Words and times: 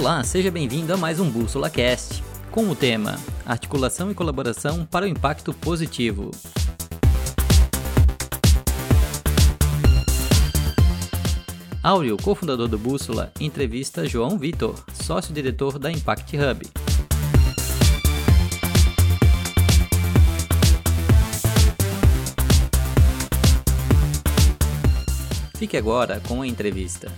Olá, 0.00 0.24
seja 0.24 0.50
bem-vindo 0.50 0.94
a 0.94 0.96
mais 0.96 1.20
um 1.20 1.30
Bússola 1.30 1.68
Cast, 1.68 2.24
com 2.50 2.70
o 2.70 2.74
tema 2.74 3.18
Articulação 3.44 4.10
e 4.10 4.14
colaboração 4.14 4.86
para 4.86 5.04
o 5.04 5.08
impacto 5.08 5.52
positivo. 5.52 6.30
Áureo, 11.82 12.16
cofundador 12.16 12.66
do 12.66 12.78
Bússola, 12.78 13.30
entrevista 13.38 14.08
João 14.08 14.38
Vitor, 14.38 14.82
sócio-diretor 14.94 15.78
da 15.78 15.92
Impact 15.92 16.34
Hub. 16.34 16.66
Fique 25.58 25.76
agora 25.76 26.22
com 26.26 26.40
a 26.40 26.46
entrevista. 26.46 27.12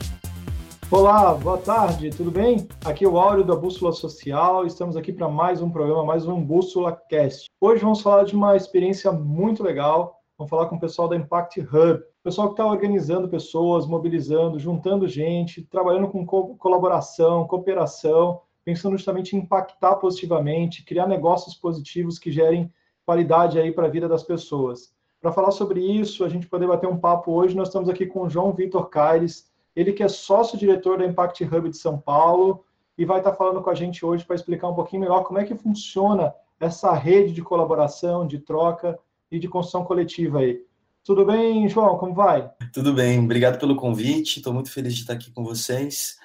Olá, 0.93 1.33
boa 1.33 1.57
tarde, 1.57 2.11
tudo 2.11 2.31
bem? 2.31 2.69
Aqui 2.85 3.07
é 3.07 3.09
o 3.09 3.19
Áureo 3.19 3.43
da 3.43 3.57
Bússola 3.57 3.95
Social, 3.95 4.67
estamos 4.67 4.95
aqui 4.95 5.11
para 5.11 5.27
mais 5.27 5.63
um 5.63 5.71
programa, 5.71 6.05
mais 6.05 6.27
um 6.27 6.39
Bússola 6.39 6.93
Cast. 7.09 7.47
Hoje 7.59 7.81
vamos 7.81 8.03
falar 8.03 8.25
de 8.25 8.37
uma 8.37 8.55
experiência 8.57 9.11
muito 9.11 9.63
legal, 9.63 10.21
vamos 10.37 10.51
falar 10.51 10.67
com 10.67 10.77
o 10.77 10.79
pessoal 10.79 11.09
da 11.09 11.17
Impact 11.17 11.61
Hub, 11.61 12.03
pessoal 12.23 12.49
que 12.49 12.53
está 12.53 12.67
organizando 12.67 13.27
pessoas, 13.27 13.87
mobilizando, 13.87 14.59
juntando 14.59 15.09
gente, 15.09 15.63
trabalhando 15.63 16.09
com 16.09 16.27
co 16.27 16.57
colaboração, 16.57 17.47
cooperação, 17.47 18.43
pensando 18.63 18.95
justamente 18.95 19.35
em 19.35 19.39
impactar 19.39 19.97
positivamente, 19.97 20.85
criar 20.85 21.07
negócios 21.07 21.55
positivos 21.55 22.19
que 22.19 22.31
gerem 22.31 22.71
qualidade 23.07 23.59
aí 23.59 23.73
para 23.73 23.87
a 23.87 23.91
vida 23.91 24.07
das 24.07 24.25
pessoas. 24.25 24.93
Para 25.23 25.33
falar 25.33 25.53
sobre 25.53 25.81
isso, 25.81 26.23
a 26.23 26.29
gente 26.29 26.47
poder 26.47 26.67
bater 26.67 26.87
um 26.87 26.99
papo 26.99 27.33
hoje, 27.33 27.57
nós 27.57 27.69
estamos 27.69 27.89
aqui 27.89 28.05
com 28.05 28.25
o 28.25 28.29
João 28.29 28.53
Vitor 28.53 28.91
Caires, 28.91 29.51
ele 29.75 29.93
que 29.93 30.03
é 30.03 30.09
sócio-diretor 30.09 30.99
da 30.99 31.07
Impact 31.07 31.45
Hub 31.45 31.69
de 31.69 31.77
São 31.77 31.99
Paulo 31.99 32.65
e 32.97 33.05
vai 33.05 33.19
estar 33.19 33.33
falando 33.35 33.63
com 33.63 33.71
a 33.71 33.75
gente 33.75 34.05
hoje 34.05 34.25
para 34.25 34.37
explicar 34.37 34.69
um 34.69 34.75
pouquinho 34.75 35.03
melhor 35.03 35.25
como 35.25 35.39
é 35.39 35.45
que 35.45 35.55
funciona 35.55 36.35
essa 36.61 36.93
rede 36.93 37.33
de 37.33 37.43
colaboração, 37.43 38.27
de 38.27 38.39
troca 38.39 38.99
e 39.31 39.39
de 39.39 39.49
construção 39.49 39.85
coletiva 39.85 40.41
aí. 40.41 40.65
Tudo 41.05 41.25
bem, 41.25 41.69
João? 41.69 41.99
Como 41.99 42.15
vai? 42.15 42.49
Tudo 42.73 42.93
bem, 42.93 43.19
obrigado 43.19 43.59
pelo 43.59 43.75
convite. 43.75 44.37
Estou 44.37 44.53
muito 44.53 44.71
feliz 44.71 44.95
de 44.95 45.01
estar 45.01 45.15
aqui 45.15 45.33
com 45.33 45.43
vocês. 45.43 46.17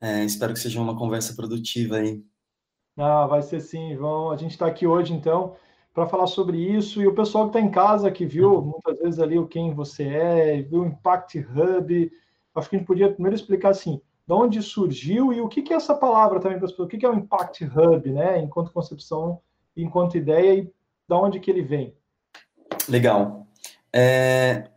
É, 0.00 0.24
espero 0.24 0.52
que 0.52 0.58
seja 0.58 0.80
uma 0.80 0.96
conversa 0.96 1.34
produtiva 1.34 1.96
aí. 1.96 2.24
Ah, 2.96 3.26
vai 3.26 3.42
ser 3.42 3.60
sim, 3.60 3.94
João. 3.94 4.30
A 4.30 4.36
gente 4.36 4.52
está 4.52 4.66
aqui 4.66 4.86
hoje, 4.86 5.12
então, 5.12 5.54
para 5.94 6.06
falar 6.06 6.26
sobre 6.26 6.58
isso. 6.58 7.00
E 7.00 7.06
o 7.06 7.14
pessoal 7.14 7.44
que 7.44 7.56
está 7.56 7.60
em 7.60 7.70
casa, 7.70 8.10
que 8.10 8.26
viu 8.26 8.54
uhum. 8.54 8.62
muitas 8.62 8.98
vezes 8.98 9.20
ali 9.20 9.38
o 9.38 9.46
quem 9.46 9.72
você 9.72 10.04
é, 10.04 10.62
viu 10.62 10.80
o 10.80 10.86
Impact 10.86 11.38
Hub, 11.38 12.12
acho 12.56 12.70
que 12.70 12.76
a 12.76 12.78
gente 12.78 12.86
podia 12.86 13.12
primeiro 13.12 13.36
explicar 13.36 13.70
assim, 13.70 14.00
de 14.26 14.32
onde 14.32 14.62
surgiu 14.62 15.32
e 15.32 15.40
o 15.40 15.48
que, 15.48 15.62
que 15.62 15.72
é 15.72 15.76
essa 15.76 15.94
palavra 15.94 16.40
também 16.40 16.58
para 16.58 16.66
as 16.66 16.72
pessoas, 16.72 16.86
o 16.86 16.90
que, 16.90 16.98
que 16.98 17.06
é 17.06 17.10
o 17.10 17.14
Impact 17.14 17.64
Hub, 17.64 18.10
né, 18.10 18.40
enquanto 18.40 18.72
concepção, 18.72 19.40
enquanto 19.76 20.16
ideia 20.16 20.60
e 20.60 20.72
da 21.08 21.16
onde 21.16 21.38
que 21.38 21.50
ele 21.50 21.62
vem. 21.62 21.94
Legal. 22.88 23.46
É... 23.94 24.68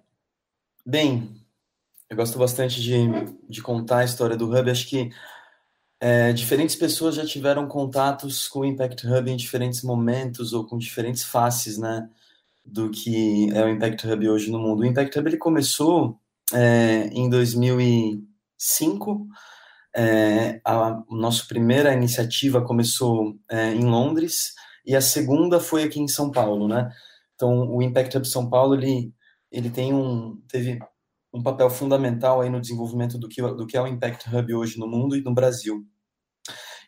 Bem, 0.85 1.29
eu 2.09 2.15
gosto 2.15 2.37
bastante 2.37 2.81
de, 2.81 2.97
de 3.47 3.61
contar 3.61 3.99
a 3.99 4.05
história 4.05 4.37
do 4.37 4.45
Hub, 4.47 4.69
acho 4.69 4.87
que 4.87 5.11
é, 5.99 6.31
diferentes 6.31 6.75
pessoas 6.75 7.15
já 7.15 7.25
tiveram 7.25 7.67
contatos 7.67 8.47
com 8.47 8.59
o 8.59 8.65
Impact 8.65 9.05
Hub 9.05 9.29
em 9.29 9.35
diferentes 9.35 9.83
momentos 9.83 10.53
ou 10.53 10.65
com 10.65 10.77
diferentes 10.77 11.23
faces, 11.23 11.77
né, 11.77 12.09
do 12.63 12.89
que 12.89 13.51
é 13.53 13.63
o 13.63 13.69
Impact 13.69 14.07
Hub 14.07 14.29
hoje 14.29 14.51
no 14.51 14.59
mundo. 14.59 14.81
O 14.81 14.85
Impact 14.85 15.17
Hub 15.17 15.27
ele 15.27 15.37
começou 15.37 16.19
é, 16.53 17.07
em 17.11 17.29
2005. 17.29 19.27
É, 19.95 20.61
a 20.63 21.01
nossa 21.09 21.45
primeira 21.47 21.93
iniciativa 21.93 22.63
começou 22.63 23.35
é, 23.49 23.73
em 23.73 23.85
Londres 23.85 24.53
e 24.85 24.95
a 24.95 25.01
segunda 25.01 25.59
foi 25.59 25.83
aqui 25.83 25.99
em 25.99 26.07
São 26.07 26.31
Paulo, 26.31 26.67
né? 26.67 26.89
Então, 27.35 27.69
o 27.69 27.81
Impact 27.81 28.17
Hub 28.17 28.27
São 28.27 28.49
Paulo 28.49 28.75
ele 28.75 29.13
ele 29.51 29.69
tem 29.69 29.93
um 29.93 30.39
teve 30.47 30.79
um 31.33 31.41
papel 31.41 31.69
fundamental 31.69 32.41
aí 32.41 32.49
no 32.49 32.61
desenvolvimento 32.61 33.17
do 33.17 33.27
que 33.27 33.41
do 33.41 33.65
que 33.65 33.77
é 33.77 33.81
o 33.81 33.87
Impact 33.87 34.29
Hub 34.29 34.53
hoje 34.53 34.79
no 34.79 34.87
mundo 34.87 35.15
e 35.15 35.21
no 35.21 35.33
Brasil. 35.33 35.85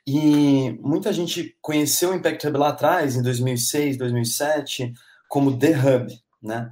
E 0.06 0.78
muita 0.82 1.14
gente 1.14 1.56
conheceu 1.62 2.12
o 2.12 2.16
Impact 2.16 2.48
Hub 2.48 2.58
lá 2.58 2.70
atrás, 2.70 3.16
em 3.16 3.22
2006, 3.22 3.98
2007, 3.98 4.94
como 5.30 5.58
The 5.58 5.72
Hub, 5.72 6.14
né? 6.42 6.70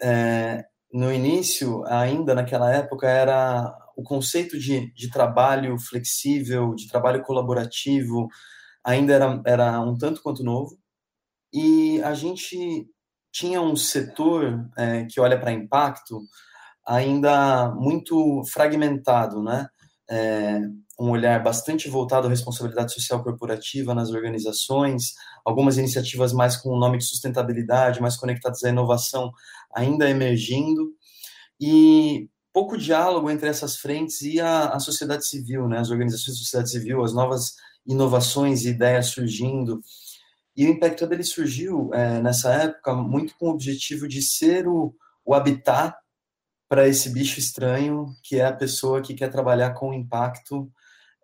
É, 0.00 0.64
no 0.92 1.12
início, 1.12 1.84
ainda 1.86 2.34
naquela 2.34 2.72
época, 2.72 3.08
era 3.08 3.72
o 3.96 4.02
conceito 4.02 4.58
de, 4.58 4.92
de 4.94 5.10
trabalho 5.10 5.78
flexível, 5.78 6.74
de 6.74 6.88
trabalho 6.88 7.22
colaborativo, 7.22 8.28
ainda 8.84 9.12
era, 9.12 9.42
era 9.46 9.80
um 9.80 9.96
tanto 9.96 10.22
quanto 10.22 10.42
novo. 10.42 10.78
E 11.52 12.02
a 12.02 12.14
gente 12.14 12.88
tinha 13.32 13.60
um 13.60 13.76
setor 13.76 14.68
é, 14.76 15.04
que 15.04 15.20
olha 15.20 15.38
para 15.38 15.52
impacto 15.52 16.20
ainda 16.86 17.72
muito 17.74 18.42
fragmentado, 18.52 19.42
né? 19.42 19.68
É, 20.10 20.60
um 20.98 21.10
olhar 21.10 21.42
bastante 21.42 21.88
voltado 21.88 22.26
à 22.26 22.30
responsabilidade 22.30 22.92
social 22.92 23.22
corporativa 23.22 23.94
nas 23.94 24.10
organizações, 24.10 25.14
algumas 25.44 25.78
iniciativas 25.78 26.32
mais 26.32 26.56
com 26.56 26.70
o 26.70 26.78
nome 26.78 26.98
de 26.98 27.04
sustentabilidade, 27.04 28.02
mais 28.02 28.16
conectadas 28.16 28.62
à 28.64 28.68
inovação, 28.68 29.32
ainda 29.74 30.08
emergindo, 30.08 30.92
e 31.60 32.28
pouco 32.52 32.76
diálogo 32.76 33.30
entre 33.30 33.48
essas 33.48 33.76
frentes 33.76 34.22
e 34.22 34.40
a, 34.40 34.70
a 34.70 34.80
sociedade 34.80 35.26
civil, 35.26 35.68
né, 35.68 35.78
as 35.78 35.90
organizações 35.90 36.36
da 36.36 36.42
sociedade 36.42 36.70
civil, 36.70 37.02
as 37.02 37.12
novas 37.12 37.54
inovações 37.86 38.64
e 38.64 38.70
ideias 38.70 39.06
surgindo. 39.06 39.80
E 40.56 40.66
o 40.66 40.70
Impact 40.70 41.04
Hub 41.04 41.14
ele 41.14 41.24
surgiu 41.24 41.90
é, 41.94 42.20
nessa 42.20 42.52
época 42.52 42.94
muito 42.94 43.34
com 43.38 43.46
o 43.46 43.50
objetivo 43.50 44.08
de 44.08 44.20
ser 44.20 44.66
o, 44.66 44.94
o 45.24 45.34
habitat 45.34 45.96
para 46.68 46.86
esse 46.86 47.10
bicho 47.10 47.38
estranho, 47.38 48.06
que 48.22 48.36
é 48.36 48.46
a 48.46 48.52
pessoa 48.52 49.02
que 49.02 49.14
quer 49.14 49.28
trabalhar 49.28 49.74
com 49.74 49.92
impacto 49.92 50.70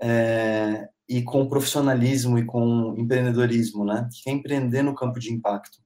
é, 0.00 0.88
e 1.08 1.22
com 1.22 1.48
profissionalismo 1.48 2.38
e 2.38 2.44
com 2.44 2.94
empreendedorismo, 2.98 3.84
né? 3.84 4.08
Que 4.12 4.24
quer 4.24 4.30
empreender 4.32 4.82
no 4.82 4.94
campo 4.94 5.20
de 5.20 5.32
impacto. 5.32 5.78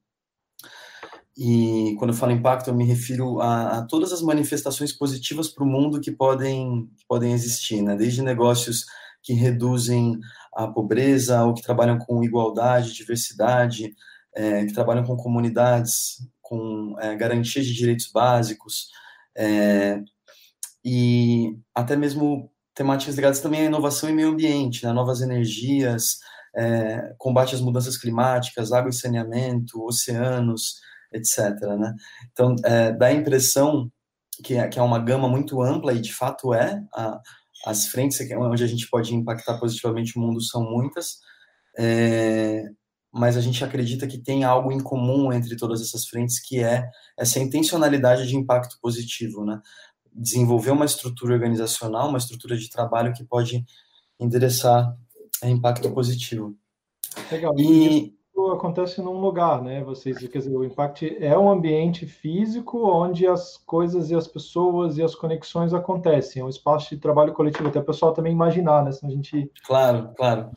E 1.36 1.94
quando 1.98 2.10
eu 2.10 2.16
falo 2.16 2.32
impacto, 2.32 2.68
eu 2.68 2.74
me 2.74 2.84
refiro 2.84 3.40
a, 3.40 3.78
a 3.78 3.86
todas 3.86 4.12
as 4.12 4.20
manifestações 4.20 4.92
positivas 4.92 5.48
para 5.48 5.64
o 5.64 5.66
mundo 5.66 6.00
que 6.00 6.10
podem, 6.10 6.88
que 6.96 7.04
podem 7.06 7.32
existir, 7.32 7.82
né? 7.82 7.96
Desde 7.96 8.22
negócios 8.22 8.84
que 9.22 9.32
reduzem 9.32 10.18
a 10.54 10.66
pobreza, 10.66 11.44
ou 11.44 11.54
que 11.54 11.62
trabalham 11.62 11.98
com 11.98 12.24
igualdade, 12.24 12.94
diversidade, 12.94 13.94
é, 14.34 14.64
que 14.64 14.72
trabalham 14.72 15.04
com 15.04 15.16
comunidades, 15.16 16.26
com 16.42 16.96
é, 16.98 17.14
garantia 17.16 17.62
de 17.62 17.72
direitos 17.74 18.10
básicos, 18.12 18.88
é, 19.36 20.00
e 20.84 21.56
até 21.74 21.96
mesmo 21.96 22.50
temáticas 22.74 23.14
ligadas 23.14 23.40
também 23.40 23.62
à 23.62 23.64
inovação 23.64 24.08
e 24.08 24.12
meio 24.12 24.30
ambiente, 24.30 24.84
né? 24.84 24.92
novas 24.92 25.20
energias, 25.20 26.18
é, 26.56 27.14
combate 27.18 27.54
às 27.54 27.60
mudanças 27.60 27.96
climáticas, 27.96 28.72
água 28.72 28.90
e 28.90 28.94
saneamento, 28.94 29.84
oceanos, 29.84 30.80
etc. 31.12 31.50
Né? 31.78 31.94
Então, 32.32 32.54
é, 32.64 32.92
dá 32.92 33.06
a 33.06 33.12
impressão 33.12 33.90
que 34.42 34.54
é, 34.54 34.66
que 34.68 34.78
é 34.78 34.82
uma 34.82 34.98
gama 34.98 35.28
muito 35.28 35.62
ampla, 35.62 35.92
e 35.92 36.00
de 36.00 36.12
fato 36.12 36.54
é, 36.54 36.82
a, 36.94 37.20
as 37.66 37.86
frentes 37.86 38.18
onde 38.38 38.64
a 38.64 38.66
gente 38.66 38.88
pode 38.88 39.14
impactar 39.14 39.58
positivamente 39.58 40.18
o 40.18 40.20
mundo 40.20 40.40
são 40.40 40.62
muitas, 40.62 41.18
é, 41.78 42.64
mas 43.12 43.36
a 43.36 43.40
gente 43.40 43.62
acredita 43.64 44.06
que 44.06 44.18
tem 44.18 44.44
algo 44.44 44.72
em 44.72 44.80
comum 44.80 45.32
entre 45.32 45.56
todas 45.56 45.80
essas 45.80 46.06
frentes, 46.06 46.40
que 46.40 46.62
é 46.62 46.88
essa 47.18 47.38
intencionalidade 47.38 48.26
de 48.26 48.36
impacto 48.36 48.78
positivo, 48.80 49.44
né? 49.44 49.60
Desenvolver 50.12 50.70
uma 50.70 50.84
estrutura 50.84 51.34
organizacional, 51.34 52.08
uma 52.08 52.18
estrutura 52.18 52.56
de 52.56 52.68
trabalho 52.70 53.12
que 53.12 53.24
pode 53.24 53.64
endereçar 54.18 54.96
impacto 55.42 55.90
positivo. 55.92 56.54
Legal. 57.30 57.54
E, 57.58 58.14
acontece 58.52 59.00
num 59.00 59.20
lugar, 59.20 59.62
né? 59.62 59.82
Vocês, 59.82 60.18
quer 60.18 60.38
dizer, 60.38 60.56
o 60.56 60.64
Impact 60.64 61.16
é 61.20 61.36
um 61.38 61.50
ambiente 61.50 62.06
físico 62.06 62.78
onde 62.84 63.26
as 63.26 63.56
coisas 63.58 64.10
e 64.10 64.14
as 64.14 64.26
pessoas 64.26 64.98
e 64.98 65.02
as 65.02 65.14
conexões 65.14 65.74
acontecem, 65.74 66.42
é 66.42 66.44
um 66.44 66.48
espaço 66.48 66.94
de 66.94 67.00
trabalho 67.00 67.32
coletivo, 67.32 67.68
até 67.68 67.78
o 67.78 67.84
pessoal 67.84 68.12
também 68.12 68.32
imaginar, 68.32 68.84
né? 68.84 68.92
Se 68.92 69.04
a 69.06 69.10
gente... 69.10 69.50
Claro, 69.66 70.10
claro. 70.16 70.50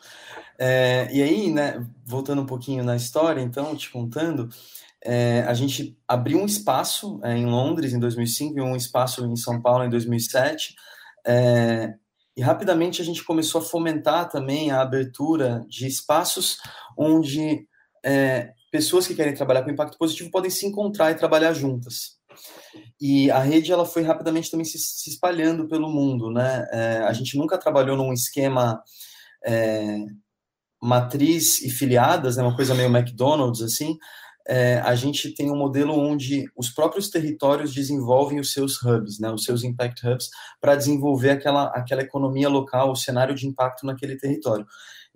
É, 0.57 1.09
e 1.11 1.21
aí, 1.21 1.51
né, 1.51 1.85
voltando 2.05 2.41
um 2.41 2.45
pouquinho 2.45 2.83
na 2.83 2.95
história, 2.95 3.41
então, 3.41 3.75
te 3.75 3.91
contando, 3.91 4.49
é, 5.03 5.41
a 5.41 5.53
gente 5.53 5.97
abriu 6.07 6.39
um 6.39 6.45
espaço 6.45 7.19
é, 7.23 7.35
em 7.35 7.45
Londres 7.45 7.93
em 7.93 7.99
2005 7.99 8.57
e 8.57 8.61
um 8.61 8.75
espaço 8.75 9.25
em 9.25 9.35
São 9.35 9.61
Paulo 9.61 9.83
em 9.83 9.89
2007, 9.89 10.75
é, 11.25 11.93
e 12.35 12.41
rapidamente 12.41 13.01
a 13.01 13.05
gente 13.05 13.23
começou 13.23 13.61
a 13.61 13.63
fomentar 13.63 14.29
também 14.29 14.71
a 14.71 14.81
abertura 14.81 15.63
de 15.67 15.85
espaços 15.85 16.57
onde 16.97 17.67
é, 18.03 18.51
pessoas 18.71 19.07
que 19.07 19.15
querem 19.15 19.33
trabalhar 19.33 19.63
com 19.63 19.71
impacto 19.71 19.97
positivo 19.97 20.31
podem 20.31 20.51
se 20.51 20.65
encontrar 20.65 21.11
e 21.11 21.15
trabalhar 21.15 21.53
juntas. 21.53 22.17
E 22.99 23.29
a 23.29 23.39
rede 23.39 23.71
ela 23.71 23.85
foi 23.85 24.01
rapidamente 24.01 24.49
também 24.49 24.65
se, 24.65 24.77
se 24.79 25.09
espalhando 25.09 25.67
pelo 25.67 25.89
mundo, 25.89 26.31
né? 26.31 26.67
É, 26.71 26.97
a 27.03 27.13
gente 27.13 27.37
nunca 27.37 27.57
trabalhou 27.57 27.95
num 27.95 28.11
esquema 28.11 28.81
é, 29.45 29.97
matriz 30.81 31.61
e 31.61 31.69
filiadas, 31.69 32.35
né, 32.35 32.43
uma 32.43 32.55
coisa 32.55 32.75
meio 32.75 32.89
McDonald's, 32.93 33.61
assim, 33.61 33.97
é, 34.45 34.79
a 34.79 34.93
gente 34.95 35.33
tem 35.33 35.49
um 35.49 35.55
modelo 35.55 35.97
onde 35.97 36.45
os 36.57 36.69
próprios 36.69 37.09
territórios 37.09 37.73
desenvolvem 37.73 38.39
os 38.39 38.51
seus 38.51 38.81
hubs, 38.83 39.17
né, 39.17 39.31
os 39.31 39.45
seus 39.45 39.63
impact 39.63 40.05
hubs, 40.05 40.29
para 40.59 40.75
desenvolver 40.75 41.29
aquela, 41.29 41.67
aquela 41.67 42.01
economia 42.01 42.49
local, 42.49 42.91
o 42.91 42.95
cenário 42.95 43.33
de 43.33 43.47
impacto 43.47 43.85
naquele 43.85 44.17
território. 44.17 44.67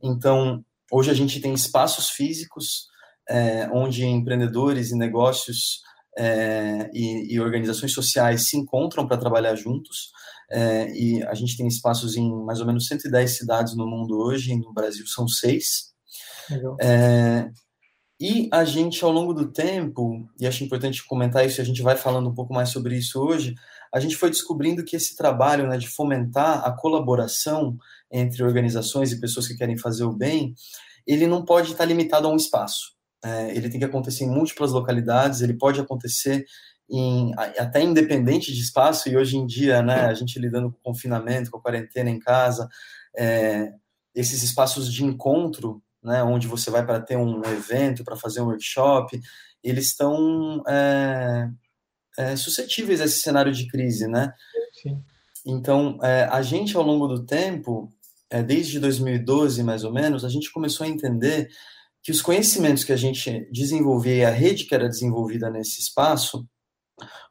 Então, 0.01 0.63
hoje 0.91 1.11
a 1.11 1.13
gente 1.13 1.39
tem 1.39 1.53
espaços 1.53 2.09
físicos 2.09 2.87
é, 3.29 3.69
onde 3.73 4.05
empreendedores 4.05 4.91
e 4.91 4.97
negócios 4.97 5.81
é, 6.17 6.89
e, 6.93 7.33
e, 7.33 7.39
organizações 7.39 7.93
sociais 7.93 8.49
se 8.49 8.57
encontram 8.57 9.07
para 9.07 9.17
trabalhar 9.17 9.55
juntos. 9.55 10.11
É, 10.49 10.89
e 10.91 11.21
a 11.23 11.33
gente 11.33 11.57
tem 11.57 11.67
espaços 11.67 12.15
em 12.15 12.31
mais 12.45 12.59
ou 12.59 12.65
menos 12.65 12.87
110 12.87 13.37
cidades 13.37 13.75
no 13.75 13.85
mundo 13.85 14.17
hoje, 14.17 14.55
no 14.55 14.73
Brasil 14.73 15.05
são 15.05 15.27
seis. 15.27 15.93
É, 16.81 17.49
e 18.19 18.49
a 18.51 18.63
gente, 18.63 19.03
ao 19.03 19.11
longo 19.11 19.33
do 19.33 19.51
tempo, 19.51 20.27
e 20.39 20.47
acho 20.47 20.63
importante 20.63 21.05
comentar 21.05 21.45
isso, 21.45 21.61
a 21.61 21.63
gente 21.63 21.83
vai 21.83 21.95
falando 21.95 22.29
um 22.29 22.33
pouco 22.33 22.53
mais 22.53 22.69
sobre 22.69 22.97
isso 22.97 23.21
hoje, 23.21 23.53
a 23.93 23.99
gente 23.99 24.15
foi 24.15 24.29
descobrindo 24.29 24.83
que 24.83 24.95
esse 24.95 25.15
trabalho 25.15 25.67
né, 25.67 25.77
de 25.77 25.87
fomentar 25.87 26.65
a 26.65 26.71
colaboração 26.71 27.77
entre 28.11 28.43
organizações 28.43 29.11
e 29.11 29.19
pessoas 29.19 29.47
que 29.47 29.57
querem 29.57 29.77
fazer 29.77 30.03
o 30.03 30.13
bem, 30.13 30.53
ele 31.05 31.27
não 31.27 31.43
pode 31.43 31.71
estar 31.71 31.85
limitado 31.85 32.27
a 32.27 32.31
um 32.31 32.35
espaço. 32.35 32.95
É, 33.23 33.55
ele 33.55 33.69
tem 33.69 33.79
que 33.79 33.85
acontecer 33.85 34.25
em 34.25 34.29
múltiplas 34.29 34.71
localidades, 34.71 35.41
ele 35.41 35.53
pode 35.53 35.79
acontecer 35.79 36.45
em, 36.89 37.33
até 37.35 37.81
independente 37.81 38.53
de 38.53 38.61
espaço, 38.61 39.09
e 39.09 39.17
hoje 39.17 39.37
em 39.37 39.45
dia, 39.45 39.81
né, 39.81 40.05
a 40.05 40.13
gente 40.13 40.39
lidando 40.39 40.71
com 40.71 40.77
o 40.77 40.93
confinamento, 40.93 41.51
com 41.51 41.57
a 41.57 41.61
quarentena 41.61 42.09
em 42.09 42.19
casa, 42.19 42.69
é, 43.17 43.73
esses 44.15 44.43
espaços 44.43 44.91
de 44.91 45.03
encontro, 45.03 45.81
né, 46.01 46.23
onde 46.23 46.47
você 46.47 46.69
vai 46.69 46.85
para 46.85 46.99
ter 46.99 47.17
um 47.17 47.41
evento, 47.45 48.03
para 48.03 48.15
fazer 48.15 48.41
um 48.41 48.45
workshop, 48.45 49.19
eles 49.63 49.87
estão 49.87 50.63
é, 50.67 51.49
é, 52.17 52.35
suscetíveis 52.35 53.01
a 53.01 53.05
esse 53.05 53.19
cenário 53.19 53.51
de 53.51 53.67
crise, 53.67 54.07
né? 54.07 54.31
Sim. 54.81 55.03
Então, 55.45 55.97
é, 56.01 56.23
a 56.25 56.41
gente, 56.41 56.75
ao 56.75 56.83
longo 56.83 57.07
do 57.07 57.25
tempo, 57.25 57.89
desde 58.45 58.79
2012, 58.79 59.63
mais 59.63 59.83
ou 59.83 59.93
menos, 59.93 60.25
a 60.25 60.29
gente 60.29 60.51
começou 60.51 60.85
a 60.85 60.89
entender 60.89 61.47
que 62.03 62.11
os 62.11 62.21
conhecimentos 62.21 62.83
que 62.83 62.93
a 62.93 62.97
gente 62.97 63.49
desenvolvia 63.51 64.15
e 64.15 64.25
a 64.25 64.29
rede 64.29 64.65
que 64.65 64.75
era 64.75 64.87
desenvolvida 64.87 65.49
nesse 65.49 65.79
espaço 65.81 66.47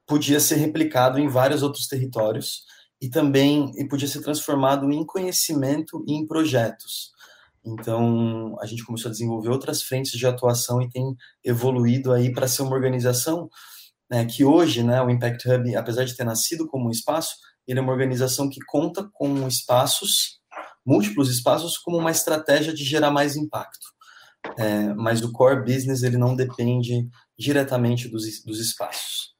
podia 0.07 0.39
ser 0.39 0.57
replicado 0.57 1.19
em 1.19 1.29
vários 1.29 1.63
outros 1.63 1.87
territórios 1.87 2.63
e 3.01 3.09
também 3.09 3.73
e 3.77 3.87
podia 3.87 4.09
ser 4.09 4.23
transformado 4.23 4.91
em 4.91 5.05
conhecimento 5.05 6.05
e 6.07 6.15
em 6.15 6.27
projetos. 6.27 7.11
Então, 7.65 8.57
a 8.61 8.67
gente 8.67 8.85
começou 8.85 9.09
a 9.09 9.13
desenvolver 9.13 9.51
outras 9.51 9.83
frentes 9.83 10.13
de 10.13 10.27
atuação 10.27 10.81
e 10.81 10.89
tem 10.89 11.05
evoluído 11.45 12.13
aí 12.13 12.33
para 12.33 12.47
ser 12.47 12.63
uma 12.63 12.75
organização 12.75 13.49
né, 14.11 14.25
que 14.25 14.45
hoje, 14.45 14.85
né, 14.85 15.03
o 15.03 15.11
Impact 15.11 15.49
Hub, 15.49 15.75
apesar 15.75 16.05
de 16.05 16.17
ter 16.17 16.25
nascido 16.25 16.67
como 16.69 16.87
um 16.87 16.91
espaço, 16.91 17.35
ele 17.67 17.81
é 17.81 17.83
uma 17.83 17.93
organização 17.93 18.49
que 18.49 18.61
conta 18.65 19.09
com 19.13 19.49
espaços, 19.49 20.36
múltiplos 20.87 21.29
espaços, 21.29 21.77
como 21.77 21.99
uma 21.99 22.11
estratégia 22.11 22.73
de 22.73 22.85
gerar 22.85 23.11
mais 23.11 23.37
impacto. 23.37 23.87
É, 24.57 24.95
mas 24.95 25.23
o 25.23 25.33
core 25.33 25.65
business 25.65 26.05
ele 26.05 26.17
não 26.17 26.37
depende 26.37 27.09
diretamente 27.37 28.09
dos, 28.09 28.23
dos 28.45 28.61
espaços. 28.61 29.35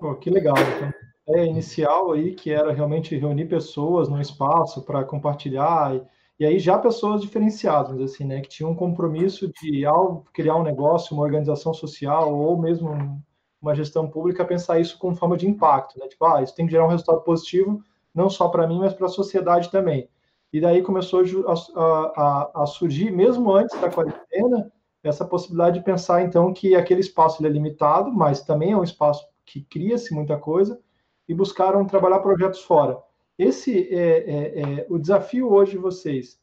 Pô, 0.00 0.14
que 0.14 0.30
legal. 0.30 0.54
Então, 0.56 0.92
é 1.36 1.44
inicial 1.44 2.12
aí 2.12 2.34
que 2.34 2.50
era 2.50 2.72
realmente 2.72 3.16
reunir 3.16 3.46
pessoas 3.46 4.08
num 4.08 4.20
espaço 4.20 4.82
para 4.82 5.04
compartilhar 5.04 5.94
e, 5.94 6.02
e, 6.40 6.46
aí 6.46 6.58
já 6.58 6.78
pessoas 6.78 7.20
diferenciadas, 7.20 8.00
assim, 8.00 8.24
né, 8.24 8.40
que 8.40 8.48
tinham 8.48 8.70
um 8.70 8.76
compromisso 8.76 9.50
de 9.60 9.84
ao 9.84 10.24
criar 10.32 10.56
um 10.56 10.62
negócio, 10.62 11.14
uma 11.14 11.24
organização 11.24 11.74
social 11.74 12.34
ou 12.34 12.56
mesmo 12.58 13.22
uma 13.60 13.74
gestão 13.74 14.08
pública 14.08 14.44
pensar 14.44 14.80
isso 14.80 14.96
como 14.98 15.16
forma 15.16 15.36
de 15.36 15.48
impacto, 15.48 15.98
né? 15.98 16.06
Tipo, 16.06 16.24
ah, 16.26 16.42
isso 16.42 16.54
tem 16.54 16.64
que 16.64 16.72
gerar 16.72 16.86
um 16.86 16.90
resultado 16.90 17.20
positivo 17.22 17.82
não 18.14 18.30
só 18.30 18.48
para 18.48 18.66
mim, 18.66 18.78
mas 18.78 18.94
para 18.94 19.06
a 19.06 19.10
sociedade 19.10 19.70
também. 19.70 20.08
E 20.52 20.60
daí 20.60 20.82
começou 20.82 21.22
a, 21.46 21.82
a, 22.16 22.62
a, 22.62 22.66
surgir, 22.66 23.10
mesmo 23.10 23.52
antes 23.52 23.78
da 23.80 23.90
quarentena, 23.90 24.72
essa 25.02 25.24
possibilidade 25.24 25.78
de 25.78 25.84
pensar, 25.84 26.22
então, 26.22 26.52
que 26.52 26.74
aquele 26.74 27.00
espaço 27.00 27.44
é 27.44 27.48
limitado, 27.48 28.10
mas 28.10 28.42
também 28.42 28.72
é 28.72 28.76
um 28.76 28.82
espaço 28.82 29.26
que 29.44 29.62
cria-se 29.62 30.14
muita 30.14 30.36
coisa, 30.38 30.80
e 31.28 31.34
buscaram 31.34 31.86
trabalhar 31.86 32.20
projetos 32.20 32.62
fora. 32.62 32.98
Esse 33.38 33.94
é, 33.94 34.18
é, 34.18 34.60
é, 34.60 34.86
o 34.88 34.98
desafio 34.98 35.52
hoje 35.52 35.72
de 35.72 35.78
vocês, 35.78 36.40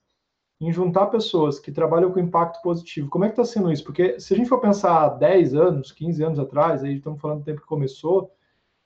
em 0.61 0.71
juntar 0.71 1.07
pessoas 1.07 1.59
que 1.59 1.71
trabalham 1.71 2.11
com 2.11 2.19
impacto 2.19 2.61
positivo. 2.61 3.09
Como 3.09 3.25
é 3.25 3.27
que 3.27 3.33
está 3.33 3.43
sendo 3.43 3.71
isso? 3.71 3.83
Porque 3.83 4.19
se 4.19 4.33
a 4.33 4.37
gente 4.37 4.47
for 4.47 4.61
pensar 4.61 5.09
10 5.09 5.55
anos, 5.55 5.91
15 5.91 6.23
anos 6.23 6.39
atrás, 6.39 6.83
aí 6.83 6.95
estamos 6.95 7.19
falando 7.19 7.39
do 7.39 7.45
tempo 7.45 7.61
que 7.61 7.67
começou, 7.67 8.31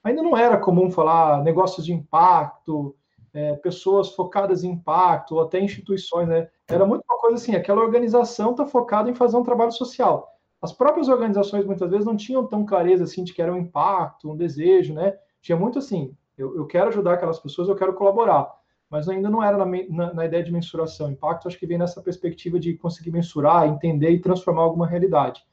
ainda 0.03 0.23
não 0.23 0.35
era 0.35 0.57
comum 0.57 0.89
falar 0.89 1.43
negócios 1.43 1.85
de 1.85 1.93
impacto, 1.93 2.95
é, 3.33 3.55
pessoas 3.55 4.09
focadas 4.09 4.63
em 4.63 4.71
impacto, 4.71 5.35
ou 5.35 5.41
até 5.41 5.59
instituições, 5.59 6.27
né? 6.27 6.49
Era 6.67 6.85
muito 6.85 7.03
uma 7.09 7.19
coisa 7.19 7.35
assim, 7.37 7.55
aquela 7.55 7.81
organização 7.81 8.51
está 8.51 8.65
focada 8.65 9.09
em 9.09 9.15
fazer 9.15 9.37
um 9.37 9.43
trabalho 9.43 9.71
social. 9.71 10.27
As 10.61 10.73
próprias 10.73 11.07
organizações 11.07 11.65
muitas 11.65 11.89
vezes 11.89 12.05
não 12.05 12.17
tinham 12.17 12.45
tão 12.45 12.65
clareza 12.65 13.03
assim 13.03 13.23
de 13.23 13.33
que 13.33 13.41
era 13.41 13.53
um 13.53 13.57
impacto, 13.57 14.29
um 14.29 14.35
desejo, 14.35 14.93
né? 14.93 15.17
Tinha 15.41 15.57
muito 15.57 15.79
assim, 15.79 16.15
eu, 16.37 16.55
eu 16.55 16.65
quero 16.65 16.89
ajudar 16.89 17.13
aquelas 17.13 17.39
pessoas, 17.39 17.69
eu 17.69 17.75
quero 17.75 17.93
colaborar, 17.93 18.49
mas 18.89 19.07
ainda 19.07 19.29
não 19.29 19.43
era 19.43 19.57
na, 19.57 19.65
na, 19.65 20.13
na 20.13 20.25
ideia 20.25 20.43
de 20.43 20.51
mensuração. 20.51 21.11
Impacto 21.11 21.47
acho 21.47 21.57
que 21.57 21.67
vem 21.67 21.77
nessa 21.77 22.01
perspectiva 22.01 22.59
de 22.59 22.75
conseguir 22.75 23.11
mensurar, 23.11 23.67
entender 23.67 24.09
e 24.11 24.19
transformar 24.19 24.63
alguma 24.63 24.87
realidade. 24.87 25.43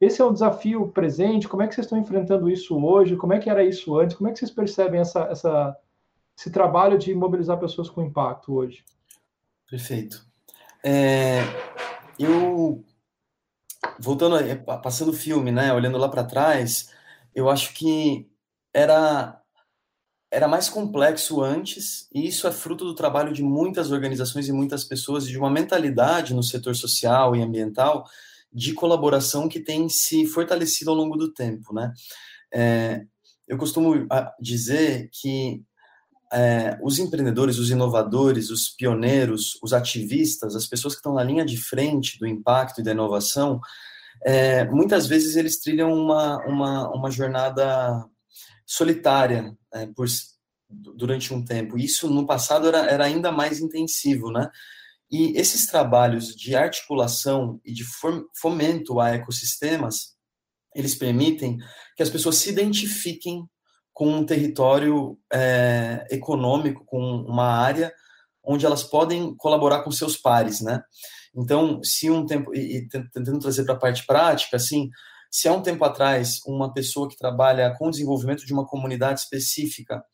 Esse 0.00 0.20
é 0.20 0.24
um 0.24 0.32
desafio 0.32 0.88
presente. 0.88 1.48
Como 1.48 1.62
é 1.62 1.66
que 1.66 1.74
vocês 1.74 1.86
estão 1.86 1.98
enfrentando 1.98 2.50
isso 2.50 2.78
hoje? 2.84 3.16
Como 3.16 3.32
é 3.32 3.38
que 3.38 3.48
era 3.48 3.64
isso 3.64 3.98
antes? 3.98 4.14
Como 4.14 4.28
é 4.28 4.32
que 4.32 4.38
vocês 4.38 4.50
percebem 4.50 5.00
essa, 5.00 5.22
essa, 5.24 5.76
esse 6.36 6.50
trabalho 6.50 6.98
de 6.98 7.14
mobilizar 7.14 7.58
pessoas 7.58 7.88
com 7.88 8.02
impacto 8.02 8.54
hoje? 8.54 8.84
Perfeito. 9.68 10.24
É, 10.84 11.40
eu 12.18 12.84
voltando, 13.98 14.36
passando 14.82 15.10
o 15.10 15.16
filme, 15.16 15.50
né, 15.50 15.72
olhando 15.72 15.98
lá 15.98 16.08
para 16.08 16.24
trás, 16.24 16.92
eu 17.34 17.48
acho 17.48 17.74
que 17.74 18.28
era 18.72 19.40
era 20.28 20.48
mais 20.48 20.68
complexo 20.68 21.40
antes, 21.40 22.08
e 22.12 22.26
isso 22.26 22.46
é 22.48 22.52
fruto 22.52 22.84
do 22.84 22.94
trabalho 22.94 23.32
de 23.32 23.42
muitas 23.42 23.92
organizações 23.92 24.48
e 24.48 24.52
muitas 24.52 24.84
pessoas, 24.84 25.26
de 25.26 25.38
uma 25.38 25.48
mentalidade 25.48 26.34
no 26.34 26.42
setor 26.42 26.74
social 26.74 27.34
e 27.34 27.40
ambiental 27.40 28.04
de 28.52 28.74
colaboração 28.74 29.48
que 29.48 29.60
tem 29.60 29.88
se 29.88 30.26
fortalecido 30.26 30.90
ao 30.90 30.96
longo 30.96 31.16
do 31.16 31.32
tempo, 31.32 31.72
né? 31.72 31.92
É, 32.52 33.06
eu 33.46 33.56
costumo 33.56 34.06
ah, 34.10 34.34
dizer 34.40 35.08
que 35.12 35.62
é, 36.32 36.78
os 36.82 36.98
empreendedores, 36.98 37.58
os 37.58 37.70
inovadores, 37.70 38.50
os 38.50 38.68
pioneiros, 38.70 39.58
os 39.62 39.72
ativistas, 39.72 40.56
as 40.56 40.66
pessoas 40.66 40.94
que 40.94 40.98
estão 40.98 41.14
na 41.14 41.22
linha 41.22 41.44
de 41.44 41.56
frente 41.56 42.18
do 42.18 42.26
impacto 42.26 42.80
e 42.80 42.84
da 42.84 42.92
inovação, 42.92 43.60
é, 44.24 44.64
muitas 44.64 45.06
vezes 45.06 45.36
eles 45.36 45.60
trilham 45.60 45.92
uma, 45.92 46.38
uma, 46.46 46.90
uma 46.90 47.10
jornada 47.10 48.04
solitária 48.66 49.56
é, 49.72 49.86
por, 49.86 50.06
durante 50.68 51.32
um 51.32 51.44
tempo. 51.44 51.78
Isso 51.78 52.10
no 52.10 52.26
passado 52.26 52.66
era, 52.68 52.90
era 52.90 53.04
ainda 53.04 53.30
mais 53.30 53.60
intensivo, 53.60 54.30
né? 54.30 54.50
E 55.10 55.38
esses 55.38 55.66
trabalhos 55.66 56.34
de 56.34 56.56
articulação 56.56 57.60
e 57.64 57.72
de 57.72 57.84
fomento 58.40 58.98
a 58.98 59.10
ecossistemas, 59.10 60.16
eles 60.74 60.96
permitem 60.96 61.58
que 61.96 62.02
as 62.02 62.10
pessoas 62.10 62.36
se 62.36 62.50
identifiquem 62.50 63.48
com 63.96 64.08
um 64.08 64.26
território 64.26 65.18
é, 65.32 66.06
econômico, 66.10 66.84
com 66.84 67.00
uma 67.00 67.46
área 67.46 67.90
onde 68.44 68.66
elas 68.66 68.82
podem 68.82 69.34
colaborar 69.36 69.84
com 69.84 69.90
seus 69.90 70.18
pares, 70.18 70.60
né? 70.60 70.82
Então, 71.34 71.82
se 71.82 72.10
um 72.10 72.26
tempo 72.26 72.54
e, 72.54 72.86
tentando 72.90 73.38
trazer 73.38 73.64
para 73.64 73.72
a 73.72 73.78
parte 73.78 74.04
prática, 74.04 74.58
assim, 74.58 74.90
se 75.30 75.48
há 75.48 75.52
um 75.54 75.62
tempo 75.62 75.82
atrás 75.82 76.40
uma 76.46 76.74
pessoa 76.74 77.08
que 77.08 77.16
trabalha 77.16 77.74
com 77.78 77.86
o 77.86 77.90
desenvolvimento 77.90 78.44
de 78.44 78.52
uma 78.52 78.66
comunidade 78.66 79.20
específica 79.20 80.04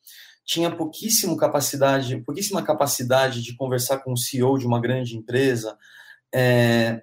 tinha 0.45 0.71
pouquíssima 0.71 1.37
capacidade, 1.37 2.23
pouquíssima 2.23 2.63
capacidade 2.63 3.43
de 3.43 3.57
conversar 3.57 3.99
com 3.99 4.13
o 4.13 4.17
CEO 4.17 4.59
de 4.59 4.67
uma 4.67 4.81
grande 4.81 5.17
empresa, 5.17 5.77
é, 6.33 7.03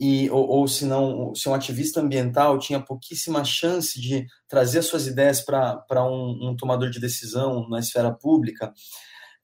e, 0.00 0.30
ou, 0.30 0.46
ou 0.46 0.68
se 0.68 0.84
não, 0.84 1.34
se 1.34 1.48
um 1.48 1.54
ativista 1.54 2.00
ambiental 2.00 2.58
tinha 2.58 2.80
pouquíssima 2.80 3.44
chance 3.44 4.00
de 4.00 4.26
trazer 4.46 4.82
suas 4.82 5.06
ideias 5.06 5.40
para 5.40 6.04
um, 6.04 6.50
um, 6.50 6.56
tomador 6.56 6.90
de 6.90 7.00
decisão 7.00 7.68
na 7.68 7.80
esfera 7.80 8.12
pública, 8.12 8.72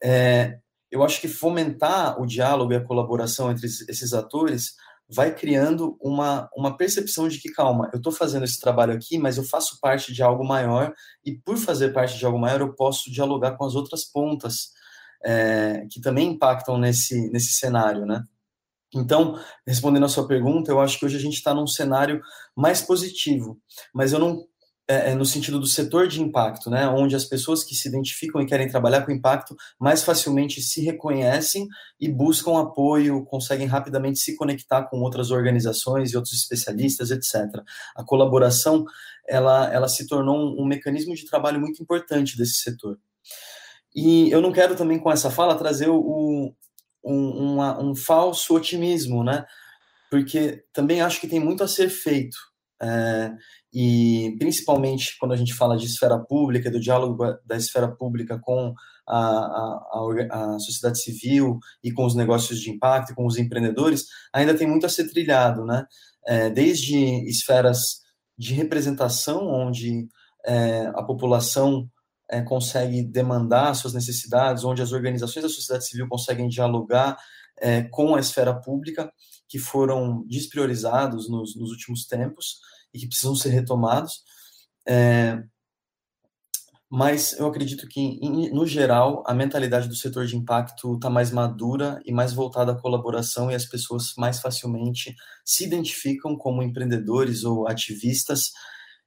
é, 0.02 0.58
eu 0.90 1.02
acho 1.02 1.20
que 1.20 1.26
fomentar 1.26 2.20
o 2.20 2.26
diálogo 2.26 2.72
e 2.72 2.76
a 2.76 2.84
colaboração 2.84 3.50
entre 3.50 3.66
esses 3.66 4.12
atores 4.12 4.74
vai 5.08 5.34
criando 5.34 5.96
uma, 6.00 6.48
uma 6.56 6.76
percepção 6.76 7.28
de 7.28 7.38
que, 7.38 7.50
calma, 7.50 7.90
eu 7.92 7.98
estou 7.98 8.12
fazendo 8.12 8.44
esse 8.44 8.60
trabalho 8.60 8.92
aqui, 8.92 9.18
mas 9.18 9.36
eu 9.36 9.44
faço 9.44 9.78
parte 9.80 10.12
de 10.12 10.22
algo 10.22 10.44
maior, 10.46 10.94
e 11.24 11.36
por 11.36 11.56
fazer 11.56 11.92
parte 11.92 12.16
de 12.16 12.24
algo 12.24 12.38
maior, 12.38 12.60
eu 12.60 12.74
posso 12.74 13.10
dialogar 13.10 13.56
com 13.56 13.64
as 13.64 13.74
outras 13.74 14.04
pontas 14.04 14.70
é, 15.24 15.86
que 15.90 16.00
também 16.00 16.30
impactam 16.30 16.78
nesse, 16.78 17.30
nesse 17.30 17.54
cenário, 17.54 18.06
né? 18.06 18.22
Então, 18.94 19.38
respondendo 19.66 20.04
a 20.04 20.08
sua 20.08 20.26
pergunta, 20.26 20.70
eu 20.70 20.80
acho 20.80 20.98
que 20.98 21.06
hoje 21.06 21.16
a 21.16 21.20
gente 21.20 21.34
está 21.34 21.52
num 21.52 21.66
cenário 21.66 22.20
mais 22.56 22.80
positivo, 22.80 23.58
mas 23.92 24.12
eu 24.12 24.18
não 24.18 24.44
é, 24.86 25.12
é, 25.12 25.14
no 25.14 25.24
sentido 25.24 25.58
do 25.58 25.66
setor 25.66 26.06
de 26.06 26.20
impacto, 26.20 26.68
né, 26.68 26.86
onde 26.86 27.16
as 27.16 27.24
pessoas 27.24 27.64
que 27.64 27.74
se 27.74 27.88
identificam 27.88 28.42
e 28.42 28.46
querem 28.46 28.68
trabalhar 28.68 29.02
com 29.02 29.12
impacto 29.12 29.56
mais 29.80 30.02
facilmente 30.02 30.60
se 30.60 30.82
reconhecem 30.82 31.66
e 31.98 32.06
buscam 32.06 32.60
apoio, 32.60 33.24
conseguem 33.24 33.66
rapidamente 33.66 34.18
se 34.18 34.36
conectar 34.36 34.82
com 34.84 35.00
outras 35.00 35.30
organizações 35.30 36.12
e 36.12 36.16
outros 36.16 36.34
especialistas, 36.34 37.10
etc. 37.10 37.62
A 37.96 38.04
colaboração, 38.04 38.84
ela, 39.26 39.72
ela 39.72 39.88
se 39.88 40.06
tornou 40.06 40.36
um, 40.36 40.62
um 40.62 40.66
mecanismo 40.66 41.14
de 41.14 41.24
trabalho 41.24 41.58
muito 41.58 41.82
importante 41.82 42.36
desse 42.36 42.56
setor. 42.56 42.98
E 43.94 44.30
eu 44.30 44.42
não 44.42 44.52
quero 44.52 44.76
também 44.76 44.98
com 44.98 45.10
essa 45.10 45.30
fala 45.30 45.54
trazer 45.54 45.88
o, 45.88 46.52
um, 47.04 47.60
um 47.90 47.94
falso 47.94 48.54
otimismo, 48.54 49.22
né? 49.22 49.44
Porque 50.10 50.64
também 50.72 51.00
acho 51.00 51.20
que 51.20 51.28
tem 51.28 51.40
muito 51.40 51.62
a 51.62 51.68
ser 51.68 51.88
feito. 51.88 52.36
É, 52.82 53.32
e 53.72 54.36
principalmente 54.38 55.16
quando 55.18 55.32
a 55.32 55.36
gente 55.36 55.54
fala 55.54 55.76
de 55.76 55.86
esfera 55.86 56.18
pública, 56.18 56.70
do 56.70 56.80
diálogo 56.80 57.16
da 57.44 57.56
esfera 57.56 57.88
pública 57.88 58.38
com 58.38 58.74
a, 59.06 59.18
a, 59.18 60.26
a, 60.30 60.58
sociedade 60.58 61.00
civil 61.00 61.58
e 61.82 61.92
com 61.92 62.04
os 62.04 62.14
negócios 62.14 62.60
de 62.60 62.70
impacto, 62.70 63.14
com 63.14 63.26
os 63.26 63.38
empreendedores, 63.38 64.06
ainda 64.32 64.54
tem 64.54 64.66
muito 64.66 64.86
a 64.86 64.88
ser 64.88 65.08
trilhado, 65.10 65.64
né? 65.64 65.86
É, 66.26 66.50
desde 66.50 66.96
esferas 67.28 68.02
de 68.36 68.54
representação, 68.54 69.46
onde 69.46 70.08
é, 70.46 70.86
a 70.94 71.02
população 71.02 71.88
é, 72.34 72.42
consegue 72.42 73.00
demandar 73.02 73.74
suas 73.74 73.94
necessidades, 73.94 74.64
onde 74.64 74.82
as 74.82 74.90
organizações 74.90 75.44
da 75.44 75.48
sociedade 75.48 75.86
civil 75.86 76.08
conseguem 76.08 76.48
dialogar 76.48 77.16
é, 77.60 77.82
com 77.84 78.16
a 78.16 78.20
esfera 78.20 78.52
pública, 78.52 79.12
que 79.48 79.58
foram 79.58 80.24
despriorizados 80.26 81.30
nos, 81.30 81.54
nos 81.54 81.70
últimos 81.70 82.06
tempos, 82.06 82.58
e 82.92 82.98
que 82.98 83.06
precisam 83.06 83.36
ser 83.36 83.50
retomados. 83.50 84.22
É, 84.86 85.40
mas 86.90 87.32
eu 87.38 87.46
acredito 87.46 87.86
que, 87.88 88.20
no 88.52 88.66
geral, 88.66 89.22
a 89.26 89.34
mentalidade 89.34 89.88
do 89.88 89.96
setor 89.96 90.26
de 90.26 90.36
impacto 90.36 90.94
está 90.94 91.08
mais 91.08 91.30
madura 91.30 92.00
e 92.04 92.12
mais 92.12 92.32
voltada 92.32 92.72
à 92.72 92.80
colaboração 92.80 93.50
e 93.50 93.54
as 93.54 93.64
pessoas 93.64 94.12
mais 94.16 94.40
facilmente 94.40 95.14
se 95.44 95.64
identificam 95.64 96.36
como 96.36 96.62
empreendedores 96.62 97.44
ou 97.44 97.68
ativistas 97.68 98.50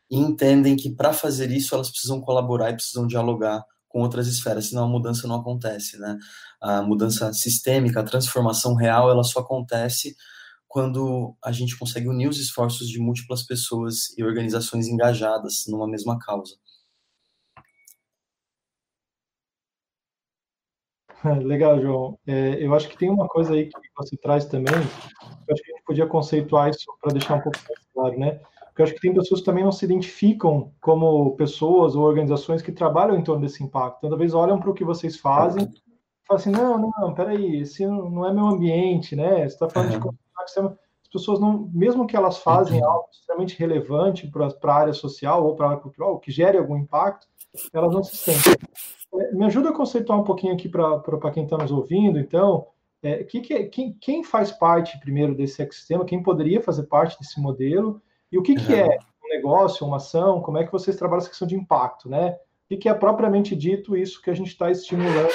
e 0.10 0.18
entendem 0.18 0.76
que 0.76 0.90
para 0.96 1.14
fazer 1.14 1.52
isso 1.52 1.76
elas 1.76 1.90
precisam 1.90 2.22
colaborar 2.22 2.72
e 2.72 2.76
precisam 2.76 3.08
dialogar 3.08 3.64
com 3.88 4.02
outras 4.02 4.28
esferas, 4.28 4.68
senão 4.68 4.84
a 4.84 4.88
mudança 4.88 5.28
não 5.28 5.36
acontece, 5.36 5.98
né? 5.98 6.18
A 6.62 6.82
mudança 6.82 7.32
sistêmica, 7.34 8.00
a 8.00 8.04
transformação 8.04 8.76
real, 8.76 9.10
ela 9.10 9.24
só 9.24 9.40
acontece 9.40 10.16
quando 10.68 11.36
a 11.44 11.52
gente 11.52 11.78
consegue 11.78 12.08
unir 12.08 12.28
os 12.28 12.40
esforços 12.40 12.90
de 12.90 13.00
múltiplas 13.00 13.44
pessoas 13.44 14.16
e 14.18 14.24
organizações 14.24 14.88
engajadas 14.88 15.64
numa 15.68 15.88
mesma 15.88 16.20
causa. 16.20 16.56
Legal, 21.44 21.82
João. 21.82 22.20
É, 22.28 22.64
eu 22.64 22.74
acho 22.76 22.90
que 22.90 22.98
tem 22.98 23.10
uma 23.10 23.28
coisa 23.28 23.54
aí 23.54 23.68
que 23.68 23.80
você 23.96 24.16
traz 24.18 24.46
também, 24.46 24.74
eu 24.76 25.54
acho 25.54 25.64
que 25.64 25.72
a 25.72 25.76
gente 25.76 25.86
podia 25.86 26.08
conceituar 26.08 26.70
isso 26.70 26.86
para 27.02 27.14
deixar 27.14 27.36
um 27.36 27.42
pouco 27.42 27.58
mais 27.58 27.88
claro, 27.94 28.20
né? 28.20 28.40
Porque 28.78 28.84
eu 28.84 28.86
acho 28.86 28.94
que 28.94 29.02
tem 29.02 29.14
pessoas 29.14 29.40
que 29.40 29.46
também 29.48 29.64
não 29.64 29.72
se 29.72 29.84
identificam 29.84 30.72
como 30.80 31.36
pessoas 31.36 31.96
ou 31.96 32.04
organizações 32.04 32.62
que 32.62 32.72
trabalham 32.72 33.18
em 33.18 33.24
torno 33.24 33.42
desse 33.42 33.64
impacto. 33.64 33.98
Então, 33.98 34.12
talvez 34.12 34.36
olham 34.36 34.60
para 34.60 34.70
o 34.70 34.74
que 34.74 34.84
vocês 34.84 35.18
fazem 35.18 35.64
e 35.64 36.28
falam 36.28 36.40
assim, 36.40 36.52
não, 36.52 36.92
não, 37.00 37.12
peraí, 37.12 37.62
esse 37.62 37.84
não 37.88 38.24
é 38.28 38.32
meu 38.32 38.46
ambiente, 38.46 39.16
né? 39.16 39.40
Você 39.40 39.56
está 39.56 39.68
falando 39.68 39.94
uhum. 39.96 40.12
de 40.12 40.18
as 40.48 41.12
pessoas 41.12 41.40
não, 41.40 41.68
mesmo 41.74 42.06
que 42.06 42.16
elas 42.16 42.38
fazem 42.38 42.80
uhum. 42.80 42.88
algo 42.88 43.08
extremamente 43.12 43.58
relevante 43.58 44.28
para 44.28 44.54
a 44.72 44.76
área 44.76 44.94
social 44.94 45.44
ou 45.44 45.56
para 45.56 45.66
a 45.66 45.70
área 45.72 45.82
cultural, 45.82 46.20
que 46.20 46.30
gere 46.30 46.60
algum 46.60 46.78
impacto, 46.78 47.26
elas 47.74 47.92
não 47.92 48.04
se 48.04 48.16
sentem. 48.16 48.54
É, 49.16 49.32
me 49.34 49.46
ajuda 49.46 49.70
a 49.70 49.74
conceituar 49.74 50.20
um 50.20 50.24
pouquinho 50.24 50.54
aqui 50.54 50.70
para 50.70 51.32
quem 51.34 51.46
está 51.46 51.58
nos 51.58 51.72
ouvindo, 51.72 52.20
então, 52.20 52.68
é, 53.02 53.24
que 53.24 53.42
que, 53.42 53.64
quem, 53.64 53.94
quem, 53.94 54.24
faz 54.24 54.52
parte 54.52 55.00
primeiro 55.00 55.34
desse 55.34 55.64
ecossistema, 55.64 56.06
quem 56.06 56.22
poderia 56.22 56.62
fazer 56.62 56.84
parte 56.84 57.18
desse 57.20 57.42
modelo, 57.42 58.00
e 58.32 58.38
o 58.38 58.44
que, 58.44 58.56
que 58.56 58.74
é 58.74 58.98
um 59.24 59.30
negócio, 59.30 59.86
uma 59.86 59.98
ação, 59.98 60.42
como 60.42 60.58
é 60.58 60.66
que 60.66 60.72
vocês 60.72 60.96
trabalham 60.96 61.20
essa 61.20 61.30
questão 61.30 61.48
de 61.48 61.56
impacto, 61.56 62.10
né? 62.10 62.32
O 62.32 62.68
que, 62.70 62.78
que 62.78 62.90
é 62.90 62.94
propriamente 62.94 63.56
dito 63.56 63.96
isso 63.96 64.22
que 64.22 64.30
a 64.30 64.34
gente 64.34 64.50
está 64.50 64.70
estimulando? 64.70 65.30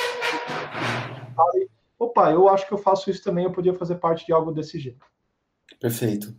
Opa, 1.99 2.31
eu 2.31 2.49
acho 2.49 2.67
que 2.67 2.75
eu 2.75 2.79
faço 2.79 3.11
isso 3.11 3.23
também, 3.23 3.45
eu 3.45 3.53
podia 3.53 3.73
fazer 3.75 3.95
parte 3.95 4.27
de 4.27 4.33
algo 4.33 4.53
desse 4.53 4.79
jeito. 4.79 5.07
Perfeito. 5.81 6.35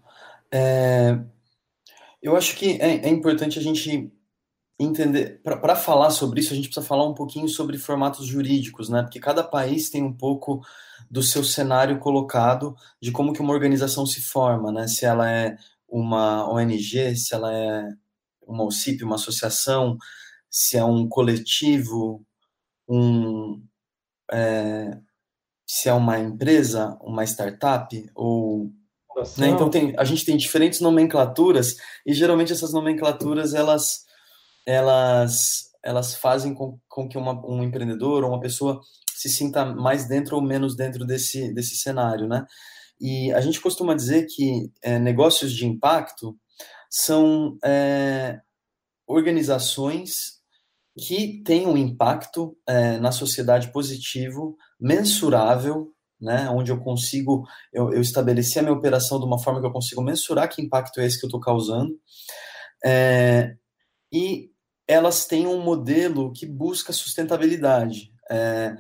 É, 0.51 1.19
eu 2.21 2.35
acho 2.35 2.55
que 2.55 2.73
é, 2.81 3.05
é, 3.05 3.09
importante 3.09 3.57
a 3.57 3.61
gente 3.61 4.13
entender, 4.79 5.41
para 5.41 5.75
falar 5.75 6.09
sobre 6.09 6.41
isso, 6.41 6.53
a 6.53 6.55
gente 6.55 6.67
precisa 6.67 6.85
falar 6.85 7.07
um 7.07 7.13
pouquinho 7.13 7.47
sobre 7.47 7.77
formatos 7.77 8.25
jurídicos, 8.25 8.89
né? 8.89 9.01
Porque 9.01 9.19
cada 9.19 9.43
país 9.43 9.89
tem 9.89 10.03
um 10.03 10.13
pouco 10.13 10.61
do 11.09 11.23
seu 11.23 11.43
cenário 11.43 11.99
colocado 11.99 12.75
de 13.01 13.11
como 13.11 13.33
que 13.33 13.41
uma 13.41 13.53
organização 13.53 14.05
se 14.05 14.21
forma, 14.21 14.71
né? 14.71 14.87
Se 14.87 15.05
ela 15.05 15.29
é 15.29 15.57
uma 15.93 16.51
ONG, 16.51 17.15
se 17.15 17.35
ela 17.35 17.53
é 17.53 17.87
uma 18.41 18.63
OCIP, 18.63 19.03
uma 19.03 19.15
associação, 19.15 19.95
se 20.49 20.75
é 20.75 20.83
um 20.83 21.07
coletivo, 21.07 22.25
um, 22.89 23.63
é, 24.31 24.97
se 25.67 25.89
é 25.89 25.93
uma 25.93 26.19
empresa, 26.19 26.97
uma 26.99 27.23
startup 27.23 28.09
ou 28.15 28.71
né? 29.37 29.49
Então 29.49 29.69
tem, 29.69 29.93
a 29.95 30.03
gente 30.03 30.25
tem 30.25 30.35
diferentes 30.35 30.81
nomenclaturas 30.81 31.77
e 32.03 32.15
geralmente 32.15 32.51
essas 32.51 32.73
nomenclaturas 32.73 33.53
elas 33.53 34.05
elas 34.65 35.69
elas 35.83 36.15
fazem 36.15 36.55
com, 36.55 36.79
com 36.89 37.07
que 37.07 37.15
uma, 37.15 37.33
um 37.45 37.61
empreendedor 37.61 38.23
ou 38.23 38.31
uma 38.31 38.39
pessoa 38.39 38.81
se 39.13 39.29
sinta 39.29 39.63
mais 39.65 40.07
dentro 40.07 40.35
ou 40.35 40.41
menos 40.41 40.75
dentro 40.75 41.05
desse 41.05 41.53
desse 41.53 41.75
cenário, 41.75 42.27
né? 42.27 42.43
E 43.03 43.33
a 43.33 43.41
gente 43.41 43.59
costuma 43.59 43.93
dizer 43.93 44.27
que 44.27 44.71
é, 44.81 44.97
negócios 44.97 45.51
de 45.51 45.67
impacto 45.67 46.39
são 46.89 47.57
é, 47.61 48.39
organizações 49.05 50.41
que 50.97 51.43
têm 51.43 51.67
um 51.67 51.75
impacto 51.75 52.57
é, 52.65 52.97
na 52.99 53.11
sociedade 53.11 53.73
positivo, 53.73 54.55
mensurável 54.79 55.93
né, 56.23 56.49
onde 56.49 56.71
eu 56.71 56.79
consigo, 56.79 57.45
eu, 57.73 57.91
eu 57.91 57.99
a 58.61 58.63
minha 58.63 58.77
operação 58.77 59.19
de 59.19 59.25
uma 59.25 59.37
forma 59.37 59.59
que 59.59 59.67
eu 59.67 59.73
consigo 59.73 60.01
mensurar 60.01 60.47
que 60.47 60.61
impacto 60.61 61.01
é 61.01 61.05
esse 61.05 61.19
que 61.19 61.25
eu 61.25 61.27
estou 61.27 61.41
causando, 61.41 61.99
é, 62.85 63.57
e 64.09 64.49
elas 64.87 65.25
têm 65.25 65.45
um 65.45 65.61
modelo 65.61 66.31
que 66.31 66.45
busca 66.45 66.93
sustentabilidade. 66.93 68.13
É, 68.31 68.73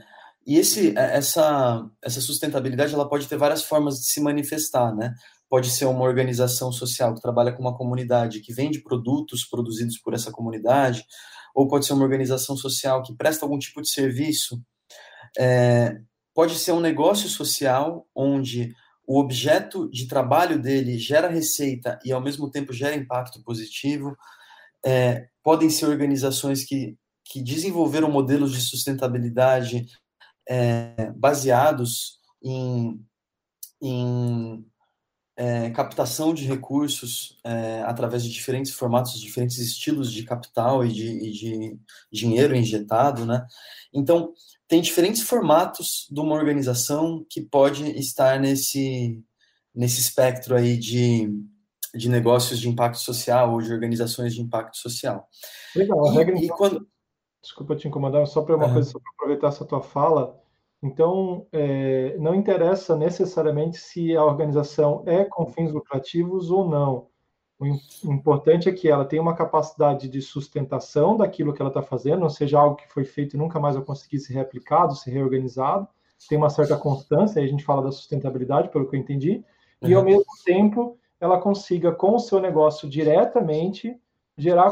e 0.45 0.57
esse, 0.57 0.93
essa, 0.97 1.89
essa 2.01 2.21
sustentabilidade 2.21 2.93
ela 2.93 3.07
pode 3.07 3.27
ter 3.27 3.37
várias 3.37 3.63
formas 3.63 3.95
de 3.95 4.07
se 4.07 4.21
manifestar, 4.21 4.93
né? 4.95 5.13
Pode 5.49 5.69
ser 5.69 5.85
uma 5.85 6.03
organização 6.03 6.71
social 6.71 7.13
que 7.13 7.21
trabalha 7.21 7.53
com 7.53 7.61
uma 7.61 7.77
comunidade, 7.77 8.41
que 8.41 8.53
vende 8.53 8.81
produtos 8.81 9.45
produzidos 9.45 9.97
por 9.99 10.13
essa 10.13 10.31
comunidade, 10.31 11.05
ou 11.53 11.67
pode 11.67 11.85
ser 11.85 11.93
uma 11.93 12.03
organização 12.03 12.57
social 12.57 13.03
que 13.03 13.15
presta 13.15 13.45
algum 13.45 13.59
tipo 13.59 13.81
de 13.81 13.89
serviço 13.89 14.59
é, 15.37 15.97
pode 16.33 16.55
ser 16.55 16.71
um 16.71 16.79
negócio 16.79 17.29
social 17.29 18.07
onde 18.15 18.73
o 19.05 19.19
objeto 19.19 19.89
de 19.89 20.07
trabalho 20.07 20.61
dele 20.61 20.97
gera 20.97 21.27
receita 21.27 21.99
e 22.05 22.11
ao 22.11 22.21
mesmo 22.21 22.49
tempo 22.49 22.73
gera 22.73 22.95
impacto 22.95 23.43
positivo. 23.43 24.15
É, 24.85 25.27
podem 25.43 25.69
ser 25.69 25.85
organizações 25.87 26.63
que, 26.63 26.97
que 27.25 27.41
desenvolveram 27.41 28.09
modelos 28.09 28.51
de 28.51 28.61
sustentabilidade 28.61 29.85
é, 30.47 31.11
baseados 31.15 32.19
em, 32.43 32.99
em 33.81 34.65
é, 35.35 35.69
captação 35.71 36.33
de 36.33 36.45
recursos 36.45 37.39
é, 37.43 37.81
através 37.83 38.23
de 38.23 38.31
diferentes 38.31 38.71
formatos, 38.71 39.19
diferentes 39.19 39.57
estilos 39.57 40.11
de 40.11 40.23
capital 40.23 40.85
e 40.85 40.91
de, 40.91 41.07
e 41.07 41.31
de 41.31 41.79
dinheiro 42.11 42.55
injetado, 42.55 43.25
né? 43.25 43.45
Então, 43.93 44.33
tem 44.67 44.81
diferentes 44.81 45.21
formatos 45.21 46.07
de 46.09 46.19
uma 46.19 46.35
organização 46.35 47.25
que 47.29 47.41
pode 47.41 47.83
estar 47.97 48.39
nesse, 48.39 49.21
nesse 49.73 50.01
espectro 50.01 50.55
aí 50.55 50.77
de, 50.77 51.29
de 51.95 52.09
negócios 52.09 52.59
de 52.59 52.69
impacto 52.69 52.99
social 52.99 53.53
ou 53.53 53.61
de 53.61 53.71
organizações 53.71 54.33
de 54.33 54.41
impacto 54.41 54.77
social. 54.77 55.27
Legal, 55.75 56.13
e, 56.13 56.17
e 56.17 56.45
então, 56.45 56.57
quando... 56.57 56.87
Desculpa 57.43 57.75
te 57.75 57.89
incomodar, 57.89 58.25
só 58.25 58.41
para 58.41 58.55
uma 58.55 58.67
uhum. 58.67 58.73
coisa, 58.73 58.89
só 58.89 58.99
para 58.99 59.11
aproveitar 59.11 59.47
essa 59.49 59.65
tua 59.65 59.81
fala. 59.81 60.41
Então, 60.81 61.45
é, 61.51 62.17
não 62.17 62.33
interessa 62.33 62.95
necessariamente 62.95 63.77
se 63.77 64.15
a 64.15 64.23
organização 64.23 65.03
é 65.05 65.25
com 65.25 65.45
fins 65.45 65.71
lucrativos 65.71 66.49
ou 66.49 66.67
não. 66.67 67.07
O 67.59 68.11
importante 68.11 68.67
é 68.67 68.71
que 68.71 68.89
ela 68.89 69.05
tenha 69.05 69.21
uma 69.21 69.35
capacidade 69.35 70.09
de 70.09 70.21
sustentação 70.21 71.15
daquilo 71.15 71.53
que 71.53 71.61
ela 71.61 71.69
está 71.69 71.81
fazendo, 71.81 72.21
não 72.21 72.29
seja 72.29 72.59
algo 72.59 72.75
que 72.75 72.91
foi 72.91 73.05
feito 73.05 73.35
e 73.35 73.39
nunca 73.39 73.59
mais 73.59 73.75
vai 73.75 73.83
conseguir 73.83 74.19
ser 74.19 74.33
replicado, 74.33 74.95
ser 74.95 75.11
reorganizado. 75.11 75.87
Tem 76.27 76.37
uma 76.37 76.49
certa 76.49 76.77
constância, 76.77 77.39
aí 77.41 77.47
a 77.47 77.49
gente 77.49 77.63
fala 77.63 77.83
da 77.83 77.91
sustentabilidade, 77.91 78.69
pelo 78.69 78.89
que 78.89 78.95
eu 78.95 78.99
entendi, 78.99 79.43
uhum. 79.81 79.89
e 79.89 79.93
ao 79.93 80.03
mesmo 80.03 80.25
tempo 80.45 80.97
ela 81.19 81.39
consiga, 81.39 81.91
com 81.93 82.15
o 82.15 82.19
seu 82.19 82.39
negócio 82.39 82.89
diretamente, 82.89 83.97
gerar 84.37 84.71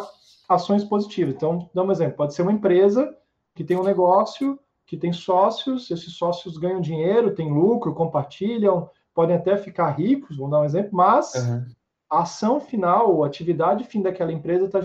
ações 0.53 0.83
positivas. 0.83 1.35
Então, 1.35 1.69
dá 1.73 1.83
um 1.83 1.91
exemplo: 1.91 2.17
pode 2.17 2.33
ser 2.33 2.41
uma 2.41 2.51
empresa 2.51 3.15
que 3.55 3.63
tem 3.63 3.77
um 3.77 3.83
negócio, 3.83 4.59
que 4.85 4.97
tem 4.97 5.13
sócios, 5.13 5.89
esses 5.91 6.13
sócios 6.13 6.57
ganham 6.57 6.81
dinheiro, 6.81 7.35
têm 7.35 7.51
lucro, 7.51 7.93
compartilham, 7.93 8.89
podem 9.13 9.35
até 9.35 9.57
ficar 9.57 9.91
ricos, 9.91 10.37
vamos 10.37 10.51
dar 10.51 10.61
um 10.61 10.65
exemplo, 10.65 10.91
mas 10.93 11.33
uhum. 11.35 11.65
a 12.09 12.21
ação 12.21 12.59
final, 12.59 13.23
a 13.23 13.27
atividade 13.27 13.83
fim 13.83 14.01
daquela 14.01 14.31
empresa 14.31 14.65
está 14.65 14.79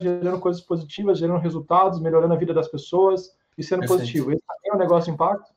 gerando 0.00 0.40
coisas 0.40 0.62
positivas, 0.62 1.18
gerando 1.18 1.40
resultados, 1.40 2.00
melhorando 2.00 2.34
a 2.34 2.36
vida 2.36 2.54
das 2.54 2.68
pessoas 2.68 3.30
e 3.56 3.62
sendo 3.62 3.80
Perfeito. 3.80 4.00
positivo. 4.00 4.32
Esse 4.32 4.42
é 4.64 4.74
um 4.74 4.78
negócio 4.78 5.10
de 5.10 5.14
impacto? 5.14 5.52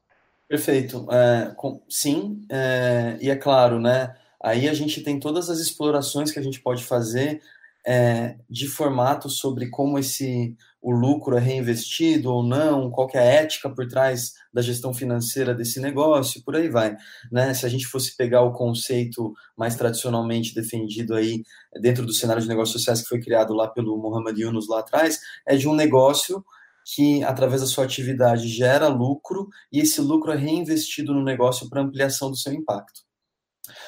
Perfeito. 0.48 1.08
É, 1.10 1.54
com, 1.56 1.82
sim, 1.90 2.46
é, 2.50 3.18
e 3.22 3.30
é 3.30 3.36
claro, 3.36 3.80
né? 3.80 4.16
Aí 4.42 4.68
a 4.68 4.74
gente 4.74 5.02
tem 5.02 5.20
todas 5.20 5.50
as 5.50 5.60
explorações 5.60 6.32
que 6.32 6.38
a 6.38 6.42
gente 6.42 6.60
pode 6.60 6.84
fazer 6.84 7.42
é, 7.86 8.38
de 8.50 8.68
formato 8.68 9.30
sobre 9.30 9.70
como 9.70 10.00
esse 10.00 10.56
o 10.82 10.92
lucro 10.92 11.38
é 11.38 11.40
reinvestido 11.40 12.30
ou 12.30 12.44
não, 12.44 12.92
qual 12.92 13.10
é 13.14 13.20
a 13.20 13.24
ética 13.24 13.70
por 13.70 13.88
trás 13.88 14.34
da 14.54 14.62
gestão 14.62 14.94
financeira 14.94 15.56
desse 15.56 15.80
negócio, 15.80 16.44
por 16.44 16.58
aí 16.58 16.68
vai. 16.68 16.98
Né? 17.32 17.54
Se 17.54 17.66
a 17.66 17.70
gente 17.70 17.88
fosse 17.88 18.18
pegar 18.18 18.42
o 18.42 18.52
conceito 18.52 19.34
mais 19.58 19.78
tradicionalmente 19.78 20.54
defendido 20.54 21.16
aí 21.16 21.42
dentro 21.82 22.06
do 22.06 22.12
cenário 22.12 22.42
de 22.42 22.50
negócios 22.50 22.78
sociais 22.78 23.02
que 23.02 23.08
foi 23.08 23.22
criado 23.22 23.54
lá 23.54 23.70
pelo 23.70 23.98
Muhammad 23.98 24.38
Yunus 24.38 24.68
lá 24.68 24.82
atrás, 24.82 25.22
é 25.48 25.56
de 25.56 25.70
um 25.70 25.74
negócio 25.74 26.44
que, 26.86 27.24
através 27.24 27.62
da 27.62 27.68
sua 27.68 27.86
atividade, 27.86 28.50
gera 28.50 28.90
lucro 28.90 29.48
e 29.72 29.80
esse 29.80 30.02
lucro 30.02 30.34
é 30.34 30.36
reinvestido 30.36 31.14
no 31.14 31.24
negócio 31.24 31.70
para 31.70 31.82
ampliação 31.82 32.30
do 32.30 32.36
seu 32.36 32.52
impacto. 32.52 33.02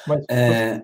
Mas, 0.06 0.24
é... 0.30 0.82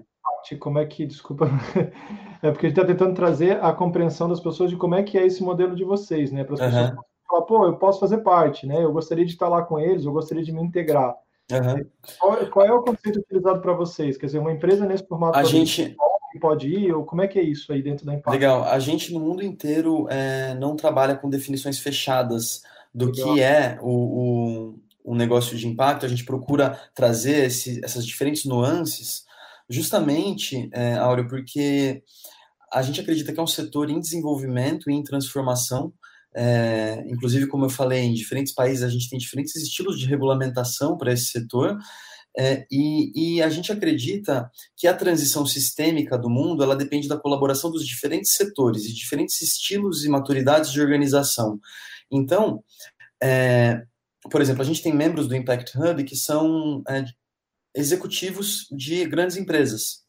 como 0.57 0.79
é 0.79 0.87
que, 0.87 1.07
desculpa, 1.07 1.47
é 2.43 2.51
porque 2.51 2.67
a 2.67 2.69
gente 2.69 2.79
está 2.79 2.85
tentando 2.85 3.15
trazer 3.15 3.63
a 3.63 3.73
compreensão 3.73 4.29
das 4.29 4.41
pessoas 4.41 4.71
de 4.71 4.77
como 4.77 4.95
é 4.95 5.03
que 5.03 5.17
é 5.19 5.27
esse 5.27 5.43
modelo 5.43 5.75
de 5.75 5.85
vocês, 5.85 6.31
né? 6.31 6.45
Para 6.45 6.55
as 6.55 6.61
pessoas 6.61 6.91
uhum. 6.91 6.97
falar, 7.29 7.43
pô, 7.43 7.67
eu 7.67 7.77
posso 7.77 8.01
fazer 8.01 8.19
parte, 8.19 8.67
né? 8.67 8.83
Eu 8.83 8.93
gostaria 8.93 9.25
de 9.25 9.33
estar 9.33 9.49
lá 9.49 9.63
com 9.63 9.79
eles, 9.79 10.05
eu 10.05 10.13
gostaria 10.13 10.45
de 10.45 10.53
me 10.53 10.63
integrar. 10.63 11.15
Uhum. 11.51 11.87
Qual, 12.19 12.47
qual, 12.47 12.67
é 12.67 12.73
o 12.73 12.83
conceito 12.83 13.21
utilizado 13.21 13.61
para 13.61 13.73
vocês? 13.73 14.17
Quer 14.17 14.27
dizer, 14.27 14.39
uma 14.39 14.53
empresa 14.53 14.87
nesse 14.87 15.07
formato 15.07 15.39
a 15.39 15.45
gente 15.45 15.97
pode 16.41 16.69
ir, 16.69 16.93
ou 16.93 17.05
como 17.05 17.23
é 17.23 17.29
que 17.29 17.39
é 17.39 17.43
isso 17.43 17.73
aí 17.73 17.83
dentro 17.83 18.07
da 18.07 18.15
Impact? 18.15 18.31
Legal, 18.31 18.65
a 18.65 18.79
gente 18.79 19.13
no 19.13 19.21
mundo 19.21 19.43
inteiro 19.43 20.07
é, 20.11 20.55
não 20.55 20.77
trabalha 20.77 21.15
com 21.15 21.29
definições 21.29 21.79
fechadas 21.79 22.63
do 22.95 23.07
Legal. 23.07 23.35
que 23.35 23.41
é 23.41 23.79
o, 23.81 24.75
o, 25.05 25.15
negócio 25.15 25.57
de 25.57 25.67
impacto, 25.67 26.07
a 26.07 26.09
gente 26.09 26.25
procura 26.25 26.79
trazer 26.95 27.47
esse, 27.47 27.85
essas 27.85 28.07
diferentes 28.07 28.45
nuances, 28.45 29.25
justamente, 29.73 30.69
é, 30.73 30.95
Áureo, 30.95 31.27
porque 31.29 32.03
a 32.73 32.83
gente 32.83 33.01
acredita 33.01 33.33
que 33.33 33.41
é 33.41 33.43
um 33.43 33.47
setor 33.47 33.91
em 33.91 34.01
desenvolvimento 34.01 34.91
e 34.91 34.95
em 34.95 35.03
transformação. 35.03 35.93
É, 36.35 37.05
inclusive, 37.07 37.47
como 37.47 37.67
eu 37.67 37.71
falei, 37.71 38.01
em 38.01 38.15
diferentes 38.15 38.55
países 38.55 38.83
a 38.83 38.89
gente 38.89 39.09
tem 39.11 39.19
diferentes 39.19 39.55
estilos 39.57 39.99
de 39.99 40.07
regulamentação 40.07 40.97
para 40.97 41.13
esse 41.13 41.27
setor. 41.27 41.77
É, 42.39 42.67
e, 42.71 43.37
e, 43.37 43.43
a 43.43 43.51
gente 43.51 43.71
acredita 43.71 44.51
que 44.75 44.87
a 44.87 44.97
transição 44.97 45.45
sistêmica 45.45 46.17
do 46.17 46.31
mundo 46.31 46.63
ela 46.63 46.75
depende 46.75 47.07
da 47.07 47.19
colaboração 47.19 47.71
dos 47.71 47.87
diferentes 47.87 48.35
setores 48.35 48.87
e 48.87 48.95
diferentes 48.95 49.43
estilos 49.43 50.03
e 50.03 50.09
maturidades 50.09 50.73
de 50.73 50.81
organização. 50.81 51.61
Então, 52.11 52.65
é, 53.23 53.83
por 54.31 54.41
exemplo, 54.41 54.63
a 54.63 54.65
gente 54.65 54.83
tem 54.83 54.95
membros 54.95 55.29
do 55.29 55.37
Impact 55.37 55.77
Hub 55.79 56.05
que 56.05 56.17
são 56.17 56.83
é, 56.89 57.05
executivos 57.75 58.67
de 58.71 59.05
grandes 59.07 59.37
empresas, 59.37 60.03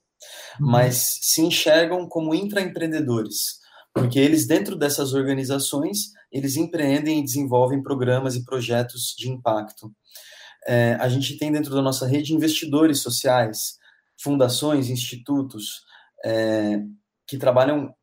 uhum. 0.60 0.72
mas 0.72 1.20
se 1.22 1.42
enxergam 1.42 2.08
como 2.08 2.36
intraempreendedores, 2.36 3.60
porque 3.94 4.20
eles, 4.20 4.48
dentro 4.48 4.76
dessas 4.76 5.14
organizações, 5.14 6.12
eles 6.32 6.56
empreendem 6.56 7.20
e 7.20 7.24
desenvolvem 7.24 7.84
programas 7.84 8.36
e 8.36 8.44
projetos 8.44 9.14
de 9.18 9.30
impacto. 9.30 9.94
É, 10.66 10.98
a 11.00 11.08
gente 11.08 11.38
tem 11.38 11.52
dentro 11.52 11.74
da 11.76 11.82
nossa 11.82 12.08
rede 12.08 12.34
investidores 12.34 13.00
sociais, 13.00 13.78
fundações, 14.18 14.90
institutos, 14.90 15.84
é, 16.26 16.80
que 17.28 17.38
trabalham 17.38 17.94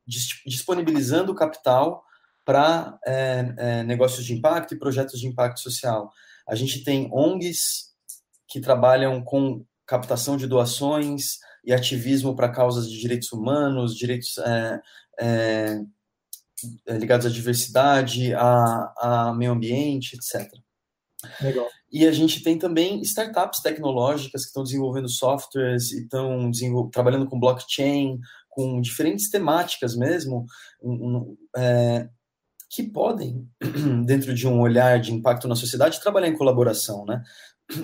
disponibilizando 0.45 1.35
capital 1.35 2.03
para 2.45 2.97
é, 3.05 3.53
é, 3.57 3.83
negócios 3.83 4.25
de 4.25 4.33
impacto 4.33 4.73
e 4.73 4.79
projetos 4.79 5.19
de 5.19 5.27
impacto 5.27 5.59
social. 5.59 6.11
A 6.47 6.55
gente 6.55 6.83
tem 6.83 7.09
ONGs 7.11 7.90
que 8.51 8.59
trabalham 8.59 9.23
com 9.23 9.65
captação 9.87 10.35
de 10.35 10.45
doações 10.45 11.37
e 11.65 11.73
ativismo 11.73 12.35
para 12.35 12.51
causas 12.51 12.89
de 12.89 12.99
direitos 12.99 13.31
humanos, 13.31 13.95
direitos 13.95 14.37
é, 14.39 14.81
é, 15.19 15.81
é, 16.85 16.97
ligados 16.97 17.25
à 17.25 17.29
diversidade, 17.29 18.33
a, 18.33 18.93
a 18.97 19.33
meio 19.33 19.53
ambiente, 19.53 20.15
etc. 20.15 20.51
Legal. 21.39 21.67
E 21.89 22.05
a 22.05 22.11
gente 22.11 22.43
tem 22.43 22.57
também 22.57 23.01
startups 23.01 23.61
tecnológicas 23.61 24.41
que 24.41 24.47
estão 24.47 24.63
desenvolvendo 24.63 25.09
softwares 25.09 25.91
e 25.91 26.03
estão 26.03 26.51
trabalhando 26.91 27.27
com 27.27 27.39
blockchain, 27.39 28.19
com 28.49 28.81
diferentes 28.81 29.29
temáticas 29.29 29.95
mesmo, 29.95 30.45
um, 30.81 30.91
um, 30.91 31.37
é, 31.55 32.09
que 32.69 32.83
podem, 32.83 33.47
dentro 34.05 34.33
de 34.33 34.47
um 34.47 34.61
olhar 34.61 34.99
de 34.99 35.13
impacto 35.13 35.47
na 35.47 35.55
sociedade, 35.55 36.01
trabalhar 36.01 36.29
em 36.29 36.37
colaboração, 36.37 37.05
né? 37.05 37.21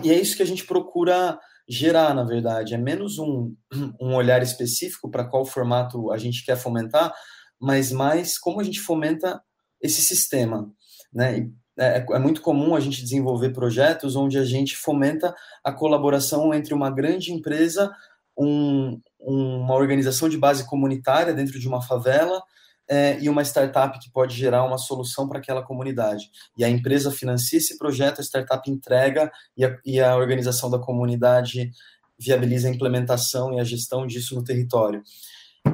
E 0.04 0.12
é 0.12 0.20
isso 0.20 0.36
que 0.36 0.44
a 0.44 0.48
gente 0.48 0.66
procura 0.66 1.40
gerar, 1.68 2.14
na 2.14 2.24
verdade. 2.24 2.74
É 2.74 2.78
menos 2.78 3.18
um, 3.20 3.54
um 4.00 4.16
olhar 4.16 4.42
específico 4.42 5.10
para 5.10 5.26
qual 5.26 5.46
formato 5.46 6.12
a 6.12 6.18
gente 6.18 6.46
quer 6.46 6.58
fomentar, 6.58 7.14
mas 7.60 7.92
mais 7.92 8.38
como 8.38 8.60
a 8.60 8.64
gente 8.64 8.80
fomenta 8.80 9.42
esse 9.82 10.02
sistema, 10.02 10.72
né? 11.14 11.50
É, 11.80 12.04
é, 12.12 12.20
muito 12.20 12.42
comum 12.42 12.76
a 12.76 12.80
gente 12.80 13.04
desenvolver 13.04 13.52
projetos 13.52 14.16
onde 14.16 14.40
a 14.40 14.44
gente 14.44 14.76
fomenta 14.76 15.36
a 15.64 15.72
colaboração 15.72 16.52
entre 16.52 16.74
uma 16.74 16.90
grande 16.90 17.32
empresa, 17.32 17.94
um, 18.36 19.00
uma 19.20 19.76
organização 19.76 20.28
de 20.28 20.40
base 20.40 20.66
comunitária 20.66 21.36
dentro 21.36 21.60
de 21.60 21.68
uma 21.68 21.80
favela 21.80 22.42
é, 22.90 23.20
e 23.20 23.30
uma 23.30 23.44
startup 23.44 24.00
que 24.00 24.10
pode 24.12 24.36
gerar 24.36 24.64
uma 24.64 24.78
solução 24.78 25.28
para 25.28 25.40
aquela 25.40 25.64
comunidade. 25.64 26.30
E 26.58 26.64
a 26.64 26.70
empresa 26.70 27.12
financia 27.12 27.58
esse 27.58 27.78
projeto, 27.78 28.20
a 28.20 28.24
startup 28.24 28.70
entrega 28.70 29.32
e 29.56 29.66
a, 29.66 29.78
e 29.86 30.00
a 30.00 30.16
organização 30.16 30.70
da 30.70 30.80
comunidade 30.80 31.72
viabiliza 32.20 32.68
a 32.68 32.72
implementação 32.72 33.54
e 33.54 33.60
a 33.60 33.64
gestão 33.64 34.08
disso 34.08 34.36
no 34.36 34.44
território. 34.44 35.04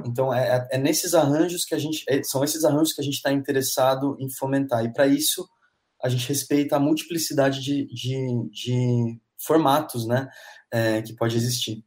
Então, 0.05 0.33
é, 0.33 0.67
é, 0.71 0.75
é 0.75 0.77
nesses 0.77 1.13
arranjos 1.13 1.63
que 1.63 1.75
a 1.75 1.79
gente, 1.79 2.03
é, 2.09 2.21
são 2.23 2.43
esses 2.43 2.63
arranjos 2.63 2.93
que 2.93 3.01
a 3.01 3.03
gente 3.03 3.15
está 3.15 3.31
interessado 3.31 4.17
em 4.19 4.29
fomentar. 4.29 4.83
E 4.83 4.91
para 4.91 5.07
isso, 5.07 5.47
a 6.03 6.09
gente 6.09 6.27
respeita 6.27 6.75
a 6.75 6.79
multiplicidade 6.79 7.61
de, 7.61 7.85
de, 7.85 8.49
de 8.51 9.19
formatos 9.37 10.05
né, 10.07 10.27
é, 10.71 11.01
que 11.01 11.13
pode 11.15 11.37
existir. 11.37 11.83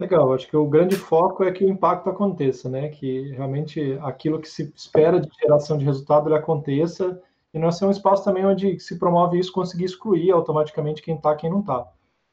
Legal, 0.00 0.32
acho 0.32 0.48
que 0.48 0.56
o 0.56 0.66
grande 0.66 0.96
foco 0.96 1.44
é 1.44 1.52
que 1.52 1.62
o 1.62 1.68
impacto 1.68 2.08
aconteça, 2.08 2.70
né? 2.70 2.88
Que 2.88 3.32
realmente 3.32 3.98
aquilo 4.00 4.40
que 4.40 4.48
se 4.48 4.72
espera 4.74 5.20
de 5.20 5.28
geração 5.38 5.76
de 5.76 5.84
resultado 5.84 6.26
ele 6.26 6.38
aconteça 6.38 7.22
e 7.52 7.58
não 7.58 7.70
ser 7.70 7.84
um 7.84 7.90
espaço 7.90 8.24
também 8.24 8.46
onde 8.46 8.80
se 8.80 8.98
promove 8.98 9.38
isso 9.38 9.52
conseguir 9.52 9.84
excluir 9.84 10.30
automaticamente 10.30 11.02
quem 11.02 11.16
está, 11.16 11.36
quem 11.36 11.50
não 11.50 11.60
está. 11.60 11.86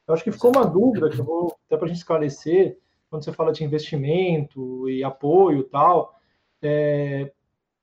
Eu 0.06 0.14
acho 0.14 0.24
que 0.24 0.32
ficou 0.32 0.50
uma 0.50 0.64
dúvida 0.64 1.10
que 1.10 1.18
eu 1.18 1.24
vou 1.26 1.54
até 1.66 1.76
para 1.76 1.84
a 1.84 1.88
gente 1.88 1.98
esclarecer 1.98 2.78
quando 3.10 3.22
você 3.22 3.32
fala 3.32 3.52
de 3.52 3.62
investimento 3.62 4.88
e 4.88 5.04
apoio 5.04 5.64
tal, 5.64 6.18
é, 6.62 7.30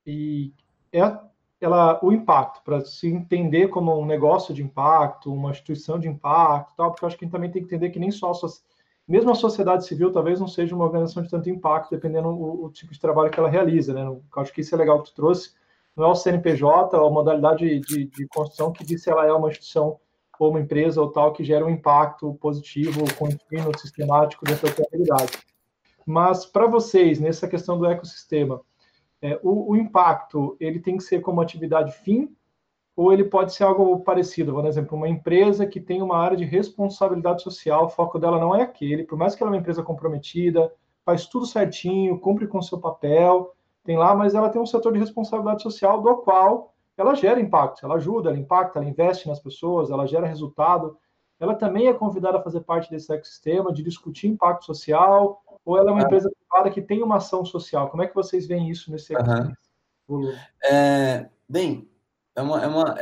e 0.04 0.52
é 0.92 1.16
ela 1.60 2.00
o 2.02 2.10
impacto 2.10 2.60
para 2.64 2.84
se 2.84 3.06
entender 3.08 3.68
como 3.68 3.96
um 3.96 4.04
negócio 4.04 4.52
de 4.52 4.64
impacto, 4.64 5.32
uma 5.32 5.52
instituição 5.52 5.96
de 5.96 6.08
impacto, 6.08 6.74
tal, 6.76 6.90
porque 6.90 7.04
eu 7.04 7.06
acho 7.06 7.16
que 7.16 7.24
a 7.24 7.26
gente 7.26 7.32
também 7.32 7.50
tem 7.52 7.62
que 7.62 7.68
entender 7.68 7.90
que 7.90 8.00
nem 8.00 8.10
só 8.10 8.34
mesmo 9.06 9.30
a 9.30 9.34
sociedade 9.34 9.86
civil 9.86 10.10
talvez 10.10 10.40
não 10.40 10.48
seja 10.48 10.74
uma 10.74 10.84
organização 10.84 11.22
de 11.22 11.30
tanto 11.30 11.48
impacto, 11.48 11.90
dependendo 11.90 12.28
o, 12.28 12.64
o 12.64 12.70
tipo 12.70 12.92
de 12.92 13.00
trabalho 13.00 13.30
que 13.30 13.38
ela 13.38 13.48
realiza, 13.48 13.94
né? 13.94 14.02
Eu 14.02 14.22
acho 14.36 14.52
que 14.52 14.60
isso 14.60 14.74
é 14.74 14.78
legal 14.78 15.02
que 15.02 15.10
tu 15.10 15.14
trouxe. 15.14 15.54
Não 15.96 16.04
é 16.04 16.08
o 16.08 16.14
CNPJ, 16.14 16.96
a 16.96 17.10
modalidade 17.10 17.80
de, 17.80 18.06
de 18.06 18.26
construção 18.28 18.72
que 18.72 18.84
diz 18.84 19.02
se 19.02 19.10
ela 19.10 19.26
é 19.26 19.32
uma 19.32 19.48
instituição 19.48 19.98
ou 20.38 20.50
uma 20.50 20.60
empresa 20.60 21.00
ou 21.00 21.10
tal 21.10 21.32
que 21.32 21.44
gera 21.44 21.64
um 21.64 21.70
impacto 21.70 22.34
positivo, 22.34 23.02
contínuo, 23.14 23.78
sistemático 23.78 24.44
dentro 24.44 24.66
da 24.74 24.82
atividade. 24.82 25.38
Mas 26.04 26.44
para 26.44 26.66
vocês, 26.66 27.18
nessa 27.18 27.48
questão 27.48 27.78
do 27.78 27.86
ecossistema, 27.86 28.60
é, 29.22 29.38
o, 29.42 29.72
o, 29.72 29.76
impacto 29.76 30.56
ele 30.60 30.78
tem 30.78 30.96
que 30.96 31.02
ser 31.02 31.20
como 31.20 31.40
atividade 31.40 31.92
fim 31.92 32.34
ou 32.96 33.12
ele 33.12 33.24
pode 33.24 33.52
ser 33.52 33.64
algo 33.64 34.00
parecido. 34.00 34.54
Por 34.54 34.64
exemplo, 34.64 34.96
uma 34.96 35.08
empresa 35.08 35.66
que 35.66 35.78
tem 35.78 36.00
uma 36.00 36.16
área 36.16 36.36
de 36.36 36.44
responsabilidade 36.44 37.42
social, 37.42 37.84
o 37.84 37.90
foco 37.90 38.18
dela 38.18 38.40
não 38.40 38.56
é 38.56 38.62
aquele, 38.62 39.04
por 39.04 39.18
mais 39.18 39.34
que 39.34 39.42
ela 39.42 39.50
é 39.50 39.54
uma 39.54 39.60
empresa 39.60 39.82
comprometida, 39.82 40.72
faz 41.04 41.26
tudo 41.26 41.44
certinho, 41.44 42.18
cumpre 42.18 42.46
com 42.46 42.62
seu 42.62 42.78
papel, 42.78 43.54
tem 43.84 43.98
lá, 43.98 44.14
mas 44.14 44.34
ela 44.34 44.48
tem 44.48 44.60
um 44.60 44.66
setor 44.66 44.92
de 44.94 44.98
responsabilidade 44.98 45.62
social 45.62 46.00
do 46.00 46.16
qual 46.16 46.74
ela 46.96 47.14
gera 47.14 47.38
impacto, 47.38 47.84
ela 47.84 47.96
ajuda, 47.96 48.30
ela 48.30 48.38
impacta, 48.38 48.78
ela 48.78 48.88
investe 48.88 49.28
nas 49.28 49.38
pessoas, 49.38 49.90
ela 49.90 50.06
gera 50.06 50.26
resultado. 50.26 50.96
Ela 51.38 51.54
também 51.54 51.88
é 51.88 51.92
convidada 51.92 52.38
a 52.38 52.42
fazer 52.42 52.62
parte 52.62 52.90
desse 52.90 53.12
ecossistema, 53.12 53.70
de 53.70 53.82
discutir 53.82 54.28
impacto 54.28 54.64
social, 54.64 55.42
ou 55.62 55.76
ela 55.76 55.90
é 55.90 55.92
uma 55.92 56.00
ah. 56.00 56.04
empresa 56.06 56.30
privada 56.30 56.70
que 56.70 56.80
tem 56.80 57.02
uma 57.02 57.16
ação 57.16 57.44
social? 57.44 57.90
Como 57.90 58.02
é 58.02 58.06
que 58.06 58.14
vocês 58.14 58.46
veem 58.46 58.70
isso 58.70 58.90
nesse 58.90 59.14
ecossistema? 59.14 59.54
Uhum. 60.08 60.32
É, 60.64 61.28
bem, 61.46 61.86
é 62.36 62.42
uma, 62.42 62.62
é 62.62 62.66
uma, 62.66 62.94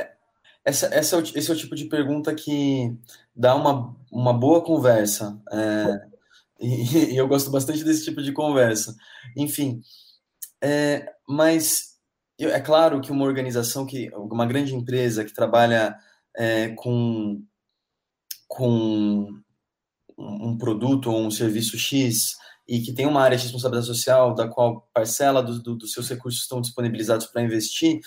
essa, 0.65 0.87
essa, 0.87 1.17
é 1.19 1.23
esse 1.35 1.51
é 1.51 1.55
o 1.55 1.57
tipo 1.57 1.75
de 1.75 1.85
pergunta 1.87 2.35
que 2.35 2.97
dá 3.35 3.55
uma, 3.55 3.95
uma 4.11 4.33
boa 4.33 4.63
conversa. 4.63 5.39
É, 5.53 6.07
e, 6.61 7.13
e, 7.13 7.17
eu 7.17 7.29
gosto 7.29 7.51
bastante 7.51 7.85
desse 7.85 8.05
tipo 8.05 8.23
de 8.23 8.33
conversa. 8.33 8.97
Enfim, 9.37 9.83
é, 10.63 11.13
mas 11.29 11.99
é 12.39 12.61
claro 12.61 13.01
que 13.01 13.13
uma 13.13 13.25
organização, 13.25 13.85
que 13.87 14.11
uma 14.15 14.47
grande 14.47 14.75
empresa 14.75 15.25
que 15.25 15.35
trabalha 15.35 15.97
é, 16.37 16.71
com, 16.71 17.43
com 18.49 19.29
um 20.17 20.57
produto 20.57 21.11
ou 21.11 21.21
um 21.21 21.31
serviço 21.31 21.77
X 21.77 22.37
e 22.67 22.81
que 22.81 22.95
tem 22.95 23.07
uma 23.07 23.21
área 23.21 23.37
de 23.37 23.43
responsabilidade 23.43 23.87
social 23.87 24.35
da 24.35 24.49
qual 24.49 24.89
parcela 24.93 25.43
dos 25.43 25.63
do, 25.63 25.75
do 25.75 25.87
seus 25.87 26.09
recursos 26.09 26.43
estão 26.43 26.61
disponibilizados 26.61 27.27
para 27.27 27.43
investir, 27.43 28.01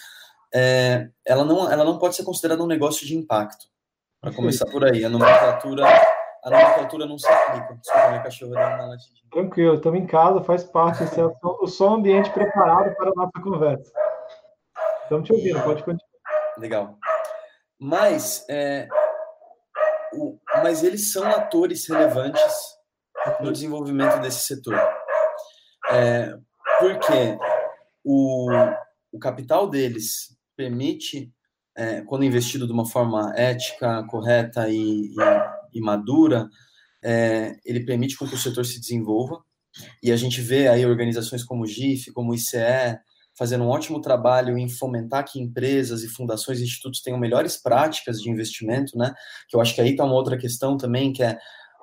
é, 0.54 1.10
ela, 1.26 1.44
não, 1.44 1.72
ela 1.72 1.84
não 1.84 1.98
pode 1.98 2.16
ser 2.16 2.24
considerada 2.24 2.64
um 2.64 2.68
negócio 2.68 3.06
de 3.06 3.16
impacto. 3.16 3.66
Para 4.22 4.34
começar 4.34 4.66
por 4.66 4.84
aí, 4.84 5.06
a 5.06 5.10
nomenclatura, 5.10 5.86
a 6.44 6.50
nomenclatura 6.50 7.06
não 7.06 7.18
se 7.18 7.28
aplica. 7.28 7.76
Desculpa, 7.76 8.08
minha 8.10 8.24
cachorra 8.24 8.52
deu 8.52 8.78
uma 8.78 8.86
latidinha. 8.88 9.30
Tranquilo, 9.32 9.76
estamos 9.76 10.00
em 10.00 10.08
casa, 10.08 10.44
faz 10.44 10.64
parte, 10.64 11.04
esse 11.04 11.20
é 11.20 11.24
o 11.24 11.68
som 11.68 11.96
ambiente 11.96 12.30
preparado 12.32 12.96
para 12.96 13.10
a 13.10 13.14
nossa 13.16 13.42
conversa. 13.44 13.92
Estamos 15.04 15.28
te 15.28 15.34
ouvindo, 15.34 15.62
pode 15.64 15.84
continuar. 15.84 16.08
Legal. 16.58 16.98
Mas, 17.80 18.46
é, 18.50 18.88
o, 20.14 20.38
mas 20.64 20.84
eles 20.84 21.12
são 21.12 21.24
atores 21.24 21.88
relevantes 21.88 22.78
no 23.40 23.52
desenvolvimento 23.52 24.20
desse 24.20 24.46
setor. 24.46 24.76
É, 25.92 26.34
porque 26.80 27.38
o, 28.04 28.50
o 29.12 29.20
capital 29.20 29.70
deles 29.70 30.37
permite, 30.58 31.32
é, 31.76 32.02
quando 32.02 32.26
investido 32.26 32.66
de 32.66 32.74
uma 32.74 32.86
forma 32.86 33.32
ética, 33.38 34.04
correta 34.10 34.68
e, 34.68 35.12
e, 35.12 35.16
e 35.76 35.80
madura, 35.80 36.50
é, 37.04 37.56
ele 37.64 37.86
permite 37.86 38.18
que 38.18 38.24
o 38.24 38.38
setor 38.38 38.66
se 38.66 38.82
desenvolva. 38.82 39.42
E 40.02 40.12
a 40.12 40.16
gente 40.16 40.42
vê 40.42 40.68
aí 40.68 40.86
organizações 40.86 41.44
como 41.44 41.64
o 41.64 41.68
GIF, 41.68 42.12
como 42.12 42.32
o 42.32 42.36
ICE, 42.36 42.98
fazendo 43.38 43.64
um 43.64 43.70
ótimo 43.70 44.02
trabalho 44.02 44.58
em 44.58 44.68
fomentar 44.68 45.24
que 45.24 45.40
empresas 45.40 46.02
e 46.04 46.08
fundações 46.08 46.60
e 46.60 46.64
institutos 46.64 47.02
tenham 47.02 47.20
melhores 47.20 47.56
práticas 47.56 48.20
de 48.20 48.32
investimento, 48.32 48.98
né? 48.98 49.14
Que 49.48 49.56
eu 49.56 49.62
acho 49.62 49.76
que 49.76 49.82
aí 49.82 49.92
está 49.92 50.04
uma 50.04 50.16
outra 50.16 50.36
questão 50.38 50.76
também, 50.76 51.14
que 51.14 51.22
é 51.22 51.38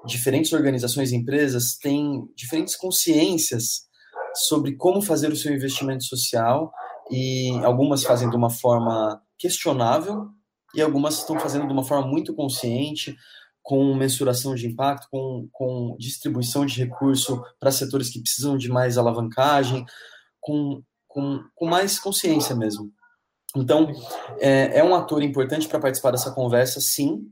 diferentes 0.05 0.53
organizações 0.53 1.13
e 1.13 1.17
empresas 1.17 1.77
têm 1.81 2.25
diferentes 2.37 2.77
consciências 2.77 3.85
sobre 4.49 4.77
como 4.77 5.01
fazer 5.01 5.33
o 5.33 5.37
seu 5.37 5.55
investimento 5.55 6.05
social 6.05 6.73
e 7.11 7.51
algumas 7.65 8.05
fazem 8.05 8.29
de 8.31 8.37
uma 8.37 8.51
forma 8.51 9.21
questionável 9.39 10.29
e 10.75 10.83
algumas 10.83 11.19
estão 11.19 11.39
fazendo 11.39 11.67
de 11.67 11.73
uma 11.73 11.85
forma 11.85 12.07
muito 12.07 12.35
consciente, 12.35 13.17
com 13.63 13.95
mensuração 13.95 14.55
de 14.55 14.67
impacto, 14.67 15.09
com, 15.11 15.49
com 15.53 15.97
distribuição 15.99 16.67
de 16.67 16.79
recurso 16.79 17.43
para 17.59 17.71
setores 17.71 18.11
que 18.11 18.21
precisam 18.21 18.57
de 18.57 18.69
mais 18.69 18.99
alavancagem, 18.99 19.87
com, 20.41 20.83
com, 21.07 21.41
com 21.55 21.67
mais 21.67 21.99
consciência 21.99 22.55
mesmo. 22.55 22.93
Então, 23.57 23.89
é, 24.41 24.81
é 24.81 24.85
um 24.85 24.95
ator 24.95 25.23
importante 25.23 25.69
para 25.69 25.79
participar 25.79 26.11
dessa 26.11 26.33
conversa, 26.33 26.81
sim, 26.81 27.23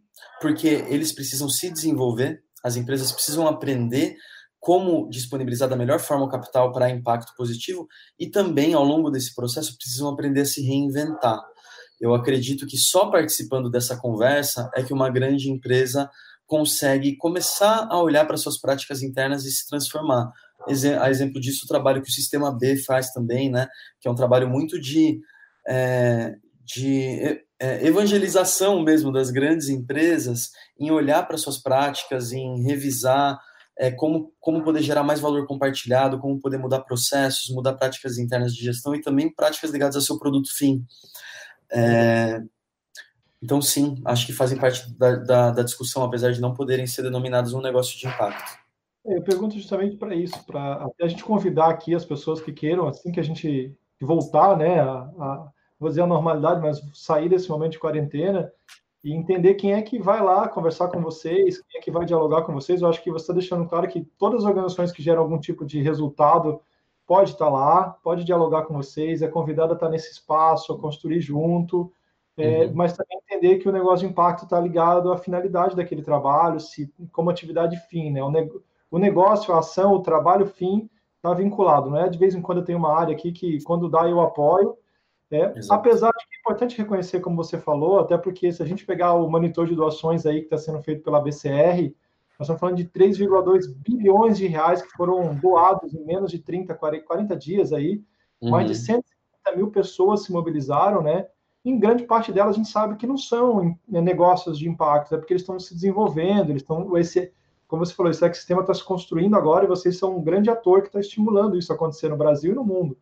porque 0.41 0.69
eles 0.69 1.13
precisam 1.13 1.49
se 1.49 1.71
desenvolver 1.71 2.43
as 2.63 2.77
empresas 2.77 3.11
precisam 3.11 3.47
aprender 3.47 4.17
como 4.63 5.11
disponibilizar 5.11 5.69
da 5.69 5.75
melhor 5.75 5.99
forma 5.99 6.25
o 6.25 6.29
capital 6.29 6.71
para 6.71 6.89
impacto 6.89 7.35
positivo 7.37 7.89
e 8.17 8.31
também, 8.31 8.75
ao 8.75 8.85
longo 8.85 9.11
desse 9.11 9.35
processo, 9.35 9.77
precisam 9.77 10.09
aprender 10.09 10.43
a 10.43 10.45
se 10.45 10.63
reinventar. 10.63 11.43
Eu 12.01 12.15
acredito 12.15 12.65
que 12.65 12.77
só 12.79 13.11
participando 13.11 13.69
dessa 13.69 13.97
conversa 13.97 14.71
é 14.77 14.85
que 14.85 14.93
uma 14.93 15.11
grande 15.11 15.51
empresa 15.51 16.09
consegue 16.47 17.17
começar 17.17 17.89
a 17.91 18.01
olhar 18.01 18.25
para 18.25 18.37
suas 18.37 18.57
práticas 18.57 19.03
internas 19.03 19.45
e 19.45 19.51
se 19.51 19.69
transformar. 19.69 20.31
A 21.01 21.11
exemplo 21.11 21.41
disso, 21.41 21.65
o 21.65 21.69
trabalho 21.69 22.01
que 22.01 22.11
o 22.11 22.13
Sistema 22.13 22.57
B 22.57 22.77
faz 22.77 23.11
também, 23.11 23.51
né? 23.51 23.67
que 24.01 24.07
é 24.07 24.11
um 24.13 24.15
trabalho 24.15 24.49
muito 24.49 24.81
de, 24.81 25.21
é, 25.67 26.37
de 26.65 27.45
é, 27.59 27.85
evangelização 27.85 28.81
mesmo 28.81 29.11
das 29.11 29.29
grandes 29.33 29.69
empresas 29.69 30.53
em 30.79 30.93
olhar 30.93 31.27
para 31.27 31.37
suas 31.37 31.59
práticas, 31.59 32.33
em 32.33 32.63
revisar 32.63 33.41
é, 33.79 33.91
como, 33.91 34.33
como 34.41 34.63
poder 34.63 34.83
gerar 34.83 35.03
mais 35.03 35.21
valor 35.21 35.47
compartilhado, 35.47 36.19
como 36.19 36.41
poder 36.41 36.59
mudar 36.59 36.81
processos, 36.81 37.55
mudar 37.55 37.75
práticas 37.75 38.19
internas 38.19 38.55
de 38.55 38.65
gestão 38.65 38.95
e 38.95 39.01
também 39.01 39.33
práticas 39.33 39.71
ligadas 39.71 39.97
ao 39.97 40.03
seu 40.03 40.19
produto 40.19 40.55
fim. 40.55 40.85
É, 41.71 42.43
então, 43.43 43.61
sim, 43.61 44.01
acho 44.05 44.27
que 44.27 44.33
fazem 44.33 44.59
parte 44.59 44.89
da, 44.97 45.17
da, 45.17 45.51
da, 45.51 45.63
discussão, 45.63 46.05
apesar 46.05 46.33
de 46.33 46.41
não 46.41 46.55
poderem 46.55 46.87
ser 46.87 47.03
denominados 47.03 47.55
um 47.55 47.61
negócio 47.61 47.99
de 47.99 48.07
impacto. 48.07 48.61
Eu 49.05 49.23
pergunto 49.23 49.57
justamente 49.57 49.97
para 49.97 50.15
isso, 50.15 50.45
para 50.47 50.87
a 51.01 51.09
gente 51.09 51.25
convidar 51.25 51.69
aqui 51.69 51.93
as 51.95 52.05
pessoas 52.05 52.41
que 52.41 52.53
queiram, 52.53 52.87
assim 52.87 53.11
que 53.11 53.19
a 53.19 53.25
gente 53.25 53.77
voltar 54.01 54.57
né, 54.57 54.81
a, 54.81 54.93
a 55.19 55.53
vou 55.83 55.89
dizer 55.89 56.03
a 56.03 56.07
normalidade, 56.07 56.61
mas 56.61 56.81
sair 56.95 57.29
desse 57.29 57.49
momento 57.49 57.73
de 57.73 57.81
quarentena 57.81 58.53
e 59.05 59.13
entender 59.13 59.55
quem 59.55 59.73
é 59.75 59.83
que 59.83 59.99
vai 59.99 60.23
lá 60.23 60.49
conversar 60.49 60.89
com 60.89 61.01
vocês, 61.01 61.61
quem 61.63 61.81
é 61.81 61.83
que 61.83 61.91
vai 61.91 62.05
dialogar 62.05 62.43
com 62.43 62.53
vocês. 62.53 62.81
Eu 62.81 62.89
acho 62.89 63.03
que 63.03 63.11
você 63.11 63.25
está 63.25 63.33
deixando 63.33 63.69
claro 63.69 63.89
que 63.89 64.03
todas 64.17 64.41
as 64.41 64.47
organizações 64.47 64.93
que 64.93 65.03
geram 65.03 65.23
algum 65.23 65.39
tipo 65.39 65.65
de 65.65 65.83
resultado 65.83 66.61
pode 67.07 67.31
estar 67.31 67.47
tá 67.47 67.51
lá, 67.51 67.91
pode 68.03 68.25
dialogar 68.25 68.63
com 68.63 68.75
vocês, 68.75 69.23
é 69.23 69.29
convidada 69.29 69.73
a 69.73 69.75
estar 69.75 69.87
tá 69.87 69.93
nesse 69.93 70.13
espaço, 70.13 70.73
a 70.73 70.79
construir 70.79 71.21
junto, 71.21 71.93
é, 72.37 72.67
uhum. 72.67 72.73
mas 72.75 72.97
também 72.97 73.19
entender 73.19 73.59
que 73.59 73.69
o 73.69 73.73
negócio 73.73 74.07
de 74.07 74.13
impacto 74.13 74.45
está 74.45 74.59
ligado 74.61 75.13
à 75.13 75.19
finalidade 75.19 75.77
daquele 75.77 76.03
trabalho, 76.03 76.61
se 76.61 76.93
como 77.11 77.29
atividade 77.29 77.77
fim, 77.89 78.11
né? 78.11 78.23
O, 78.23 78.31
ne 78.31 78.49
o 78.91 78.99
negócio, 78.99 79.53
a 79.53 79.59
ação, 79.59 79.95
o 79.95 80.01
trabalho 80.01 80.47
fim 80.47 80.89
está 81.17 81.35
vinculado, 81.35 81.91
não 81.91 81.99
é? 81.99 82.09
De 82.09 82.19
vez 82.19 82.35
em 82.35 82.43
quando 82.43 82.59
eu 82.59 82.65
tenho 82.65 82.79
uma 82.79 82.97
área 82.97 83.15
aqui 83.15 83.33
que 83.33 83.63
quando 83.63 83.89
dá 83.89 84.09
eu 84.09 84.21
apoio, 84.21 84.77
é, 85.33 85.55
apesar 85.71 86.11
de 86.11 86.27
que 86.29 86.37
é 86.37 86.41
importante 86.41 86.77
reconhecer, 86.77 87.21
como 87.21 87.37
você 87.37 87.59
falou, 87.59 87.99
até 87.99 88.19
porque 88.19 88.53
se 88.53 88.63
a 88.63 88.67
gente 88.67 88.85
pegar 88.85 89.15
o 89.15 89.31
monitor 89.31 89.67
de 89.67 89.75
doações 89.75 90.27
aí 90.27 90.41
que 90.41 90.55
está 90.55 90.59
sendo 90.59 90.83
feito 90.83 91.03
pela 91.03 91.23
BCR, 91.23 91.95
nós 92.39 92.47
estamos 92.49 92.61
falando 92.61 92.77
de 92.77 92.85
3,2 92.85 93.73
bilhões 93.75 94.37
de 94.37 94.47
reais 94.47 94.83
que 94.83 94.91
foram 94.91 95.35
doados 95.37 95.95
em 95.95 96.05
menos 96.05 96.31
de 96.31 96.39
30, 96.39 96.75
40 96.75 97.35
dias 97.35 97.73
aí. 97.73 98.03
Uhum. 98.43 98.51
Mais 98.51 98.69
de 98.69 98.75
150 98.75 99.57
mil 99.57 99.71
pessoas 99.71 100.25
se 100.25 100.33
mobilizaram, 100.33 101.01
né? 101.03 101.27
Em 101.65 101.79
grande 101.79 102.05
parte 102.05 102.31
delas 102.31 102.55
a 102.55 102.59
gente 102.59 102.69
sabe 102.69 102.97
que 102.97 103.07
não 103.07 103.17
são 103.17 103.75
né, 103.89 104.01
negócios 104.03 104.59
de 104.59 104.69
impacto, 104.69 105.15
é 105.15 105.19
porque 105.19 105.33
eles 105.33 105.43
estão 105.43 105.59
se 105.59 105.73
desenvolvendo, 105.75 106.51
eles 106.51 106.61
estão. 106.61 106.95
Esse, 106.99 107.33
como 107.67 107.87
você 107.87 107.95
falou, 107.95 108.11
esse 108.11 108.23
ecossistema 108.23 108.61
está 108.61 108.75
se 108.75 108.85
construindo 108.85 109.35
agora 109.35 109.65
e 109.65 109.69
vocês 109.69 109.97
são 109.97 110.19
um 110.19 110.23
grande 110.23 110.51
ator 110.51 110.83
que 110.83 110.89
está 110.89 111.01
estimulando 111.01 111.57
isso 111.57 111.73
acontecer 111.73 112.11
no 112.11 112.19
Brasil 112.19 112.53
e 112.53 112.57
no 112.57 112.65
mundo. 112.65 112.99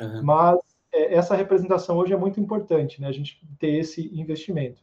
Uhum. 0.00 0.22
Mas 0.22 0.58
essa 0.92 1.34
representação 1.34 1.96
hoje 1.96 2.12
é 2.12 2.16
muito 2.16 2.40
importante, 2.40 3.00
né? 3.00 3.08
A 3.08 3.12
gente 3.12 3.40
ter 3.58 3.78
esse 3.78 4.10
investimento. 4.18 4.82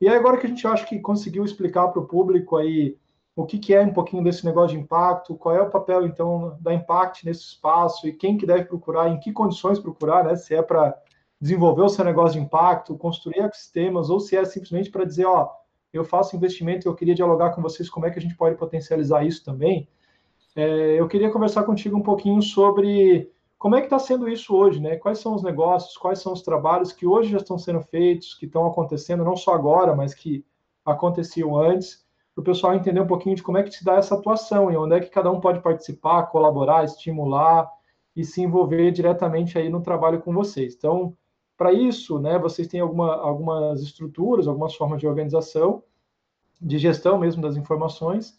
E 0.00 0.08
aí, 0.08 0.16
agora 0.16 0.38
que 0.38 0.46
a 0.46 0.48
gente 0.48 0.66
acha 0.66 0.84
que 0.84 0.98
conseguiu 0.98 1.44
explicar 1.44 1.88
para 1.88 2.00
o 2.00 2.06
público 2.06 2.56
aí 2.56 2.96
o 3.34 3.46
que, 3.46 3.58
que 3.58 3.74
é 3.74 3.80
um 3.82 3.92
pouquinho 3.92 4.22
desse 4.22 4.44
negócio 4.44 4.76
de 4.76 4.82
impacto, 4.82 5.36
qual 5.36 5.54
é 5.54 5.62
o 5.62 5.70
papel, 5.70 6.06
então, 6.06 6.58
da 6.60 6.74
Impact 6.74 7.24
nesse 7.24 7.42
espaço 7.42 8.06
e 8.06 8.12
quem 8.12 8.36
que 8.36 8.46
deve 8.46 8.64
procurar, 8.64 9.08
em 9.08 9.18
que 9.18 9.32
condições 9.32 9.78
procurar, 9.78 10.24
né? 10.24 10.36
Se 10.36 10.54
é 10.54 10.62
para 10.62 10.94
desenvolver 11.40 11.82
o 11.82 11.88
seu 11.88 12.04
negócio 12.04 12.38
de 12.38 12.44
impacto, 12.44 12.96
construir 12.96 13.38
ecossistemas, 13.38 14.10
ou 14.10 14.20
se 14.20 14.36
é 14.36 14.44
simplesmente 14.44 14.90
para 14.90 15.04
dizer, 15.04 15.24
ó, 15.24 15.50
eu 15.92 16.04
faço 16.04 16.36
investimento 16.36 16.86
e 16.86 16.88
eu 16.88 16.94
queria 16.94 17.14
dialogar 17.14 17.50
com 17.50 17.60
vocês 17.60 17.90
como 17.90 18.06
é 18.06 18.10
que 18.10 18.18
a 18.18 18.22
gente 18.22 18.36
pode 18.36 18.56
potencializar 18.56 19.24
isso 19.24 19.44
também. 19.44 19.88
É, 20.54 21.00
eu 21.00 21.08
queria 21.08 21.30
conversar 21.30 21.64
contigo 21.64 21.96
um 21.96 22.02
pouquinho 22.02 22.40
sobre 22.42 23.30
como 23.62 23.76
é 23.76 23.78
que 23.78 23.86
está 23.86 23.98
sendo 24.00 24.28
isso 24.28 24.56
hoje, 24.56 24.80
né? 24.80 24.96
Quais 24.96 25.20
são 25.20 25.36
os 25.36 25.42
negócios, 25.44 25.96
quais 25.96 26.18
são 26.18 26.32
os 26.32 26.42
trabalhos 26.42 26.90
que 26.90 27.06
hoje 27.06 27.30
já 27.30 27.36
estão 27.36 27.56
sendo 27.56 27.80
feitos, 27.80 28.34
que 28.34 28.44
estão 28.44 28.66
acontecendo 28.66 29.22
não 29.22 29.36
só 29.36 29.54
agora, 29.54 29.94
mas 29.94 30.12
que 30.12 30.44
aconteciam 30.84 31.56
antes, 31.56 32.04
para 32.34 32.42
o 32.42 32.44
pessoal 32.44 32.74
entender 32.74 32.98
um 32.98 33.06
pouquinho 33.06 33.36
de 33.36 33.42
como 33.44 33.58
é 33.58 33.62
que 33.62 33.70
se 33.70 33.84
dá 33.84 33.94
essa 33.94 34.16
atuação 34.16 34.68
e 34.68 34.76
onde 34.76 34.96
é 34.96 35.00
que 35.00 35.10
cada 35.10 35.30
um 35.30 35.38
pode 35.38 35.60
participar, 35.62 36.24
colaborar, 36.24 36.82
estimular 36.82 37.70
e 38.16 38.24
se 38.24 38.42
envolver 38.42 38.90
diretamente 38.90 39.56
aí 39.56 39.68
no 39.68 39.80
trabalho 39.80 40.20
com 40.20 40.34
vocês. 40.34 40.74
Então, 40.74 41.16
para 41.56 41.72
isso, 41.72 42.18
né, 42.18 42.40
vocês 42.40 42.66
têm 42.66 42.80
alguma, 42.80 43.14
algumas 43.14 43.80
estruturas, 43.80 44.48
algumas 44.48 44.74
formas 44.74 44.98
de 44.98 45.06
organização, 45.06 45.84
de 46.60 46.78
gestão 46.78 47.16
mesmo 47.16 47.40
das 47.40 47.56
informações, 47.56 48.36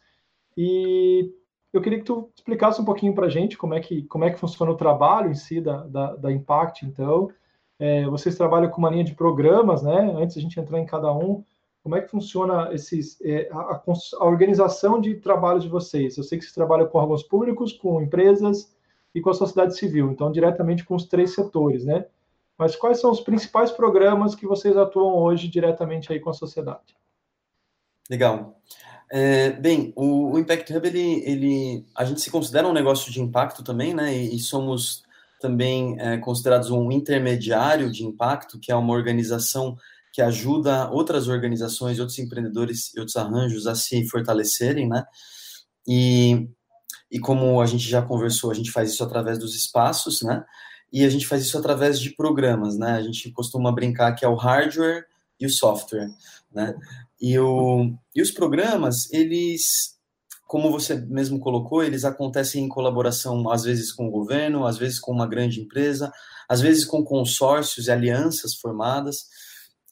e 0.58 1.34
eu 1.74 1.82
queria 1.82 1.98
que 1.98 2.06
tu 2.06 2.30
explicasse 2.36 2.80
um 2.80 2.86
pouquinho 2.86 3.16
para 3.16 3.26
a 3.26 3.30
gente 3.30 3.58
como 3.58 3.74
é, 3.74 3.80
que, 3.80 4.04
como 4.04 4.24
é 4.24 4.30
que 4.30 4.40
funciona 4.40 4.72
o 4.72 4.78
trabalho 4.78 5.32
em 5.32 5.36
si 5.36 5.60
da, 5.60 5.84
da, 5.84 6.16
da 6.16 6.32
Impact, 6.32 6.86
então. 6.86 7.32
É, 7.80 8.06
vocês 8.06 8.38
trabalham 8.38 8.70
com 8.70 8.78
uma 8.78 8.92
linha 8.92 9.04
de 9.04 9.16
programas, 9.16 9.82
né? 9.82 10.14
Antes 10.16 10.38
a 10.38 10.40
gente 10.40 10.60
entrar 10.60 10.80
em 10.80 10.86
cada 10.86 11.12
um, 11.12 11.44
como 11.82 11.96
é 11.96 12.02
que 12.02 12.08
funciona 12.08 12.70
esses, 12.72 13.20
é, 13.22 13.50
a, 13.52 13.82
a, 14.20 14.26
organização 14.26 15.02
de 15.02 15.16
trabalho 15.16 15.60
de 15.60 15.68
vocês? 15.68 16.16
Eu 16.16 16.24
sei 16.24 16.38
que 16.38 16.46
vocês 16.46 16.54
trabalham 16.54 16.88
com 16.88 17.00
órgãos 17.00 17.24
públicos, 17.24 17.74
com 17.74 18.02
empresas 18.02 18.74
e 19.14 19.20
com 19.20 19.32
a 19.32 19.34
sociedade 19.34 19.76
civil, 19.76 20.12
então 20.12 20.32
diretamente 20.32 20.86
com 20.86 20.96
os 20.96 21.06
três 21.06 21.34
setores, 21.34 21.84
né? 21.84 22.06
Mas 22.58 22.76
quais 22.76 23.02
são 23.02 23.12
os 23.12 23.20
principais 23.20 23.72
programas 23.72 24.36
que 24.36 24.46
vocês 24.46 24.78
atuam 24.78 25.16
hoje 25.16 25.48
diretamente 25.48 26.14
aí 26.14 26.20
com 26.20 26.30
a 26.30 26.34
sociedade? 26.34 26.96
Legal. 28.10 28.56
É, 29.16 29.52
bem, 29.52 29.94
o, 29.96 30.32
o, 30.32 30.40
Impact 30.40 30.76
Hub, 30.76 30.88
ele, 30.88 31.22
ele, 31.24 31.86
a 31.96 32.04
gente 32.04 32.20
se 32.20 32.32
considera 32.32 32.68
um 32.68 32.74
negócio 32.74 33.12
de 33.12 33.22
impacto 33.22 33.64
também, 33.64 33.94
né? 33.94 34.12
E, 34.18 34.38
e 34.38 34.40
somos 34.40 35.04
também 35.40 35.96
é, 36.00 36.18
considerados 36.18 36.72
um 36.72 36.92
intermediário 36.92 37.92
de 37.92 38.04
impacto, 38.04 38.60
que 38.60 38.72
é 38.72 38.76
uma 38.76 38.92
organização 38.92 39.78
que 40.12 40.20
ajuda 40.20 40.90
outras 40.90 41.28
organizações, 41.28 42.00
outros 42.00 42.18
empreendedores 42.18 42.92
e 42.96 43.00
outros 43.00 43.16
arranjos 43.16 43.68
a 43.68 43.76
se 43.76 44.04
fortalecerem, 44.10 44.90
né? 44.90 45.06
E, 45.88 46.50
e 47.12 47.20
como 47.20 47.62
a 47.62 47.68
gente 47.68 47.88
já 47.88 48.02
conversou, 48.02 48.50
a 48.50 48.56
gente 48.56 48.72
faz 48.72 48.94
isso 48.94 49.04
através 49.04 49.38
dos 49.38 49.54
espaços, 49.54 50.24
né? 50.24 50.44
E 50.92 51.06
a 51.06 51.10
gente 51.10 51.28
faz 51.28 51.44
isso 51.44 51.56
através 51.56 52.00
de 52.00 52.16
programas, 52.16 52.80
né? 52.80 52.94
A 52.94 53.02
gente 53.04 53.30
costuma 53.32 53.72
brincar 53.72 54.14
que 54.14 54.26
é 54.26 54.28
o 54.28 54.34
hardware 54.34 55.06
e 55.40 55.46
o 55.46 55.52
software, 55.52 56.10
né? 56.52 56.74
E, 57.26 57.40
o, 57.40 57.96
e 58.14 58.22
os 58.22 58.32
programas, 58.32 59.10
eles, 59.10 59.94
como 60.46 60.70
você 60.70 60.94
mesmo 61.06 61.40
colocou, 61.40 61.82
eles 61.82 62.04
acontecem 62.04 62.66
em 62.66 62.68
colaboração, 62.68 63.50
às 63.50 63.64
vezes 63.64 63.94
com 63.94 64.08
o 64.08 64.12
governo, 64.12 64.68
às 64.68 64.78
vezes 64.78 65.00
com 65.00 65.14
uma 65.14 65.26
grande 65.26 65.62
empresa, 65.62 66.12
às 66.50 66.60
vezes 66.60 66.84
com 66.84 67.02
consórcios 67.02 67.88
e 67.88 67.92
alianças 67.92 68.56
formadas, 68.56 69.20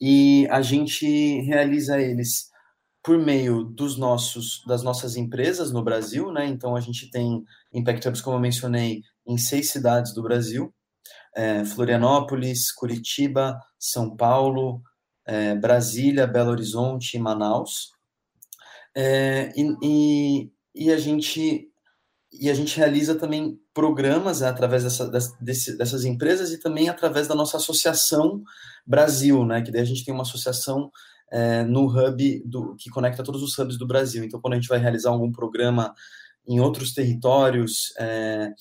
e 0.02 0.46
a 0.52 0.62
gente 0.62 1.06
realiza 1.44 2.02
eles 2.02 2.50
por 3.02 3.18
meio 3.18 3.64
dos 3.64 3.98
nossos 3.98 4.62
das 4.68 4.84
nossas 4.84 5.16
empresas 5.16 5.72
no 5.72 5.82
Brasil, 5.82 6.34
né? 6.34 6.46
Então 6.48 6.76
a 6.76 6.82
gente 6.82 7.10
tem 7.10 7.42
Impact 7.74 8.10
Hubs, 8.10 8.22
como 8.22 8.36
eu 8.36 8.42
mencionei, 8.42 9.04
em 9.26 9.38
seis 9.38 9.70
cidades 9.70 10.14
do 10.14 10.22
Brasil: 10.22 10.74
é, 11.34 11.64
Florianópolis, 11.64 12.74
Curitiba, 12.74 13.58
São 13.80 14.18
Paulo, 14.18 14.82
é, 15.26 15.56
Brasília, 15.56 16.28
Belo 16.28 16.52
Horizonte 16.52 17.16
e 17.16 17.20
Manaus. 17.20 17.92
É, 18.96 19.52
e, 19.56 19.76
e, 19.82 20.52
e, 20.76 20.92
a 20.92 20.98
gente 20.98 21.70
e 22.32 22.50
a 22.50 22.54
gente 22.54 22.78
realiza 22.78 23.16
também 23.16 23.60
programas 23.74 24.42
através 24.42 24.84
dessa, 24.84 25.10
desse, 25.40 25.78
dessas 25.78 26.06
empresas 26.06 26.52
e 26.52 26.60
também 26.60 26.90
através 26.90 27.28
da 27.28 27.36
nossa 27.36 27.58
associação 27.58 28.42
Brasil, 28.86 29.46
né? 29.46 29.62
Que 29.62 29.72
daí 29.72 29.82
a 29.82 29.86
gente 29.86 30.04
tem 30.04 30.14
uma 30.14 30.24
associação 30.24 30.92
é, 31.32 31.64
no 31.64 31.86
hub 31.86 32.44
do, 32.46 32.76
que 32.76 32.90
conecta 32.90 33.24
todos 33.24 33.42
os 33.42 33.58
hubs 33.58 33.78
do 33.78 33.88
Brasil. 33.88 34.24
Então, 34.24 34.40
quando 34.40 34.54
a 34.54 34.58
gente 34.58 34.68
vai 34.68 34.80
realizar 34.80 35.10
algum 35.10 35.32
programa 35.32 35.94
em 36.48 36.60
outros 36.60 36.94
territórios, 36.94 37.94
é, 37.98 38.52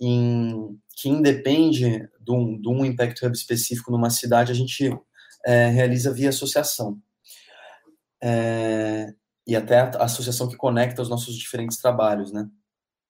em, 0.00 0.78
que 0.96 1.08
independe 1.08 2.08
de 2.20 2.32
um, 2.32 2.60
de 2.60 2.68
um 2.68 2.84
Impact 2.84 3.24
Hub 3.24 3.36
específico 3.36 3.90
numa 3.90 4.10
cidade, 4.10 4.52
a 4.52 4.54
gente 4.54 4.96
é, 5.44 5.68
realiza 5.68 6.12
via 6.12 6.30
associação. 6.30 6.98
É, 8.22 9.12
e 9.46 9.54
até 9.54 9.78
a 9.78 10.04
associação 10.04 10.48
que 10.48 10.56
conecta 10.56 11.02
os 11.02 11.08
nossos 11.08 11.36
diferentes 11.36 11.78
trabalhos, 11.78 12.32
né? 12.32 12.48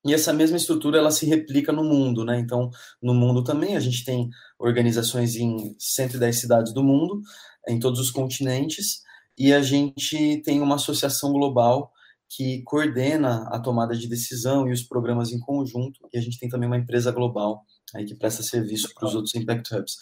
E 0.05 0.13
essa 0.13 0.33
mesma 0.33 0.57
estrutura 0.57 0.99
ela 0.99 1.11
se 1.11 1.25
replica 1.25 1.73
no 1.73 1.83
mundo, 1.83 2.25
né? 2.25 2.39
Então, 2.39 2.71
no 3.03 3.15
mundo 3.15 3.43
também 3.43 3.77
a 3.77 3.81
gente 3.81 4.05
tem 4.05 4.29
organizações 4.59 5.37
em 5.37 5.75
110 5.79 6.39
cidades 6.39 6.75
do 6.75 6.83
mundo, 6.83 7.23
em 7.69 7.79
todos 7.79 8.01
os 8.01 8.11
continentes, 8.11 9.03
e 9.39 9.53
a 9.53 9.63
gente 9.63 10.43
tem 10.45 10.61
uma 10.61 10.75
associação 10.75 11.33
global 11.33 11.91
que 12.29 12.63
coordena 12.65 13.49
a 13.51 13.59
tomada 13.61 13.97
de 13.97 14.09
decisão 14.09 14.69
e 14.69 14.73
os 14.73 14.83
programas 14.83 15.31
em 15.33 15.39
conjunto, 15.41 16.01
e 16.13 16.19
a 16.19 16.21
gente 16.21 16.39
tem 16.39 16.49
também 16.49 16.67
uma 16.67 16.79
empresa 16.79 17.13
global 17.13 17.65
aí 17.95 18.05
que 18.05 18.15
presta 18.15 18.43
serviço 18.43 18.93
para 18.93 19.07
os 19.07 19.15
outros 19.15 19.35
Impact 19.35 19.75
Hubs. 19.75 19.97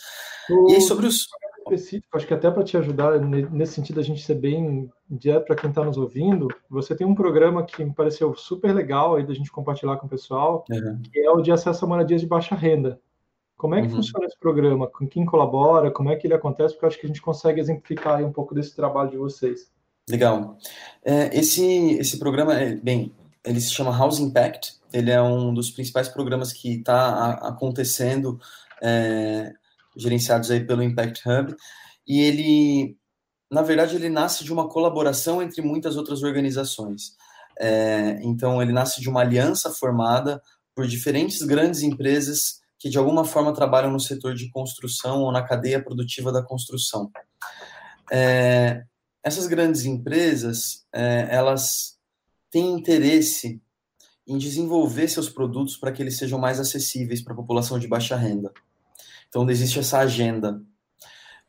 E 0.68 0.74
aí, 0.74 0.80
sobre 0.80 1.06
os 1.06 1.26
específico, 1.62 2.16
acho 2.16 2.26
que 2.26 2.34
até 2.34 2.50
para 2.50 2.64
te 2.64 2.76
ajudar 2.76 3.18
nesse 3.20 3.74
sentido 3.74 4.00
a 4.00 4.02
gente 4.02 4.22
ser 4.22 4.34
bem 4.34 4.90
direto 5.08 5.46
para 5.46 5.56
quem 5.56 5.70
está 5.70 5.84
nos 5.84 5.96
ouvindo, 5.96 6.48
você 6.68 6.94
tem 6.94 7.06
um 7.06 7.14
programa 7.14 7.64
que 7.64 7.84
me 7.84 7.94
pareceu 7.94 8.34
super 8.34 8.74
legal 8.74 9.16
aí 9.16 9.26
da 9.26 9.34
gente 9.34 9.50
compartilhar 9.50 9.96
com 9.96 10.06
o 10.06 10.10
pessoal, 10.10 10.64
uhum. 10.70 11.00
que 11.02 11.20
é 11.20 11.30
o 11.30 11.40
de 11.40 11.52
acesso 11.52 11.84
a 11.84 11.88
moradias 11.88 12.20
de 12.20 12.26
baixa 12.26 12.54
renda. 12.54 13.00
Como 13.56 13.74
é 13.76 13.80
que 13.80 13.88
uhum. 13.88 13.96
funciona 13.96 14.26
esse 14.26 14.38
programa? 14.38 14.88
Com 14.88 15.06
quem 15.06 15.24
colabora? 15.24 15.90
Como 15.90 16.10
é 16.10 16.16
que 16.16 16.26
ele 16.26 16.34
acontece? 16.34 16.74
Porque 16.74 16.86
acho 16.86 16.98
que 16.98 17.06
a 17.06 17.08
gente 17.08 17.22
consegue 17.22 17.60
exemplificar 17.60 18.22
um 18.24 18.32
pouco 18.32 18.54
desse 18.54 18.74
trabalho 18.74 19.10
de 19.10 19.16
vocês. 19.16 19.70
Legal. 20.10 20.56
É, 21.04 21.38
esse, 21.38 21.92
esse 21.92 22.18
programa, 22.18 22.54
é, 22.54 22.74
bem, 22.74 23.12
ele 23.44 23.60
se 23.60 23.72
chama 23.72 23.96
House 23.96 24.18
Impact. 24.18 24.80
Ele 24.92 25.10
é 25.10 25.22
um 25.22 25.54
dos 25.54 25.70
principais 25.70 26.08
programas 26.08 26.52
que 26.52 26.78
está 26.78 27.34
acontecendo 27.34 28.38
é, 28.82 29.52
gerenciados 29.96 30.50
aí 30.50 30.64
pelo 30.64 30.82
Impact 30.82 31.22
Hub, 31.28 31.54
e 32.06 32.20
ele, 32.20 32.96
na 33.50 33.62
verdade, 33.62 33.96
ele 33.96 34.08
nasce 34.08 34.44
de 34.44 34.52
uma 34.52 34.68
colaboração 34.68 35.42
entre 35.42 35.62
muitas 35.62 35.96
outras 35.96 36.22
organizações. 36.22 37.16
É, 37.58 38.18
então, 38.22 38.60
ele 38.62 38.72
nasce 38.72 39.00
de 39.00 39.08
uma 39.08 39.20
aliança 39.20 39.70
formada 39.70 40.40
por 40.74 40.86
diferentes 40.86 41.42
grandes 41.42 41.82
empresas 41.82 42.60
que, 42.78 42.88
de 42.88 42.98
alguma 42.98 43.24
forma, 43.24 43.54
trabalham 43.54 43.92
no 43.92 44.00
setor 44.00 44.34
de 44.34 44.50
construção 44.50 45.20
ou 45.20 45.30
na 45.30 45.42
cadeia 45.42 45.82
produtiva 45.82 46.32
da 46.32 46.42
construção. 46.42 47.10
É, 48.10 48.82
essas 49.22 49.46
grandes 49.46 49.84
empresas, 49.84 50.84
é, 50.92 51.28
elas 51.30 51.96
têm 52.50 52.72
interesse 52.72 53.62
em 54.26 54.36
desenvolver 54.36 55.08
seus 55.08 55.28
produtos 55.28 55.76
para 55.76 55.92
que 55.92 56.02
eles 56.02 56.16
sejam 56.16 56.38
mais 56.38 56.58
acessíveis 56.58 57.22
para 57.22 57.32
a 57.32 57.36
população 57.36 57.78
de 57.78 57.86
baixa 57.86 58.16
renda. 58.16 58.52
Então, 59.32 59.48
existe 59.48 59.78
essa 59.78 60.00
agenda. 60.00 60.60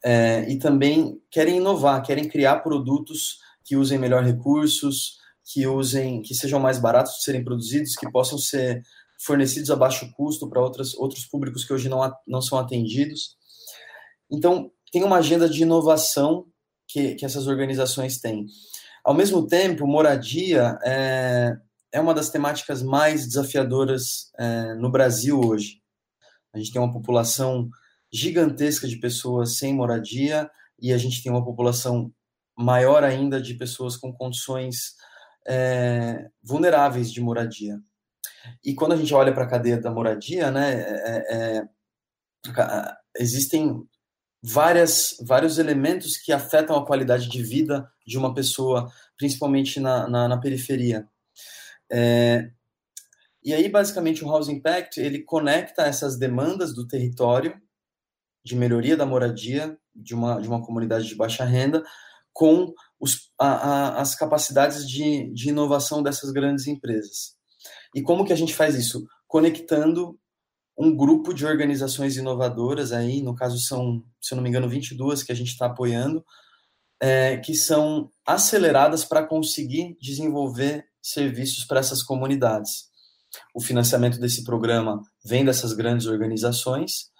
É, 0.02 0.50
e 0.50 0.58
também 0.58 1.22
querem 1.30 1.58
inovar, 1.58 2.02
querem 2.02 2.30
criar 2.30 2.60
produtos 2.60 3.40
que 3.66 3.76
usem 3.76 4.00
melhor 4.00 4.24
recursos, 4.24 5.18
que 5.44 5.68
usem, 5.68 6.22
que 6.22 6.34
sejam 6.34 6.62
mais 6.62 6.80
baratos 6.80 7.18
de 7.18 7.24
serem 7.24 7.44
produzidos, 7.44 7.98
que 7.98 8.10
possam 8.10 8.38
ser 8.38 8.82
fornecidos 9.20 9.70
a 9.70 9.76
baixo 9.76 10.10
custo 10.14 10.50
para 10.50 10.62
outros 10.62 11.26
públicos 11.30 11.66
que 11.66 11.74
hoje 11.74 11.90
não, 11.90 12.00
não 12.26 12.42
são 12.42 12.58
atendidos. 12.58 13.36
Então, 14.32 14.72
tem 14.90 15.04
uma 15.04 15.18
agenda 15.18 15.50
de 15.50 15.64
inovação 15.64 16.46
que, 16.88 17.16
que 17.16 17.26
essas 17.26 17.48
organizações 17.48 18.18
têm. 18.18 18.46
Ao 19.04 19.14
mesmo 19.14 19.46
tempo, 19.46 19.86
moradia 19.86 20.78
é, 20.86 21.58
é 21.92 22.00
uma 22.00 22.14
das 22.14 22.30
temáticas 22.30 22.82
mais 22.82 23.28
desafiadoras 23.28 24.32
é, 24.40 24.74
no 24.76 24.90
Brasil 24.90 25.42
hoje. 25.42 25.83
A 26.54 26.58
gente 26.58 26.72
tem 26.72 26.82
uma 26.82 26.94
população 26.94 27.70
gigantesca 28.12 28.88
de 28.88 28.98
pessoas 28.98 29.58
sem 29.58 29.74
moradia 29.74 30.50
e 30.80 30.94
a 30.94 30.98
gente 30.98 31.24
tem 31.24 31.32
uma 31.32 31.44
população 31.44 32.14
maior 32.58 33.04
ainda 33.04 33.42
de 33.42 33.56
pessoas 33.56 33.98
com 33.98 34.14
condições 34.14 34.96
é, 35.48 36.30
vulneráveis 36.44 37.12
de 37.12 37.20
moradia. 37.20 37.80
E 38.64 38.76
quando 38.76 38.94
a 38.94 38.98
gente 38.98 39.14
olha 39.14 39.34
para 39.34 39.46
a 39.46 39.50
cadeia 39.50 39.80
da 39.80 39.90
moradia, 39.90 40.52
né, 40.52 40.82
é, 40.82 41.36
é, 41.36 41.68
existem 43.18 43.84
várias, 44.42 45.16
vários 45.22 45.58
elementos 45.58 46.18
que 46.18 46.32
afetam 46.32 46.76
a 46.76 46.86
qualidade 46.86 47.30
de 47.30 47.42
vida 47.42 47.90
de 48.06 48.18
uma 48.18 48.34
pessoa, 48.34 48.92
principalmente 49.18 49.80
na, 49.80 50.08
na, 50.08 50.28
na 50.28 50.38
periferia. 50.38 51.08
É, 51.92 52.52
e 53.44 53.54
aí, 53.54 53.70
basicamente, 53.70 54.24
o 54.24 54.30
House 54.30 54.50
Impact, 54.50 55.00
ele 55.00 55.24
conecta 55.24 55.84
essas 55.84 56.18
demandas 56.18 56.74
do 56.74 56.88
território 56.88 57.60
de 58.46 58.56
melhoria 58.56 58.98
da 58.98 59.06
moradia 59.06 59.78
de 59.96 60.14
uma, 60.14 60.40
de 60.40 60.48
uma 60.48 60.62
comunidade 60.62 61.08
de 61.08 61.16
baixa 61.16 61.46
renda 61.46 61.84
com 62.34 62.74
os, 63.00 63.32
a, 63.40 63.48
a, 63.48 64.02
as 64.02 64.16
capacidades 64.16 64.88
de, 64.88 65.32
de 65.34 65.50
inovação 65.50 66.02
dessas 66.02 66.32
grandes 66.32 66.68
empresas. 66.68 67.36
E 67.96 68.02
como 68.02 68.26
que 68.26 68.34
a 68.34 68.36
gente 68.36 68.54
faz 68.54 68.76
isso? 68.76 69.06
Conectando 69.28 70.20
um 70.78 70.96
grupo 70.96 71.34
de 71.34 71.46
organizações 71.46 72.18
inovadoras 72.18 72.92
aí, 72.92 73.22
no 73.22 73.36
caso 73.36 73.60
são, 73.60 74.04
se 74.20 74.34
eu 74.34 74.36
não 74.36 74.44
me 74.44 74.50
engano, 74.50 74.68
22 74.68 75.22
que 75.22 75.32
a 75.32 75.36
gente 75.36 75.50
está 75.50 75.68
apoiando, 75.68 76.26
é, 77.00 77.38
que 77.38 77.54
são 77.54 78.12
aceleradas 78.26 79.06
para 79.06 79.26
conseguir 79.26 79.96
desenvolver 80.02 80.86
serviços 81.02 81.66
para 81.66 81.80
essas 81.80 82.02
comunidades. 82.02 82.93
O 83.54 83.62
financiamento 83.62 84.20
desse 84.20 84.44
programa 84.44 85.02
vem 85.24 85.46
dessas 85.46 85.74
grandes 85.74 86.08
organizações 86.08 87.12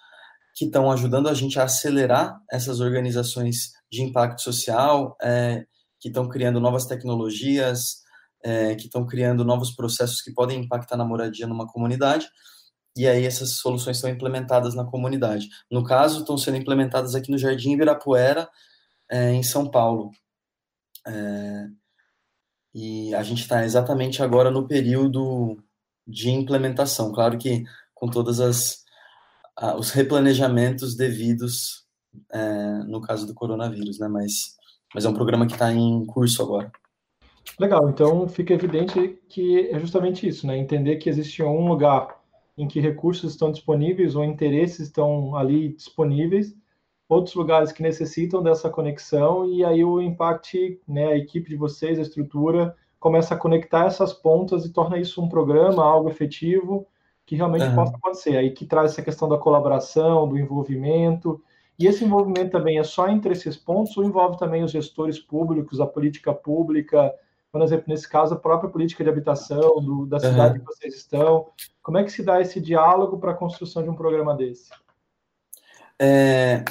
que 0.54 0.66
estão 0.66 0.90
ajudando 0.90 1.28
a 1.28 1.34
gente 1.34 1.58
a 1.58 1.64
acelerar 1.64 2.38
essas 2.50 2.80
organizações 2.80 3.72
de 3.90 4.02
impacto 4.02 4.40
social, 4.40 5.16
é, 5.20 5.64
que 6.00 6.08
estão 6.08 6.28
criando 6.28 6.60
novas 6.60 6.86
tecnologias, 6.86 8.02
é, 8.42 8.74
que 8.74 8.84
estão 8.84 9.04
criando 9.06 9.44
novos 9.44 9.74
processos 9.74 10.22
que 10.22 10.32
podem 10.32 10.60
impactar 10.60 10.96
na 10.96 11.04
moradia 11.04 11.46
numa 11.46 11.66
comunidade, 11.66 12.28
e 12.96 13.08
aí 13.08 13.24
essas 13.24 13.56
soluções 13.56 13.98
são 13.98 14.08
implementadas 14.08 14.74
na 14.74 14.84
comunidade. 14.84 15.48
No 15.68 15.82
caso, 15.82 16.20
estão 16.20 16.38
sendo 16.38 16.58
implementadas 16.58 17.14
aqui 17.16 17.30
no 17.30 17.38
Jardim 17.38 17.72
Ibirapuera, 17.72 18.48
é, 19.10 19.32
em 19.32 19.42
São 19.42 19.68
Paulo. 19.68 20.10
É, 21.06 21.66
e 22.72 23.14
a 23.14 23.22
gente 23.22 23.42
está 23.42 23.64
exatamente 23.64 24.22
agora 24.22 24.50
no 24.50 24.68
período 24.68 25.56
de 26.06 26.30
implementação. 26.30 27.12
Claro 27.12 27.38
que 27.38 27.64
com 27.94 28.08
todas 28.08 28.40
as 28.40 28.84
os 29.78 29.90
replanejamentos 29.90 30.96
devidos 30.96 31.86
é, 32.32 32.82
no 32.86 33.00
caso 33.00 33.26
do 33.26 33.34
coronavírus, 33.34 33.98
né? 33.98 34.08
Mas 34.08 34.56
mas 34.94 35.04
é 35.04 35.08
um 35.08 35.14
programa 35.14 35.46
que 35.46 35.54
está 35.54 35.72
em 35.72 36.04
curso 36.06 36.42
agora. 36.42 36.70
Legal. 37.58 37.88
Então 37.88 38.28
fica 38.28 38.54
evidente 38.54 39.18
que 39.28 39.68
é 39.68 39.78
justamente 39.78 40.26
isso, 40.26 40.46
né? 40.46 40.56
Entender 40.56 40.96
que 40.96 41.08
existe 41.08 41.42
um 41.42 41.68
lugar 41.68 42.22
em 42.56 42.68
que 42.68 42.80
recursos 42.80 43.32
estão 43.32 43.50
disponíveis 43.50 44.14
ou 44.14 44.24
interesses 44.24 44.86
estão 44.86 45.36
ali 45.36 45.74
disponíveis, 45.74 46.54
outros 47.08 47.34
lugares 47.34 47.72
que 47.72 47.82
necessitam 47.82 48.42
dessa 48.42 48.70
conexão 48.70 49.48
e 49.50 49.64
aí 49.64 49.84
o 49.84 50.00
Impact, 50.00 50.80
né, 50.86 51.08
a 51.08 51.16
equipe 51.16 51.50
de 51.50 51.56
vocês, 51.56 51.98
a 51.98 52.02
estrutura, 52.02 52.76
começa 53.04 53.34
a 53.34 53.36
conectar 53.36 53.84
essas 53.84 54.14
pontas 54.14 54.64
e 54.64 54.72
torna 54.72 54.96
isso 54.96 55.20
um 55.20 55.28
programa, 55.28 55.84
algo 55.84 56.08
efetivo 56.08 56.86
que 57.26 57.36
realmente 57.36 57.66
uhum. 57.66 57.74
possa 57.74 57.94
acontecer. 57.94 58.34
Aí 58.34 58.50
que 58.50 58.64
traz 58.64 58.92
essa 58.92 59.02
questão 59.02 59.28
da 59.28 59.36
colaboração, 59.36 60.26
do 60.26 60.38
envolvimento. 60.38 61.38
E 61.78 61.86
esse 61.86 62.02
envolvimento 62.02 62.52
também 62.52 62.78
é 62.78 62.82
só 62.82 63.06
entre 63.06 63.34
esses 63.34 63.58
pontos 63.58 63.94
ou 63.98 64.04
envolve 64.04 64.38
também 64.38 64.64
os 64.64 64.70
gestores 64.70 65.18
públicos, 65.18 65.82
a 65.82 65.86
política 65.86 66.32
pública, 66.32 67.12
por 67.52 67.60
exemplo, 67.60 67.84
nesse 67.88 68.08
caso, 68.08 68.32
a 68.32 68.38
própria 68.38 68.70
política 68.70 69.04
de 69.04 69.10
habitação 69.10 69.82
do, 69.82 70.06
da 70.06 70.18
cidade 70.18 70.58
uhum. 70.58 70.64
que 70.64 70.74
vocês 70.74 70.94
estão. 70.94 71.48
Como 71.82 71.98
é 71.98 72.04
que 72.04 72.10
se 72.10 72.22
dá 72.22 72.40
esse 72.40 72.58
diálogo 72.58 73.18
para 73.18 73.32
a 73.32 73.36
construção 73.36 73.82
de 73.82 73.90
um 73.90 73.94
programa 73.94 74.34
desse? 74.34 74.70
É, 76.00 76.64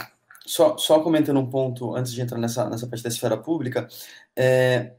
só, 0.43 0.77
só 0.77 0.99
comentando 0.99 1.39
um 1.39 1.47
ponto 1.47 1.95
antes 1.95 2.11
de 2.11 2.21
entrar 2.21 2.39
nessa, 2.39 2.67
nessa 2.67 2.87
parte 2.87 3.03
da 3.03 3.09
esfera 3.09 3.37
pública, 3.37 3.87
é, 4.35 4.93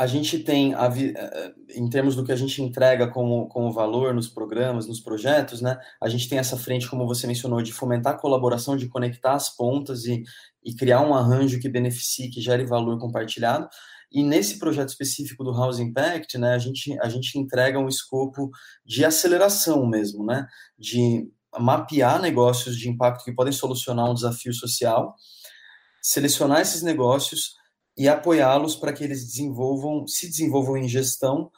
a 0.00 0.06
gente 0.06 0.38
tem, 0.38 0.72
a, 0.72 0.86
é, 0.86 1.52
em 1.76 1.86
termos 1.90 2.16
do 2.16 2.24
que 2.24 2.32
a 2.32 2.36
gente 2.36 2.62
entrega 2.62 3.06
como, 3.06 3.46
como 3.48 3.70
valor 3.70 4.14
nos 4.14 4.28
programas, 4.28 4.86
nos 4.86 4.98
projetos, 4.98 5.60
né, 5.60 5.78
a 6.02 6.08
gente 6.08 6.26
tem 6.26 6.38
essa 6.38 6.56
frente, 6.56 6.88
como 6.88 7.06
você 7.06 7.26
mencionou, 7.26 7.60
de 7.60 7.70
fomentar 7.70 8.14
a 8.14 8.18
colaboração, 8.18 8.78
de 8.78 8.88
conectar 8.88 9.34
as 9.34 9.54
pontas 9.54 10.06
e, 10.06 10.22
e 10.64 10.74
criar 10.74 11.02
um 11.02 11.12
arranjo 11.12 11.60
que 11.60 11.68
beneficie, 11.68 12.30
que 12.30 12.40
gere 12.40 12.64
valor 12.64 12.98
compartilhado, 12.98 13.68
e 14.10 14.22
nesse 14.22 14.58
projeto 14.58 14.88
específico 14.88 15.44
do 15.44 15.52
House 15.52 15.78
Impact, 15.78 16.38
né, 16.38 16.54
a 16.54 16.58
gente, 16.58 16.98
a 17.02 17.08
gente 17.10 17.38
entrega 17.38 17.78
um 17.78 17.86
escopo 17.86 18.48
de 18.86 19.04
aceleração 19.04 19.86
mesmo, 19.86 20.24
né, 20.24 20.46
de 20.78 21.30
mapear 21.58 22.22
negócios 22.22 22.74
de 22.74 22.88
impacto 22.88 23.22
que 23.22 23.34
podem 23.34 23.52
solucionar 23.52 24.10
um 24.10 24.14
desafio 24.14 24.54
social, 24.54 25.14
selecionar 26.00 26.62
esses 26.62 26.80
negócios 26.80 27.59
e 27.96 28.08
apoiá-los 28.08 28.76
para 28.76 28.92
que 28.92 29.04
eles 29.04 29.24
desenvolvam, 29.26 30.06
se 30.06 30.28
desenvolvam 30.28 30.76
em 30.76 30.88
gestão 30.88 31.50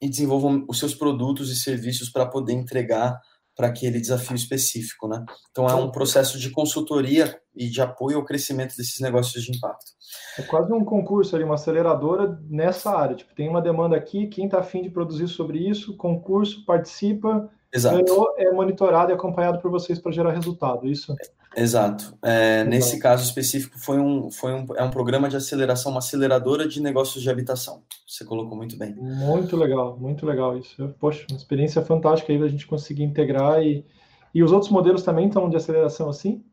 e 0.00 0.08
desenvolvam 0.08 0.64
os 0.68 0.78
seus 0.78 0.94
produtos 0.94 1.50
e 1.50 1.56
serviços 1.56 2.10
para 2.10 2.26
poder 2.26 2.52
entregar 2.52 3.18
para 3.56 3.68
aquele 3.68 4.00
desafio 4.00 4.34
específico, 4.34 5.06
né? 5.06 5.24
Então 5.50 5.66
é 5.68 5.74
um 5.74 5.90
processo 5.90 6.38
de 6.38 6.50
consultoria 6.50 7.40
e 7.54 7.70
de 7.70 7.80
apoio 7.80 8.16
ao 8.16 8.24
crescimento 8.24 8.76
desses 8.76 8.98
negócios 9.00 9.44
de 9.44 9.56
impacto. 9.56 9.92
É 10.36 10.42
quase 10.42 10.72
um 10.72 10.84
concurso 10.84 11.36
ali, 11.36 11.44
uma 11.44 11.54
aceleradora 11.54 12.36
nessa 12.50 12.90
área. 12.90 13.14
Tipo, 13.14 13.34
tem 13.34 13.48
uma 13.48 13.62
demanda 13.62 13.96
aqui, 13.96 14.26
quem 14.26 14.46
está 14.46 14.58
afim 14.58 14.82
de 14.82 14.90
produzir 14.90 15.28
sobre 15.28 15.58
isso, 15.58 15.96
concurso, 15.96 16.64
participa, 16.64 17.48
Exato. 17.74 18.26
é 18.38 18.52
monitorado 18.52 19.10
e 19.10 19.14
acompanhado 19.14 19.58
por 19.58 19.68
vocês 19.68 19.98
para 19.98 20.12
gerar 20.12 20.30
resultado, 20.30 20.86
isso? 20.86 21.14
Exato. 21.56 22.16
É, 22.22 22.62
nesse 22.62 23.00
caso 23.00 23.24
específico, 23.24 23.78
foi 23.78 23.98
um, 23.98 24.30
foi 24.30 24.52
um, 24.52 24.66
é 24.76 24.82
um 24.84 24.90
programa 24.90 25.28
de 25.28 25.36
aceleração, 25.36 25.90
uma 25.90 25.98
aceleradora 25.98 26.68
de 26.68 26.80
negócios 26.80 27.20
de 27.20 27.28
habitação. 27.28 27.82
Você 28.06 28.24
colocou 28.24 28.56
muito 28.56 28.76
bem. 28.76 28.94
Muito 28.94 29.56
legal, 29.56 29.98
muito 29.98 30.24
legal 30.24 30.56
isso. 30.56 30.94
Poxa, 31.00 31.26
uma 31.28 31.36
experiência 31.36 31.82
fantástica 31.82 32.32
aí 32.32 32.38
da 32.38 32.46
gente 32.46 32.66
conseguir 32.66 33.02
integrar 33.02 33.60
e, 33.60 33.84
e 34.32 34.42
os 34.42 34.52
outros 34.52 34.70
modelos 34.70 35.02
também 35.02 35.26
estão 35.26 35.50
de 35.50 35.56
aceleração 35.56 36.08
assim? 36.08 36.44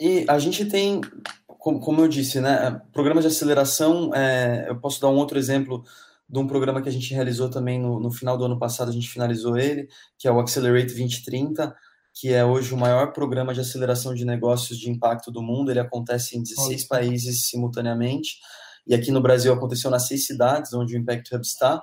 E 0.00 0.24
a 0.26 0.38
gente 0.38 0.64
tem, 0.64 1.02
como 1.58 2.00
eu 2.00 2.08
disse, 2.08 2.40
né, 2.40 2.80
programas 2.92 3.24
de 3.24 3.28
aceleração, 3.28 4.10
é, 4.14 4.66
eu 4.68 4.76
posso 4.76 5.00
dar 5.00 5.08
um 5.08 5.16
outro 5.16 5.38
exemplo 5.38 5.84
de 6.28 6.38
um 6.38 6.46
programa 6.46 6.80
que 6.82 6.88
a 6.88 6.92
gente 6.92 7.12
realizou 7.12 7.50
também 7.50 7.80
no, 7.80 8.00
no 8.00 8.10
final 8.10 8.36
do 8.36 8.44
ano 8.44 8.58
passado, 8.58 8.88
a 8.88 8.92
gente 8.92 9.08
finalizou 9.08 9.56
ele, 9.56 9.88
que 10.18 10.26
é 10.26 10.32
o 10.32 10.40
Accelerate 10.40 10.86
2030, 10.86 11.74
que 12.14 12.32
é 12.32 12.44
hoje 12.44 12.72
o 12.72 12.76
maior 12.76 13.12
programa 13.12 13.52
de 13.52 13.60
aceleração 13.60 14.14
de 14.14 14.24
negócios 14.24 14.78
de 14.78 14.88
impacto 14.88 15.30
do 15.30 15.42
mundo. 15.42 15.70
Ele 15.70 15.80
acontece 15.80 16.38
em 16.38 16.42
16 16.42 16.86
países 16.86 17.48
simultaneamente. 17.48 18.38
E 18.86 18.94
aqui 18.94 19.10
no 19.10 19.20
Brasil 19.20 19.52
aconteceu 19.52 19.90
nas 19.90 20.06
seis 20.06 20.24
cidades 20.24 20.72
onde 20.72 20.94
o 20.94 20.98
Impact 20.98 21.34
Hub 21.34 21.44
está. 21.44 21.82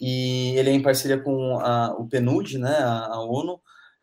E 0.00 0.54
ele 0.56 0.70
é 0.70 0.72
em 0.72 0.82
parceria 0.82 1.22
com 1.22 1.60
a, 1.60 1.94
o 1.96 2.08
PNUD, 2.08 2.58
né, 2.58 2.76
a, 2.76 3.06
a 3.06 3.24
ONU, 3.24 3.60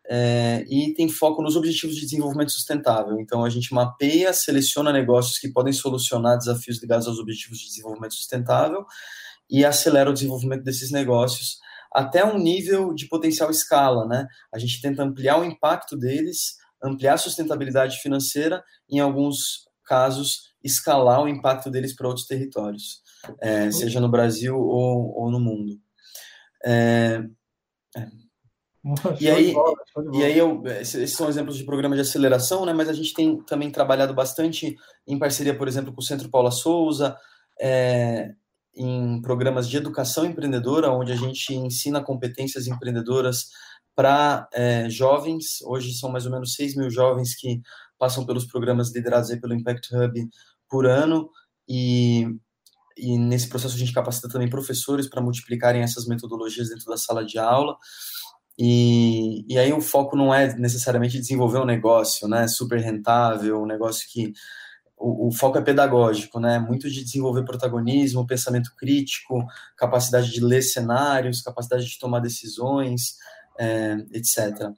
é, 0.08 0.64
e 0.68 0.94
tem 0.94 1.10
foco 1.10 1.42
nos 1.42 1.56
objetivos 1.56 1.94
de 1.94 2.02
desenvolvimento 2.02 2.52
sustentável. 2.52 3.20
Então, 3.20 3.44
a 3.44 3.50
gente 3.50 3.74
mapeia, 3.74 4.32
seleciona 4.32 4.92
negócios 4.92 5.38
que 5.38 5.48
podem 5.48 5.74
solucionar 5.74 6.38
desafios 6.38 6.80
ligados 6.80 7.06
aos 7.06 7.18
objetivos 7.18 7.58
de 7.58 7.66
desenvolvimento 7.66 8.14
sustentável 8.14 8.86
e 9.50 9.64
acelera 9.64 10.10
o 10.10 10.12
desenvolvimento 10.12 10.62
desses 10.62 10.90
negócios 10.90 11.58
até 11.92 12.24
um 12.24 12.38
nível 12.38 12.94
de 12.94 13.08
potencial 13.08 13.50
escala, 13.50 14.06
né? 14.06 14.26
A 14.54 14.58
gente 14.58 14.80
tenta 14.80 15.02
ampliar 15.02 15.40
o 15.40 15.44
impacto 15.44 15.96
deles, 15.96 16.56
ampliar 16.82 17.14
a 17.14 17.18
sustentabilidade 17.18 17.98
financeira, 17.98 18.62
em 18.88 19.00
alguns 19.00 19.68
casos, 19.84 20.50
escalar 20.62 21.22
o 21.22 21.28
impacto 21.28 21.70
deles 21.70 21.94
para 21.94 22.06
outros 22.06 22.26
territórios, 22.26 23.02
é, 23.40 23.70
seja 23.72 23.98
no 23.98 24.08
Brasil 24.08 24.56
ou, 24.56 25.12
ou 25.16 25.30
no 25.30 25.40
mundo. 25.40 25.80
É, 26.64 27.22
é. 27.96 28.06
E 29.20 29.28
aí, 29.28 29.54
e 30.14 30.24
aí 30.24 30.38
eu, 30.38 30.62
esses 30.80 31.12
são 31.12 31.28
exemplos 31.28 31.58
de 31.58 31.64
programa 31.64 31.94
de 31.94 32.00
aceleração, 32.00 32.64
né? 32.64 32.72
Mas 32.72 32.88
a 32.88 32.94
gente 32.94 33.12
tem 33.12 33.42
também 33.42 33.70
trabalhado 33.70 34.14
bastante 34.14 34.74
em 35.06 35.18
parceria, 35.18 35.56
por 35.56 35.68
exemplo, 35.68 35.92
com 35.92 36.00
o 36.00 36.04
Centro 36.04 36.30
Paula 36.30 36.50
Souza, 36.50 37.14
é, 37.60 38.30
em 38.74 39.20
programas 39.20 39.68
de 39.68 39.76
educação 39.76 40.24
empreendedora, 40.24 40.92
onde 40.92 41.12
a 41.12 41.16
gente 41.16 41.54
ensina 41.54 42.02
competências 42.02 42.66
empreendedoras 42.66 43.48
para 43.94 44.48
é, 44.52 44.88
jovens. 44.88 45.60
Hoje 45.62 45.92
são 45.94 46.10
mais 46.10 46.26
ou 46.26 46.32
menos 46.32 46.54
6 46.54 46.76
mil 46.76 46.90
jovens 46.90 47.34
que 47.34 47.60
passam 47.98 48.24
pelos 48.24 48.46
programas 48.46 48.94
liderados 48.94 49.30
pelo 49.40 49.54
Impact 49.54 49.94
Hub 49.94 50.28
por 50.68 50.86
ano. 50.86 51.28
E 51.68 52.26
e 53.00 53.18
nesse 53.18 53.48
processo 53.48 53.74
a 53.74 53.78
gente 53.78 53.92
capacita 53.92 54.28
também 54.28 54.48
professores 54.48 55.08
para 55.08 55.22
multiplicarem 55.22 55.82
essas 55.82 56.06
metodologias 56.06 56.68
dentro 56.68 56.84
da 56.84 56.96
sala 56.96 57.24
de 57.24 57.38
aula. 57.38 57.76
E, 58.58 59.44
e 59.48 59.58
aí 59.58 59.72
o 59.72 59.80
foco 59.80 60.14
não 60.16 60.34
é 60.34 60.54
necessariamente 60.56 61.18
desenvolver 61.18 61.58
um 61.58 61.64
negócio, 61.64 62.28
né, 62.28 62.46
super 62.46 62.78
rentável, 62.78 63.62
um 63.62 63.66
negócio 63.66 64.06
que 64.10 64.32
o, 65.00 65.28
o, 65.28 65.32
foco 65.32 65.56
é 65.56 65.62
pedagógico, 65.62 66.38
né, 66.38 66.58
muito 66.58 66.90
de 66.90 67.02
desenvolver 67.02 67.42
protagonismo, 67.44 68.26
pensamento 68.26 68.70
crítico, 68.76 69.42
capacidade 69.76 70.30
de 70.30 70.44
ler 70.44 70.60
cenários, 70.60 71.40
capacidade 71.40 71.86
de 71.86 71.98
tomar 71.98 72.20
decisões, 72.20 73.16
é, 73.58 73.96
etc., 74.12 74.70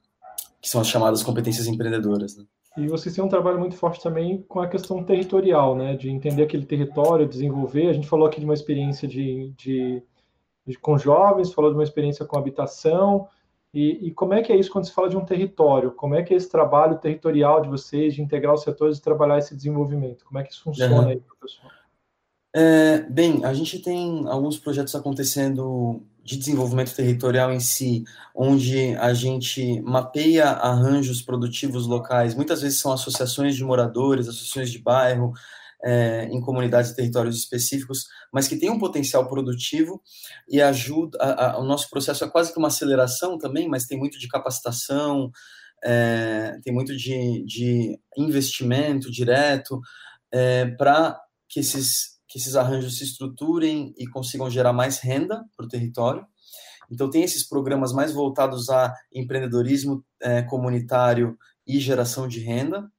que 0.61 0.69
são 0.69 0.81
as 0.81 0.87
chamadas 0.87 1.25
competências 1.25 1.67
empreendedoras. 1.67 2.37
Né? 2.37 2.45
E 2.77 2.87
vocês 2.87 3.15
têm 3.15 3.25
um 3.25 3.29
trabalho 3.29 3.59
muito 3.59 3.77
forte 3.77 4.01
também 4.01 4.43
com 4.49 4.61
a 4.61 4.69
questão 4.69 5.03
territorial, 5.03 5.77
né, 5.77 5.97
de 5.97 6.09
entender 6.09 6.45
aquele 6.45 6.65
território, 6.65 7.29
desenvolver. 7.29 7.89
A 7.89 7.93
gente 7.93 8.09
falou 8.09 8.27
aqui 8.27 8.39
de 8.39 8.47
uma 8.47 8.55
experiência 8.55 9.09
de, 9.09 9.53
de, 9.57 10.03
de 10.65 10.79
com 10.79 10.97
jovens, 10.97 11.53
falou 11.53 11.71
de 11.71 11.77
uma 11.77 11.85
experiência 11.85 12.25
com 12.25 12.39
habitação, 12.39 13.27
e, 13.75 14.09
e, 14.09 14.11
como 14.11 14.35
é 14.35 14.43
que 14.43 14.53
é 14.53 14.57
isso 14.57 14.71
quando 14.71 14.85
se 14.85 14.93
fala 14.93 15.09
de 15.09 15.17
um 15.17 15.25
território? 15.25 15.93
Como 15.93 16.15
é 16.15 16.23
que 16.23 16.35
é 16.35 16.37
esse 16.37 16.51
trabalho 16.51 16.99
territorial 16.99 17.63
de 17.63 17.71
vocês, 17.71 18.15
de 18.15 18.21
integrar 18.21 18.55
os 18.55 18.63
setores 18.63 18.99
e 18.99 19.03
trabalhar 19.03 19.39
esse 19.39 19.57
desenvolvimento? 19.57 20.25
Como 20.27 20.39
é 20.39 20.43
que 20.43 20.53
isso 20.53 20.63
funciona 20.63 21.03
uhum. 21.03 21.09
aí, 21.09 21.21
professor? 21.21 21.71
É, 22.55 23.01
bem, 23.09 23.43
a 23.47 23.55
gente 23.55 23.79
tem 23.79 24.29
alguns 24.29 24.59
projetos 24.59 24.95
acontecendo 24.95 26.03
de 26.23 26.37
desenvolvimento 26.37 26.95
territorial 26.95 27.51
em 27.51 27.61
si, 27.61 28.05
onde 28.35 28.95
a 28.97 29.15
gente 29.15 29.81
mapeia 29.81 30.51
arranjos 30.51 31.23
produtivos 31.23 31.87
locais. 31.87 32.35
Muitas 32.35 32.61
vezes 32.61 32.79
são 32.79 32.93
associações 32.93 33.57
de 33.57 33.65
moradores, 33.65 34.29
associações 34.29 34.71
de 34.71 34.79
bairro, 34.79 35.33
é, 35.85 36.29
em 36.31 36.41
comunidades 36.41 36.91
e 36.91 36.97
territórios 36.97 37.37
específicos, 37.37 38.07
mas 38.33 38.47
que 38.47 38.57
tem 38.57 38.71
um 38.71 38.79
potencial 38.79 39.29
produtivo 39.29 40.01
e 40.49 40.61
ajuda. 40.61 41.19
A, 41.21 41.53
a, 41.53 41.61
o 41.61 41.65
nosso 41.65 41.89
processo 41.91 42.25
é 42.25 42.31
quase 42.31 42.53
que 42.53 42.59
uma 42.59 42.69
aceleração 42.69 43.39
também, 43.39 43.69
mas 43.69 43.87
tem 43.87 43.99
muito 43.99 44.19
de 44.19 44.29
capacitação, 44.29 45.31
é, 45.85 46.59
tem 46.63 46.73
muito 46.73 46.97
de, 46.97 47.45
de 47.45 47.99
investimento 48.17 49.11
direto 49.11 49.81
é, 50.33 50.67
para 50.67 51.21
que 51.49 51.61
esses 51.61 52.13
que 52.33 52.39
esses 52.39 52.57
arranjos 52.57 52.97
se 52.97 53.05
estruturem 53.05 53.93
e 53.99 54.07
consigam 54.07 54.49
gerar 54.49 54.73
mais 54.73 54.99
renda 55.01 55.45
para 55.55 55.67
o 55.67 55.69
território. 55.69 56.27
Então, 56.91 57.11
tem 57.11 57.23
esses 57.23 57.47
programas 57.47 57.93
mais 57.93 58.11
voltados 58.13 58.71
a 58.71 58.95
empreendedorismo 59.13 60.03
é, 60.21 60.41
comunitário 60.41 61.37
e 61.67 61.79
geração 61.79 62.27
de 62.27 62.41
renda. 62.41 62.91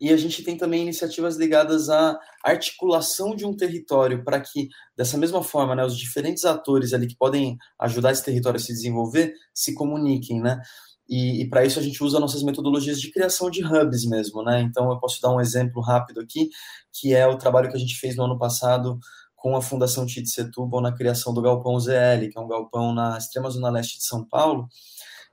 E 0.00 0.12
a 0.12 0.16
gente 0.16 0.42
tem 0.42 0.56
também 0.56 0.82
iniciativas 0.82 1.36
ligadas 1.36 1.88
à 1.88 2.18
articulação 2.44 3.34
de 3.36 3.46
um 3.46 3.56
território 3.56 4.24
para 4.24 4.40
que, 4.40 4.68
dessa 4.96 5.16
mesma 5.16 5.42
forma, 5.42 5.74
né, 5.74 5.84
os 5.84 5.96
diferentes 5.96 6.44
atores 6.44 6.92
ali 6.92 7.06
que 7.06 7.16
podem 7.16 7.56
ajudar 7.78 8.12
esse 8.12 8.24
território 8.24 8.58
a 8.58 8.60
se 8.60 8.72
desenvolver 8.72 9.32
se 9.54 9.74
comuniquem, 9.74 10.40
né? 10.40 10.60
E, 11.08 11.42
e 11.42 11.48
para 11.48 11.64
isso 11.64 11.78
a 11.78 11.82
gente 11.82 12.02
usa 12.02 12.18
nossas 12.18 12.42
metodologias 12.42 13.00
de 13.00 13.10
criação 13.10 13.50
de 13.50 13.64
hubs 13.64 14.04
mesmo, 14.06 14.42
né? 14.42 14.60
Então 14.62 14.90
eu 14.90 14.98
posso 14.98 15.20
dar 15.20 15.30
um 15.30 15.40
exemplo 15.40 15.82
rápido 15.82 16.20
aqui, 16.20 16.48
que 16.92 17.14
é 17.14 17.26
o 17.26 17.36
trabalho 17.36 17.70
que 17.70 17.76
a 17.76 17.80
gente 17.80 17.96
fez 17.96 18.16
no 18.16 18.24
ano 18.24 18.38
passado 18.38 18.98
com 19.36 19.56
a 19.56 19.62
Fundação 19.62 20.06
Tite 20.06 20.30
Setúbal 20.30 20.80
na 20.80 20.92
criação 20.92 21.34
do 21.34 21.42
Galpão 21.42 21.78
ZL, 21.78 22.28
que 22.30 22.38
é 22.38 22.40
um 22.40 22.46
galpão 22.46 22.94
na 22.94 23.18
extrema 23.18 23.50
zona 23.50 23.70
leste 23.70 23.98
de 23.98 24.04
São 24.04 24.24
Paulo, 24.24 24.68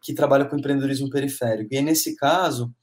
que 0.01 0.15
trabalha 0.15 0.45
com 0.45 0.57
empreendedorismo 0.57 1.09
periférico. 1.09 1.73
E 1.73 1.81
nesse 1.81 2.15
caso, 2.15 2.73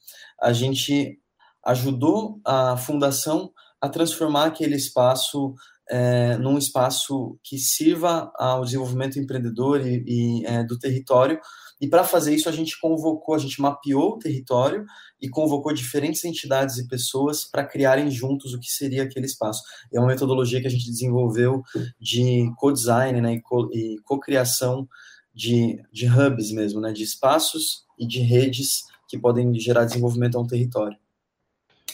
a 0.41 0.53
gente 0.53 1.19
ajudou 1.67 2.39
a 2.45 2.77
fundação 2.77 3.51
a 3.79 3.89
transformar 3.89 4.45
aquele 4.45 4.75
espaço 4.75 5.53
é, 5.89 6.37
num 6.37 6.57
espaço 6.57 7.37
que 7.43 7.57
sirva 7.57 8.31
ao 8.35 8.63
desenvolvimento 8.63 9.19
empreendedor 9.19 9.85
e, 9.85 10.03
e 10.05 10.45
é, 10.45 10.63
do 10.63 10.77
território. 10.77 11.39
E 11.79 11.87
para 11.87 12.03
fazer 12.03 12.33
isso, 12.33 12.49
a 12.49 12.51
gente 12.51 12.79
convocou, 12.79 13.35
a 13.35 13.37
gente 13.37 13.61
mapeou 13.61 14.13
o 14.13 14.19
território 14.19 14.83
e 15.21 15.29
convocou 15.29 15.73
diferentes 15.73 16.25
entidades 16.25 16.77
e 16.77 16.87
pessoas 16.87 17.45
para 17.45 17.65
criarem 17.65 18.09
juntos 18.09 18.53
o 18.53 18.59
que 18.59 18.67
seria 18.67 19.03
aquele 19.03 19.27
espaço. 19.27 19.61
É 19.93 19.99
uma 19.99 20.07
metodologia 20.07 20.59
que 20.59 20.67
a 20.67 20.71
gente 20.71 20.89
desenvolveu 20.89 21.61
de 21.99 22.51
co-design 22.57 23.21
né, 23.21 23.39
e 23.71 23.95
co-criação 24.03 24.87
de, 25.33 25.79
de 25.91 26.07
hubs 26.07 26.51
mesmo, 26.51 26.81
né, 26.81 26.91
de 26.91 27.03
espaços 27.03 27.85
e 27.97 28.07
de 28.07 28.19
redes 28.19 28.83
que 29.07 29.17
podem 29.17 29.53
gerar 29.57 29.85
desenvolvimento 29.85 30.37
a 30.37 30.41
um 30.41 30.47
território. 30.47 30.97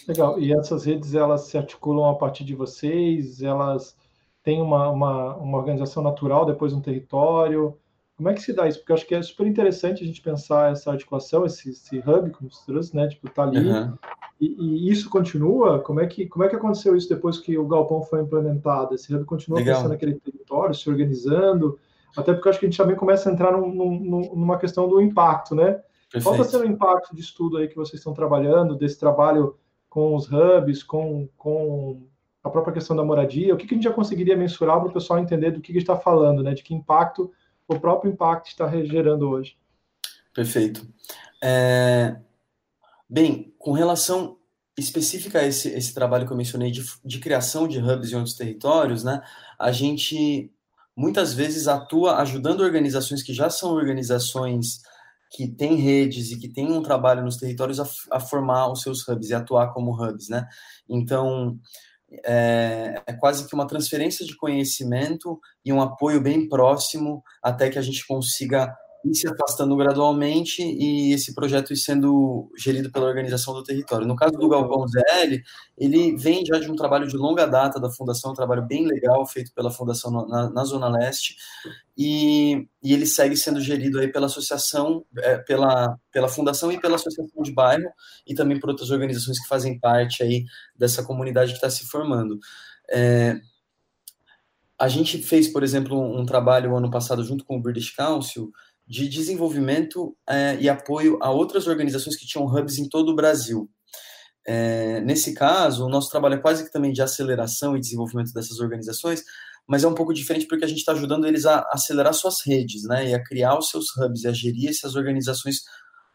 Legal. 0.08 0.39
E 0.39 0.54
essas 0.54 0.86
redes, 0.86 1.16
elas 1.16 1.41
se 1.41 1.58
articulam 1.58 2.10
a 2.10 2.16
partir 2.16 2.43
de 2.43 2.56
vocês? 2.56 3.41
Elas 3.41 3.95
têm 4.43 4.62
uma, 4.62 4.89
uma, 4.89 5.36
uma 5.36 5.58
organização 5.58 6.04
natural 6.04 6.45
depois 6.45 6.74
no 6.74 6.82
território? 6.82 7.78
Como 8.16 8.30
é 8.30 8.34
que 8.34 8.41
se 8.41 8.54
dá 8.54 8.68
isso? 8.68 8.80
Porque 8.80 8.91
eu 8.91 8.95
acho 8.95 9.08
que 9.08 9.16
é 9.16 9.22
super 9.22 9.47
interessante 9.47 10.04
a 10.04 10.06
gente 10.06 10.22
pensar 10.22 10.72
essa 10.72 10.91
articulação, 10.91 11.45
esse, 11.45 11.72
esse 11.72 11.97
hub, 11.97 12.30
como 12.32 12.51
você 12.51 12.66
trouxe, 12.66 12.95
né? 12.95 13.08
Tipo, 13.08 13.30
tá 13.30 13.43
ali. 13.43 13.68
Uhum. 13.68 13.97
E, 14.39 14.56
e, 14.60 14.91
isso 14.91 15.10
continua? 15.10 15.80
Como 15.80 15.99
é, 15.99 16.06
que, 16.06 16.28
como 16.28 16.43
é 16.43 16.49
que 16.49 16.56
aconteceu 16.56 16.95
isso 16.95 17.10
depois 17.10 17.39
que 17.39 17.58
o 17.58 17.68
galpão 17.68 18.04
foi 18.04 18.22
implementado? 18.22 18.93
Esse 18.93 19.14
hub 19.16 19.26
continua 19.26 19.60
Legal. 19.60 19.76
pensando 19.76 19.91
naquele 19.91 20.16
território, 20.16 20.76
se 20.76 20.89
organizando? 20.89 21.80
Até 22.16 22.34
porque 22.34 22.47
eu 22.47 22.49
acho 22.51 22.60
que 22.60 22.66
a 22.66 22.70
gente 22.70 22.78
também 22.78 22.95
começa 22.95 23.30
a 23.30 23.34
entrar 23.34 23.51
num, 23.54 23.74
num, 23.74 24.36
numa 24.36 24.58
questão 24.60 24.88
do 24.88 25.01
impacto, 25.01 25.56
né? 25.56 25.82
Perfeito. 26.12 26.24
Qual 26.24 26.36
está 26.36 26.43
sendo 26.43 26.70
o 26.70 26.72
impacto 26.72 27.16
de 27.16 27.22
estudo 27.22 27.58
aí 27.58 27.68
que 27.68 27.76
vocês 27.76 27.99
estão 27.99 28.14
trabalhando, 28.14 28.76
desse 28.76 28.99
trabalho 28.99 29.56
com 29.94 30.16
os 30.16 30.28
hubs, 30.28 30.82
com, 30.82 31.30
com 31.38 32.02
a 32.44 32.50
própria 32.50 32.74
questão 32.74 32.96
da 32.96 33.04
moradia, 33.04 33.54
o 33.54 33.58
que, 33.58 33.68
que 33.68 33.76
a 33.76 33.78
gente 33.78 33.84
já 33.84 33.94
conseguiria 33.94 34.36
mensurar 34.36 34.80
para 34.80 34.89
o 34.89 34.91
pessoal 34.91 35.20
entender 35.20 35.52
do 35.52 35.62
que, 35.62 35.72
que 35.72 35.78
está 35.78 35.96
falando, 35.96 36.41
né? 36.41 36.56
De 36.56 36.64
que 36.64 36.74
impacto 36.74 37.32
o 37.68 37.80
próprio 37.80 38.12
impacto 38.12 38.48
está 38.48 38.68
gerando 38.84 39.30
hoje. 39.30 39.56
Perfeito. 40.34 40.84
É... 41.44 42.16
Bem, 43.08 43.54
com 43.60 43.72
relação 43.72 44.36
específica 44.76 45.38
a 45.38 45.46
esse, 45.46 45.70
esse 45.70 45.94
trabalho 45.94 46.26
que 46.26 46.34
eu 46.34 46.38
mencionei 46.38 46.72
de, 46.72 46.84
de 47.06 47.20
criação 47.20 47.68
de 47.68 47.78
hubs 47.78 48.12
em 48.12 48.16
outros 48.16 48.34
territórios, 48.36 49.04
né? 49.04 49.22
A 49.60 49.72
gente 49.72 50.52
muitas 50.98 51.36
vezes 51.36 51.68
atua 51.68 52.18
ajudando 52.18 52.62
organizações 52.62 53.22
que 53.22 53.32
já 53.32 53.48
são 53.48 53.70
organizações 53.74 54.82
que 55.34 55.48
têm 55.48 55.76
redes 55.76 56.32
e 56.32 56.40
que 56.40 56.48
têm 56.48 56.72
um 56.72 56.84
trabalho 56.84 57.24
nos 57.24 57.38
territórios 57.38 57.80
a, 57.80 57.88
a 58.12 58.20
formar 58.20 58.72
os 58.72 58.82
seus 58.82 59.08
hubs 59.08 59.30
e 59.30 59.34
atuar 59.34 59.74
como 59.74 59.92
hubs, 59.92 60.30
né? 60.30 60.48
Então, 60.88 61.60
é, 62.24 63.02
é, 63.08 63.14
quase 63.14 63.48
que 63.48 63.56
uma 63.56 63.68
transferência 63.68 64.26
de 64.26 64.36
conhecimento 64.38 65.40
e 65.66 65.74
um 65.74 65.82
apoio 65.82 66.22
bem 66.22 66.48
próximo 66.48 67.24
até 67.42 67.70
que 67.70 67.80
a 67.80 67.82
gente 67.82 68.06
consiga 68.06 68.74
ir 69.04 69.16
se 69.16 69.28
afastando 69.28 69.76
gradualmente 69.76 70.62
e 70.62 71.14
esse 71.14 71.36
projeto 71.36 71.76
sendo 71.76 72.49
gerido 72.58 72.91
pela 72.91 73.06
organização 73.06 73.54
do 73.54 73.64
território. 73.64 74.08
No 74.08 74.16
caso 74.16 74.34
do 74.34 74.47
Galpão 74.47 74.88
ZL, 74.88 75.41
ele 75.78 76.16
vem 76.16 76.45
já 76.45 76.58
de 76.60 76.72
um 76.72 76.76
trabalho 76.76 77.08
de 77.08 77.18
longa 77.18 77.45
data 77.45 77.80
da 77.80 77.91
Fundação, 77.91 78.32
um 78.32 78.36
trabalho 78.36 78.66
bem 78.66 78.86
legal 78.86 79.26
feito 79.28 79.51
pela 79.54 79.70
Fundação 79.72 80.12
na, 80.28 80.49
na 80.49 80.64
Zona 80.64 80.88
Leste, 80.88 81.36
e, 81.97 82.68
e, 82.82 82.93
ele 82.93 83.06
segue 83.06 83.38
sendo 83.38 83.62
gerido 83.62 83.99
aí 83.99 84.12
pela 84.12 84.26
associação, 84.26 85.06
é, 85.18 85.38
pela, 85.38 85.97
pela 86.12 86.28
Fundação 86.28 86.72
e 86.72 86.80
pela 86.80 86.95
Associação 86.95 87.43
de 87.43 87.51
Bairro, 87.51 87.89
e 88.26 88.34
também 88.34 88.60
por 88.60 88.70
outras 88.70 88.89
organizações 88.89 89.39
que 89.39 89.47
fazem 89.47 89.80
parte 89.80 90.24
aí 90.24 90.45
dessa 90.76 91.04
comunidade 91.04 91.51
que 91.51 91.58
está 91.58 91.70
se 91.70 91.86
formando. 91.86 92.39
É, 92.89 93.39
a 94.80 94.88
gente 94.88 95.22
fez, 95.22 95.47
por 95.47 95.64
exemplo, 95.64 95.97
um 95.97 96.26
trabalho 96.26 96.76
ano 96.76 96.89
passado 96.89 97.24
junto 97.24 97.45
com 97.45 97.58
o 97.58 97.62
British 97.62 97.91
Council, 97.91 98.51
de 98.94 99.10
desenvolvimento 99.10 100.16
é, 100.30 100.56
e 100.62 100.70
apoio 100.70 101.18
a 101.20 101.32
outras 101.32 101.66
organizações 101.66 102.16
que 102.16 102.28
tinham 102.28 102.46
hubs 102.46 102.78
em 102.78 102.88
todo 102.88 103.10
o 103.10 103.16
Brasil. 103.16 103.68
É, 104.46 105.02
nesse 105.02 105.34
caso, 105.34 105.84
o 105.84 105.89
nosso 105.89 106.12
trabalho 106.12 106.36
é 106.36 106.38
quase 106.38 106.64
que 106.64 106.72
também 106.72 106.94
de 106.94 107.02
aceleração 107.02 107.76
e 107.76 107.80
desenvolvimento 107.80 108.32
dessas 108.34 108.60
organizações, 108.60 109.24
mas 109.68 109.84
é 109.84 109.88
um 109.88 109.96
pouco 109.96 110.14
diferente 110.14 110.46
porque 110.46 110.64
a 110.64 110.68
gente 110.68 110.78
está 110.78 110.91
ajudando 110.91 111.26
eles 111.26 111.44
a 111.48 111.68
acelerar 111.72 112.14
suas 112.14 112.46
redes, 112.46 112.84
né, 112.84 113.10
e 113.10 113.16
a 113.16 113.24
criar 113.24 113.58
os 113.58 113.70
seus 113.70 113.86
hubs, 113.98 114.26
e 114.26 114.28
a 114.28 114.32
gerir 114.32 114.70
essas 114.70 114.94
organizações 114.94 115.64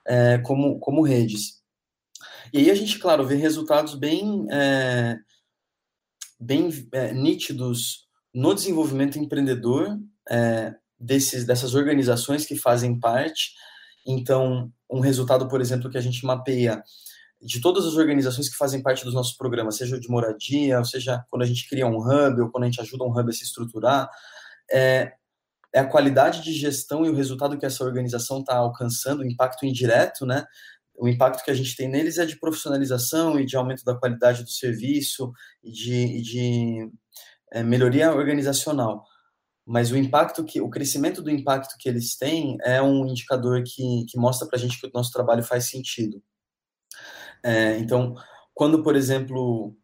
é, 0.07 0.39
como, 0.39 0.79
como 0.79 1.03
redes. 1.03 1.61
E 2.53 2.59
aí 2.59 2.71
a 2.71 2.77
gente, 2.77 2.97
claro, 3.01 3.27
vê 3.27 3.35
resultados 3.35 3.97
bem, 3.97 4.47
é, 4.53 5.17
bem 6.39 6.71
nítidos 7.13 8.07
no 8.33 8.55
desenvolvimento 8.55 9.19
empreendedor, 9.19 9.99
desses, 10.99 11.45
dessas 11.45 11.75
organizações 11.75 12.45
que 12.45 12.57
fazem 12.57 12.99
parte. 12.99 13.53
Então, 14.07 14.73
um 14.91 15.01
resultado, 15.01 15.49
por 15.49 15.61
exemplo, 15.61 15.91
que 15.91 15.99
a 15.99 16.01
gente 16.01 16.25
mapeia 16.25 16.83
de 17.41 17.61
todas 17.61 17.87
as 17.87 17.95
organizações 17.95 18.49
que 18.49 18.57
fazem 18.57 18.83
parte 18.83 19.05
dos 19.05 19.15
nossos 19.15 19.37
programas, 19.37 19.77
seja 19.77 19.99
de 20.01 20.09
moradia, 20.09 20.79
ou 20.79 20.85
seja, 20.85 21.25
quando 21.31 21.43
a 21.43 21.47
gente 21.47 21.69
cria 21.69 21.87
um 21.87 21.99
hub, 21.99 22.41
ou 22.41 22.51
quando 22.51 22.65
a 22.65 22.67
gente 22.67 22.81
ajuda 22.81 23.05
um 23.05 23.17
hub 23.17 23.31
a 23.31 23.33
se 23.33 23.45
estruturar, 23.45 24.11
é, 24.73 25.13
é 25.73 25.81
a 25.81 25.87
qualidade 25.87 26.43
de 26.43 26.53
gestão 26.53 27.05
e 27.05 27.11
o 27.11 27.15
resultado 27.15 27.57
que 27.57 27.67
essa 27.67 27.85
organização 27.85 28.41
está 28.41 28.57
alcançando, 28.57 29.21
o 29.21 29.27
impacto 29.27 29.65
indireto, 29.65 30.27
né? 30.27 30.45
O 30.97 31.07
impacto 31.07 31.45
que 31.45 31.51
a 31.51 31.55
gente 31.55 31.77
tem 31.77 31.89
neles 31.89 32.19
é 32.19 32.27
de 32.27 32.41
profissionalização 32.41 33.39
e 33.39 33.47
de 33.47 33.57
aumento 33.57 33.85
da 33.85 33.95
qualidade 33.95 34.43
do 34.43 34.51
serviço 34.51 35.31
e 35.63 35.71
de, 35.71 36.23
de 36.23 36.91
é, 37.53 37.63
melhoria 37.63 38.13
organizacional 38.13 39.05
mas 39.69 39.91
o 39.91 39.99
impacto 39.99 40.43
que 40.45 40.63
o 40.63 40.71
crescimento 40.71 41.21
do 41.21 41.31
impacto 41.31 41.77
que 41.79 41.91
eles 41.91 42.17
têm 42.17 42.57
é 42.63 42.81
um 42.81 43.07
indicador 43.07 43.63
que, 43.63 44.07
que 44.09 44.17
mostra 44.17 44.49
para 44.49 44.57
a 44.57 44.61
gente 44.61 44.81
que 44.81 44.87
o 44.87 44.91
nosso 44.95 45.13
trabalho 45.13 45.43
faz 45.43 45.69
sentido. 45.69 46.23
É, 47.45 47.77
então, 47.77 48.15
quando, 48.55 48.83
por 48.83 48.97
exemplo, 48.97 49.77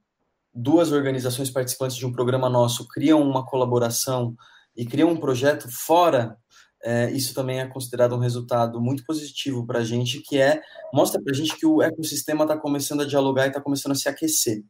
duas 0.55 0.91
organizações 0.91 1.51
participantes 1.51 1.99
de 1.99 2.07
um 2.07 2.13
programa 2.13 2.49
nosso 2.49 2.89
criam 2.89 3.21
uma 3.21 3.45
colaboração 3.45 4.35
e 4.75 4.87
criam 4.87 5.11
um 5.11 5.21
projeto 5.21 5.69
fora, 5.71 6.39
é, 6.83 7.11
isso 7.11 7.35
também 7.35 7.61
é 7.61 7.67
considerado 7.67 8.15
um 8.15 8.21
resultado 8.21 8.81
muito 8.81 9.05
positivo 9.05 9.67
para 9.67 9.81
a 9.81 9.85
gente, 9.85 10.23
que 10.23 10.39
é 10.39 10.63
mostra 10.95 11.21
para 11.23 11.31
a 11.31 11.37
gente 11.37 11.59
que 11.59 11.67
o 11.67 11.83
ecossistema 11.83 12.45
está 12.45 12.57
começando 12.57 13.03
a 13.03 13.07
dialogar 13.07 13.45
e 13.45 13.49
está 13.49 13.61
começando 13.61 13.93
a 13.93 13.97
se 13.97 14.09
aquecer. 14.09 14.65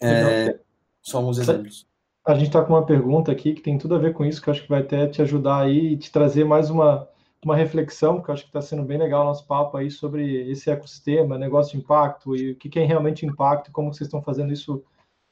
É, 0.00 0.58
só 1.00 1.18
alguns 1.18 1.38
exemplos. 1.38 1.86
A 2.24 2.34
gente 2.34 2.46
está 2.46 2.64
com 2.64 2.72
uma 2.72 2.86
pergunta 2.86 3.30
aqui 3.30 3.52
que 3.52 3.60
tem 3.60 3.76
tudo 3.76 3.94
a 3.94 3.98
ver 3.98 4.14
com 4.14 4.24
isso, 4.24 4.40
que 4.40 4.48
eu 4.48 4.52
acho 4.52 4.62
que 4.62 4.68
vai 4.68 4.80
até 4.80 5.06
te 5.06 5.20
ajudar 5.20 5.60
aí 5.60 5.92
e 5.92 5.96
te 5.98 6.10
trazer 6.10 6.44
mais 6.44 6.70
uma, 6.70 7.06
uma 7.44 7.54
reflexão, 7.54 8.22
que 8.22 8.30
eu 8.30 8.32
acho 8.34 8.44
que 8.44 8.48
está 8.48 8.62
sendo 8.62 8.82
bem 8.82 8.96
legal 8.96 9.22
o 9.22 9.24
nosso 9.26 9.46
papo 9.46 9.76
aí 9.76 9.90
sobre 9.90 10.50
esse 10.50 10.70
ecossistema, 10.70 11.36
negócio 11.36 11.72
de 11.72 11.84
impacto 11.84 12.34
e 12.34 12.52
o 12.52 12.56
que, 12.56 12.78
é 12.78 12.84
realmente 12.84 13.26
impacto 13.26 13.68
e 13.68 13.72
como 13.72 13.92
vocês 13.92 14.08
estão 14.08 14.22
fazendo 14.22 14.52
isso, 14.54 14.82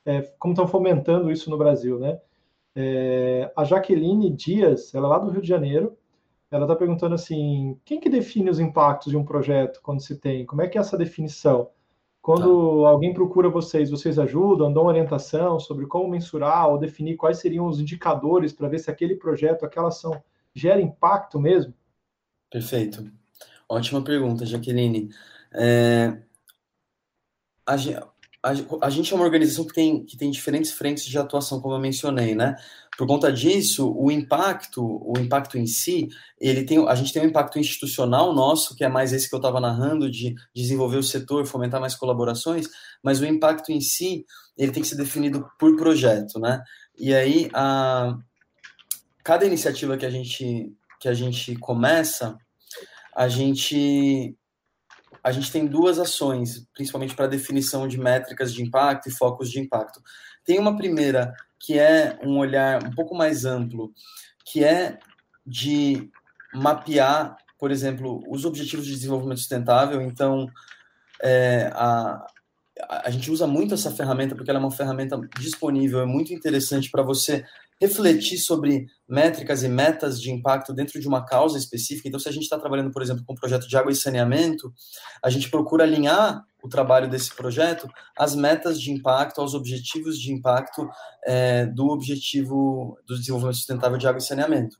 é, 0.04 0.20
como 0.38 0.52
estão 0.52 0.68
fomentando 0.68 1.30
isso 1.30 1.48
no 1.48 1.56
Brasil, 1.56 1.98
né? 1.98 2.20
É, 2.76 3.50
a 3.56 3.64
Jaqueline 3.64 4.30
Dias, 4.30 4.94
ela 4.94 5.06
é 5.06 5.10
lá 5.10 5.18
do 5.18 5.30
Rio 5.30 5.42
de 5.42 5.48
Janeiro, 5.48 5.96
ela 6.50 6.64
está 6.64 6.76
perguntando 6.76 7.14
assim, 7.14 7.78
quem 7.86 8.00
que 8.00 8.10
define 8.10 8.50
os 8.50 8.60
impactos 8.60 9.10
de 9.10 9.16
um 9.16 9.24
projeto 9.24 9.80
quando 9.82 10.02
se 10.02 10.18
tem? 10.18 10.44
Como 10.44 10.60
é 10.60 10.68
que 10.68 10.76
é 10.76 10.80
essa 10.82 10.98
definição? 10.98 11.70
Quando 12.22 12.84
tá. 12.84 12.88
alguém 12.88 13.12
procura 13.12 13.50
vocês, 13.50 13.90
vocês 13.90 14.16
ajudam, 14.16 14.72
dão 14.72 14.86
orientação 14.86 15.58
sobre 15.58 15.86
como 15.86 16.08
mensurar 16.08 16.68
ou 16.68 16.78
definir 16.78 17.16
quais 17.16 17.38
seriam 17.38 17.66
os 17.66 17.80
indicadores 17.80 18.52
para 18.52 18.68
ver 18.68 18.78
se 18.78 18.88
aquele 18.88 19.16
projeto, 19.16 19.66
aquela 19.66 19.88
ação 19.88 20.22
gera 20.54 20.80
impacto 20.80 21.40
mesmo? 21.40 21.74
Perfeito. 22.48 23.10
Ótima 23.68 24.04
pergunta, 24.04 24.46
Jaqueline. 24.46 25.10
É, 25.52 26.16
a, 27.66 27.76
a, 28.42 28.90
gente 28.90 29.12
é 29.12 29.16
uma 29.16 29.24
organização 29.24 29.64
que 29.64 29.72
tem, 29.72 30.04
que 30.04 30.16
tem 30.16 30.28
diferentes 30.28 30.72
frentes 30.72 31.04
de 31.04 31.16
atuação, 31.16 31.60
como 31.60 31.74
eu 31.74 31.80
mencionei, 31.80 32.34
né? 32.34 32.56
Por 32.98 33.06
conta 33.06 33.32
disso, 33.32 33.94
o 33.96 34.10
impacto, 34.10 34.82
o 34.84 35.16
impacto 35.16 35.56
em 35.56 35.66
si, 35.66 36.08
ele 36.40 36.64
tem, 36.64 36.84
a 36.88 36.94
gente 36.96 37.12
tem 37.12 37.22
um 37.22 37.26
impacto 37.26 37.58
institucional 37.58 38.34
nosso, 38.34 38.74
que 38.74 38.82
é 38.82 38.88
mais 38.88 39.12
esse 39.12 39.28
que 39.28 39.34
eu 39.34 39.38
estava 39.38 39.60
narrando, 39.60 40.10
de 40.10 40.34
desenvolver 40.52 40.96
o 40.96 41.02
setor, 41.04 41.46
fomentar 41.46 41.80
mais 41.80 41.94
colaborações, 41.94 42.68
mas 43.00 43.20
o 43.20 43.26
impacto 43.26 43.70
em 43.70 43.80
si, 43.80 44.26
ele 44.58 44.72
tem 44.72 44.82
que 44.82 44.88
ser 44.88 44.96
definido 44.96 45.48
por 45.56 45.76
projeto, 45.76 46.40
né? 46.40 46.60
E 46.98 47.14
aí, 47.14 47.48
a, 47.54 48.18
cada 49.22 49.46
iniciativa 49.46 49.96
que 49.96 50.04
a 50.04 50.10
gente, 50.10 50.72
que 50.98 51.08
a 51.08 51.14
gente 51.14 51.54
começa, 51.56 52.36
a 53.14 53.28
gente 53.28 54.36
a 55.22 55.30
gente 55.30 55.52
tem 55.52 55.66
duas 55.66 55.98
ações, 55.98 56.66
principalmente 56.74 57.14
para 57.14 57.26
definição 57.26 57.86
de 57.86 57.98
métricas 57.98 58.52
de 58.52 58.62
impacto 58.62 59.08
e 59.08 59.12
focos 59.12 59.50
de 59.50 59.60
impacto. 59.60 60.02
Tem 60.44 60.58
uma 60.58 60.76
primeira 60.76 61.32
que 61.60 61.78
é 61.78 62.18
um 62.24 62.38
olhar 62.38 62.84
um 62.84 62.90
pouco 62.90 63.14
mais 63.14 63.44
amplo, 63.44 63.92
que 64.44 64.64
é 64.64 64.98
de 65.46 66.10
mapear, 66.52 67.36
por 67.58 67.70
exemplo, 67.70 68.20
os 68.28 68.44
objetivos 68.44 68.84
de 68.84 68.92
desenvolvimento 68.92 69.38
sustentável. 69.38 70.02
Então, 70.02 70.48
é, 71.22 71.70
a, 71.72 72.26
a 72.88 73.10
gente 73.10 73.30
usa 73.30 73.46
muito 73.46 73.74
essa 73.74 73.92
ferramenta 73.92 74.34
porque 74.34 74.50
ela 74.50 74.58
é 74.58 74.62
uma 74.62 74.70
ferramenta 74.72 75.20
disponível, 75.38 76.00
é 76.00 76.06
muito 76.06 76.34
interessante 76.34 76.90
para 76.90 77.02
você 77.02 77.44
refletir 77.80 78.38
sobre 78.38 78.86
métricas 79.08 79.62
e 79.62 79.68
metas 79.68 80.20
de 80.20 80.30
impacto 80.30 80.72
dentro 80.72 81.00
de 81.00 81.08
uma 81.08 81.24
causa 81.24 81.58
específica. 81.58 82.08
Então, 82.08 82.20
se 82.20 82.28
a 82.28 82.32
gente 82.32 82.44
está 82.44 82.58
trabalhando, 82.58 82.92
por 82.92 83.02
exemplo, 83.02 83.24
com 83.26 83.32
um 83.32 83.36
projeto 83.36 83.68
de 83.68 83.76
água 83.76 83.90
e 83.90 83.96
saneamento, 83.96 84.72
a 85.22 85.28
gente 85.28 85.50
procura 85.50 85.84
alinhar 85.84 86.44
o 86.62 86.68
trabalho 86.68 87.10
desse 87.10 87.34
projeto 87.34 87.88
às 88.16 88.36
metas 88.36 88.80
de 88.80 88.92
impacto, 88.92 89.40
aos 89.40 89.52
objetivos 89.52 90.18
de 90.18 90.32
impacto 90.32 90.88
é, 91.26 91.66
do 91.66 91.88
objetivo 91.88 92.96
do 93.06 93.18
desenvolvimento 93.18 93.56
sustentável 93.56 93.98
de 93.98 94.06
água 94.06 94.18
e 94.18 94.22
saneamento. 94.22 94.76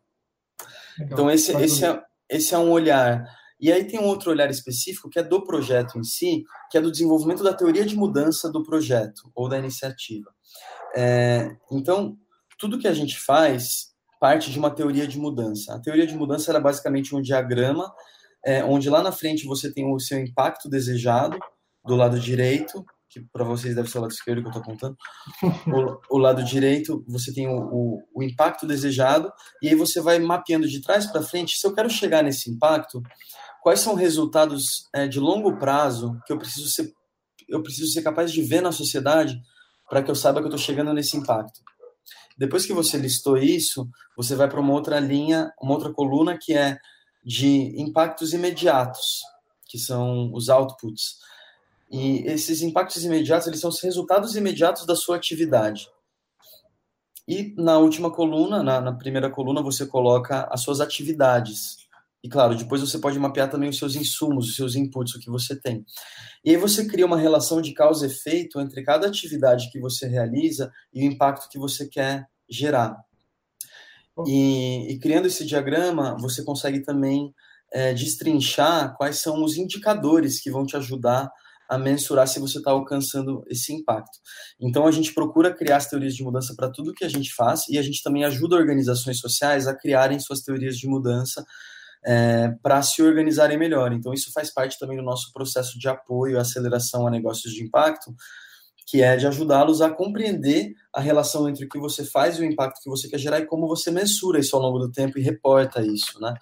Legal. 0.99 1.13
Então, 1.13 1.31
esse, 1.31 1.53
esse, 1.57 1.85
é, 1.85 2.01
esse 2.29 2.55
é 2.55 2.59
um 2.59 2.71
olhar. 2.71 3.25
E 3.61 3.71
aí 3.73 3.85
tem 3.85 4.01
um 4.01 4.07
outro 4.07 4.31
olhar 4.31 4.51
específico 4.51 5.09
que 5.09 5.19
é 5.19 5.23
do 5.23 5.45
projeto 5.45 5.99
em 5.99 6.05
si, 6.05 6.45
que 6.71 6.79
é 6.79 6.81
do 6.81 6.91
desenvolvimento 6.91 7.43
da 7.43 7.55
teoria 7.55 7.85
de 7.85 7.97
mudança 7.97 8.51
do 8.51 8.63
projeto 8.63 9.31
ou 9.35 9.49
da 9.49 9.59
iniciativa. 9.59 10.31
É, 10.97 11.57
então, 11.71 12.17
tudo 12.63 12.79
que 12.79 12.87
a 12.87 12.95
gente 12.95 13.19
faz 13.19 13.89
parte 14.21 14.53
de 14.53 14.57
uma 14.57 14.71
teoria 14.71 15.05
de 15.05 15.19
mudança. 15.19 15.75
A 15.75 15.81
teoria 15.81 16.07
de 16.07 16.15
mudança 16.15 16.53
era 16.53 16.61
basicamente 16.61 17.13
um 17.13 17.21
diagrama 17.21 17.93
é, 18.47 18.63
onde 18.63 18.89
lá 18.89 19.03
na 19.03 19.11
frente 19.11 19.45
você 19.49 19.73
tem 19.73 19.85
o 19.93 19.99
seu 19.99 20.21
impacto 20.21 20.71
desejado 20.71 21.37
do 21.85 21.97
lado 21.97 22.21
direito, 22.21 22.87
que 23.11 23.21
para 23.33 23.43
vocês 23.43 23.75
deve 23.75 23.91
ser 23.91 23.99
o 23.99 24.03
lado 24.03 24.13
esquerdo 24.13 24.43
que 24.43 24.47
eu 24.47 24.53
estou 24.53 24.63
contando. 24.63 24.97
O, 25.67 26.17
o, 26.17 26.19
lado 26.19 26.45
direito 26.45 27.05
você 27.09 27.35
tem 27.35 27.49
o, 27.49 27.59
o, 27.59 28.03
o, 28.15 28.23
impacto 28.23 28.65
desejado 28.65 29.33
e 29.61 29.69
aí 29.69 29.75
você 29.75 30.01
vai 30.01 30.21
mapeando 30.21 30.69
de 30.69 30.81
trás 30.81 31.07
para 31.07 31.21
frente. 31.21 31.59
Se 31.59 31.67
eu 31.67 31.75
quero 31.75 31.91
chegar 31.91 32.23
nesse 32.23 32.49
impacto, 32.49 33.03
quais 33.61 33.81
são 33.81 33.97
resultados 33.97 34.89
é, 34.95 35.09
de 35.09 35.19
longo 35.19 35.59
prazo 35.59 36.17
que 36.25 36.33
eu 36.33 36.39
preciso 36.39 36.69
ser 36.69 36.93
eu 37.49 37.61
preciso 37.61 37.93
ser 37.93 38.03
capaz 38.03 38.31
de 38.31 38.41
ver 38.41 38.63
na 38.63 38.71
sociedade 38.71 39.43
para 39.91 40.01
que 40.01 40.11
eu 40.11 40.15
saiba 40.15 40.39
que 40.39 40.47
eu 40.47 40.49
estou 40.55 40.65
chegando 40.65 40.95
nesse 40.95 41.17
impacto. 41.17 41.61
Depois 42.37 42.67
que 42.67 42.73
você 42.73 42.97
listou 42.97 43.37
isso, 43.37 43.89
você 44.17 44.35
vai 44.35 44.49
para 44.49 44.61
uma 44.61 44.73
outra 44.73 44.99
linha, 44.99 45.53
uma 45.61 45.75
outra 45.75 45.93
coluna 45.93 46.39
que 46.39 46.55
é 46.55 46.79
de 47.25 47.81
impactos 47.81 48.33
imediatos, 48.33 49.21
que 49.67 49.79
são 49.79 50.33
os 50.33 50.49
outputs. 50.49 51.19
E 51.91 52.27
esses 52.27 52.63
impactos 52.63 53.05
imediatos, 53.05 53.47
eles 53.47 53.61
são 53.61 53.71
os 53.71 53.81
resultados 53.81 54.35
imediatos 54.35 54.87
da 54.87 54.97
sua 54.97 55.17
atividade. 55.17 55.89
E 57.29 57.55
na 57.57 57.79
última 57.79 58.11
coluna, 58.11 58.63
na, 58.63 58.81
na 58.81 58.93
primeira 58.93 59.31
coluna, 59.31 59.63
você 59.63 59.87
coloca 59.87 60.49
as 60.51 60.63
suas 60.63 60.81
atividades. 60.81 61.82
E 62.23 62.29
claro, 62.29 62.55
depois 62.55 62.81
você 62.81 62.99
pode 62.99 63.19
mapear 63.19 63.51
também 63.51 63.69
os 63.69 63.79
seus 63.79 63.97
insumos, 63.97 64.49
os 64.49 64.57
seus 64.57 64.77
inputs, 64.77 65.15
o 65.15 65.19
que 65.19 65.29
você 65.29 65.59
tem. 65.59 65.85
E 66.45 66.51
aí 66.51 66.57
você 66.57 66.87
cria 66.87 67.05
uma 67.05 67.19
relação 67.19 67.61
de 67.61 67.73
causa 67.73 68.07
e 68.07 68.11
efeito 68.11 68.61
entre 68.61 68.83
cada 68.83 69.07
atividade 69.09 69.71
que 69.71 69.81
você 69.81 70.07
realiza 70.07 70.71
e 70.93 71.03
o 71.03 71.11
impacto 71.11 71.49
que 71.49 71.59
você 71.59 71.89
quer 71.89 72.27
gerar. 72.49 72.97
E, 74.27 74.93
e 74.93 74.99
criando 74.99 75.27
esse 75.27 75.45
diagrama, 75.45 76.17
você 76.21 76.45
consegue 76.45 76.81
também 76.81 77.35
é, 77.73 77.93
destrinchar 77.95 78.95
quais 78.97 79.17
são 79.19 79.43
os 79.43 79.57
indicadores 79.57 80.41
que 80.41 80.51
vão 80.51 80.65
te 80.65 80.77
ajudar 80.77 81.31
a 81.69 81.79
mensurar 81.79 82.29
se 82.29 82.39
você 82.39 82.59
está 82.59 82.71
alcançando 82.71 83.43
esse 83.49 83.73
impacto. 83.73 84.19
Então, 84.61 84.87
a 84.87 84.91
gente 84.91 85.15
procura 85.15 85.55
criar 85.55 85.79
as 85.79 85.89
teorias 85.89 86.15
de 86.15 86.23
mudança 86.23 86.55
para 86.55 86.71
tudo 86.71 86.93
que 86.93 87.05
a 87.05 87.09
gente 87.09 87.33
faz 87.33 87.67
e 87.69 87.79
a 87.79 87.83
gente 87.83 88.03
também 88.03 88.25
ajuda 88.25 88.57
organizações 88.57 89.19
sociais 89.19 89.67
a 89.67 89.75
criarem 89.75 90.21
suas 90.21 90.43
teorias 90.43 90.77
de 90.77 90.87
mudança 90.87 91.45
é, 92.05 92.55
para 92.63 92.83
se 92.83 93.03
organizarem 93.03 93.59
melhor. 93.59 93.93
Então, 93.93 94.13
isso 94.13 94.33
faz 94.33 94.53
parte 94.53 94.79
também 94.79 94.97
do 94.97 95.03
nosso 95.03 95.33
processo 95.33 95.79
de 95.79 95.89
apoio 95.89 96.35
e 96.35 96.39
aceleração 96.39 97.07
a 97.07 97.11
negócios 97.11 97.53
de 97.53 97.63
impacto, 97.63 98.15
que 98.87 99.03
é 99.03 99.17
de 99.17 99.27
ajudá-los 99.27 99.81
a 99.81 99.91
compreender 99.91 100.75
a 100.93 101.01
relação 101.01 101.49
entre 101.49 101.65
o 101.65 101.69
que 101.69 101.79
você 101.79 102.05
faz 102.05 102.39
e 102.39 102.43
o 102.43 102.45
impacto 102.45 102.83
que 102.83 102.91
você 102.91 103.09
quer 103.09 103.19
gerar 103.19 103.41
e 103.41 103.47
como 103.47 103.67
você 103.67 103.91
mensura 103.91 104.39
isso 104.39 104.57
ao 104.57 104.63
longo 104.63 104.79
do 104.79 104.91
tempo 104.91 105.19
e 105.19 105.23
reporta 105.23 105.81
isso, 105.81 106.21
né? 106.21 106.35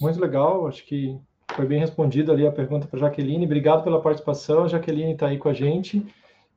Muito 0.00 0.20
legal, 0.20 0.68
acho 0.68 0.84
que 0.84 1.18
foi 1.54 1.66
bem 1.66 1.80
respondida 1.80 2.32
ali 2.32 2.46
a 2.46 2.52
pergunta 2.52 2.86
para 2.86 3.00
Jaqueline. 3.00 3.44
Obrigado 3.44 3.82
pela 3.82 4.00
participação, 4.00 4.64
a 4.64 4.68
Jaqueline 4.68 5.12
está 5.12 5.28
aí 5.28 5.38
com 5.38 5.48
a 5.48 5.52
gente. 5.52 6.04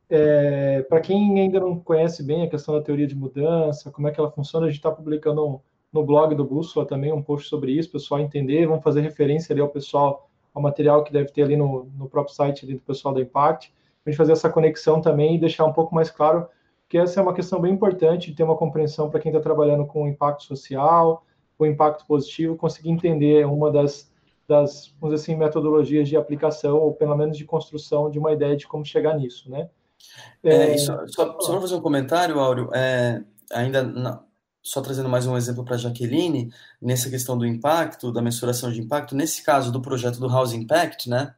É, 0.09 0.83
para 0.83 1.01
quem 1.01 1.39
ainda 1.39 1.59
não 1.59 1.79
conhece 1.79 2.21
bem 2.21 2.43
a 2.43 2.49
questão 2.49 2.75
da 2.75 2.81
teoria 2.81 3.07
de 3.07 3.15
mudança, 3.15 3.91
como 3.91 4.07
é 4.07 4.11
que 4.11 4.19
ela 4.19 4.31
funciona, 4.31 4.65
a 4.65 4.69
gente 4.69 4.77
está 4.77 4.91
publicando 4.91 5.61
no 5.95 6.03
blog 6.03 6.35
do 6.35 6.43
Bússola 6.43 6.85
também 6.85 7.13
um 7.13 7.21
post 7.21 7.47
sobre 7.47 7.71
isso, 7.71 7.89
pessoal 7.89 8.19
entender, 8.19 8.67
vamos 8.67 8.83
fazer 8.83 8.99
referência 8.99 9.53
ali 9.53 9.61
ao 9.61 9.69
pessoal, 9.69 10.29
ao 10.53 10.61
material 10.61 11.05
que 11.05 11.13
deve 11.13 11.31
ter 11.31 11.43
ali 11.43 11.55
no, 11.55 11.85
no 11.97 12.09
próprio 12.09 12.35
site 12.35 12.65
ali 12.65 12.73
do 12.73 12.81
pessoal 12.81 13.13
da 13.13 13.21
Impact, 13.21 13.73
a 14.05 14.09
gente 14.09 14.17
fazer 14.17 14.33
essa 14.33 14.49
conexão 14.49 14.99
também 14.99 15.35
e 15.35 15.39
deixar 15.39 15.63
um 15.63 15.71
pouco 15.71 15.95
mais 15.95 16.11
claro 16.11 16.49
que 16.89 16.97
essa 16.97 17.21
é 17.21 17.23
uma 17.23 17.33
questão 17.33 17.61
bem 17.61 17.73
importante 17.73 18.29
de 18.29 18.35
ter 18.35 18.43
uma 18.43 18.57
compreensão 18.57 19.09
para 19.09 19.21
quem 19.21 19.31
está 19.31 19.41
trabalhando 19.41 19.85
com 19.85 20.05
impacto 20.05 20.43
social, 20.43 21.25
com 21.57 21.65
impacto 21.65 22.05
positivo, 22.05 22.57
conseguir 22.57 22.89
entender 22.89 23.47
uma 23.47 23.71
das, 23.71 24.11
das, 24.45 24.93
vamos 24.99 25.15
dizer 25.15 25.31
assim, 25.31 25.39
metodologias 25.39 26.09
de 26.09 26.17
aplicação, 26.17 26.77
ou 26.77 26.93
pelo 26.93 27.15
menos 27.15 27.37
de 27.37 27.45
construção 27.45 28.11
de 28.11 28.19
uma 28.19 28.33
ideia 28.33 28.57
de 28.57 28.67
como 28.67 28.83
chegar 28.83 29.17
nisso, 29.17 29.49
né? 29.49 29.69
É, 30.43 30.73
é, 30.73 30.77
só, 30.77 31.07
só, 31.07 31.39
só 31.39 31.51
para 31.53 31.61
fazer 31.61 31.75
um 31.75 31.81
comentário, 31.81 32.37
Áureo, 32.37 32.69
é, 32.73 33.23
ainda 33.49 33.81
na, 33.81 34.21
só 34.65 34.81
trazendo 34.81 35.07
mais 35.07 35.27
um 35.27 35.37
exemplo 35.37 35.63
para 35.63 35.75
a 35.75 35.77
Jaqueline, 35.77 36.51
nessa 36.81 37.07
questão 37.07 37.37
do 37.37 37.45
impacto, 37.45 38.11
da 38.11 38.19
mensuração 38.19 38.71
de 38.71 38.81
impacto, 38.81 39.15
nesse 39.15 39.43
caso 39.43 39.71
do 39.71 39.79
projeto 39.79 40.19
do 40.19 40.27
House 40.27 40.53
Impact, 40.53 41.07
né, 41.07 41.35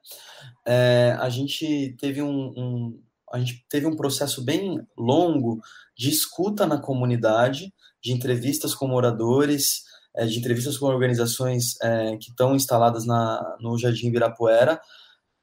é, 0.65 1.13
a 1.19 1.27
gente 1.27 1.93
teve 1.99 2.21
um, 2.21 2.53
um, 2.57 3.03
a 3.33 3.37
gente 3.37 3.65
teve 3.69 3.85
um 3.85 3.97
processo 3.97 4.41
bem 4.41 4.81
longo 4.97 5.59
de 5.95 6.09
escuta 6.09 6.65
na 6.65 6.77
comunidade, 6.77 7.73
de 8.01 8.13
entrevistas 8.13 8.73
com 8.73 8.87
moradores, 8.87 9.83
é, 10.15 10.25
de 10.25 10.39
entrevistas 10.39 10.77
com 10.77 10.85
organizações 10.85 11.75
é, 11.81 12.15
que 12.15 12.29
estão 12.29 12.55
instaladas 12.55 13.05
na, 13.05 13.57
no 13.59 13.77
Jardim 13.77 14.07
Ibirapuera, 14.07 14.79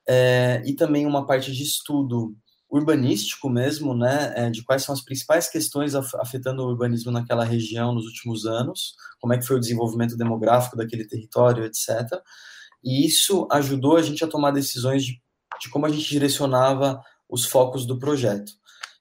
é, 0.09 0.63
e 0.65 0.73
também 0.73 1.05
uma 1.05 1.27
parte 1.27 1.53
de 1.53 1.63
estudo 1.63 2.35
urbanístico 2.75 3.49
mesmo, 3.49 3.95
né, 3.95 4.33
é, 4.35 4.51
de 4.51 4.65
quais 4.65 4.83
são 4.83 4.93
as 4.93 5.01
principais 5.01 5.49
questões 5.49 5.95
afetando 5.95 6.63
o 6.63 6.67
urbanismo 6.67 7.13
naquela 7.13 7.45
região 7.45 7.95
nos 7.95 8.05
últimos 8.07 8.47
anos, 8.47 8.97
como 9.21 9.33
é 9.33 9.39
que 9.39 9.47
foi 9.47 9.57
o 9.57 9.61
desenvolvimento 9.61 10.17
demográfico 10.17 10.77
daquele 10.77 11.07
território, 11.07 11.65
etc. 11.65 11.89
E 12.83 13.07
isso 13.07 13.47
ajudou 13.53 13.97
a 13.97 14.03
gente 14.03 14.25
a 14.25 14.29
tomar 14.29 14.51
decisões 14.51 15.05
de, 15.05 15.23
de 15.61 15.71
como 15.71 15.87
a 15.87 15.89
gente 15.89 16.09
direcionava 16.09 17.01
os 17.29 17.45
focos 17.45 17.87
do 17.87 17.97
projeto. 17.97 18.53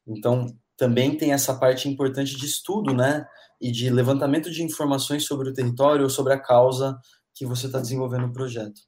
Então, 0.06 0.56
também 0.78 1.18
tem 1.18 1.34
essa 1.34 1.56
parte 1.56 1.90
importante 1.90 2.38
de 2.38 2.46
estudo, 2.46 2.94
né, 2.94 3.26
e 3.60 3.72
de 3.72 3.90
levantamento 3.90 4.52
de 4.52 4.62
informações 4.62 5.26
sobre 5.26 5.50
o 5.50 5.54
território 5.54 6.04
ou 6.04 6.10
sobre 6.10 6.34
a 6.34 6.40
causa 6.40 7.00
que 7.34 7.46
você 7.46 7.66
está 7.66 7.80
desenvolvendo 7.80 8.26
o 8.26 8.34
projeto. 8.34 8.82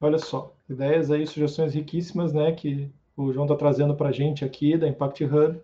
Olha 0.00 0.18
só, 0.18 0.56
ideias 0.68 1.10
aí, 1.10 1.24
sugestões 1.24 1.72
riquíssimas, 1.72 2.32
né, 2.32 2.50
que 2.52 2.90
o 3.16 3.32
João 3.32 3.46
está 3.46 3.56
trazendo 3.56 3.94
para 3.94 4.08
a 4.08 4.12
gente 4.12 4.44
aqui, 4.44 4.76
da 4.76 4.88
Impact 4.88 5.24
Hub. 5.24 5.60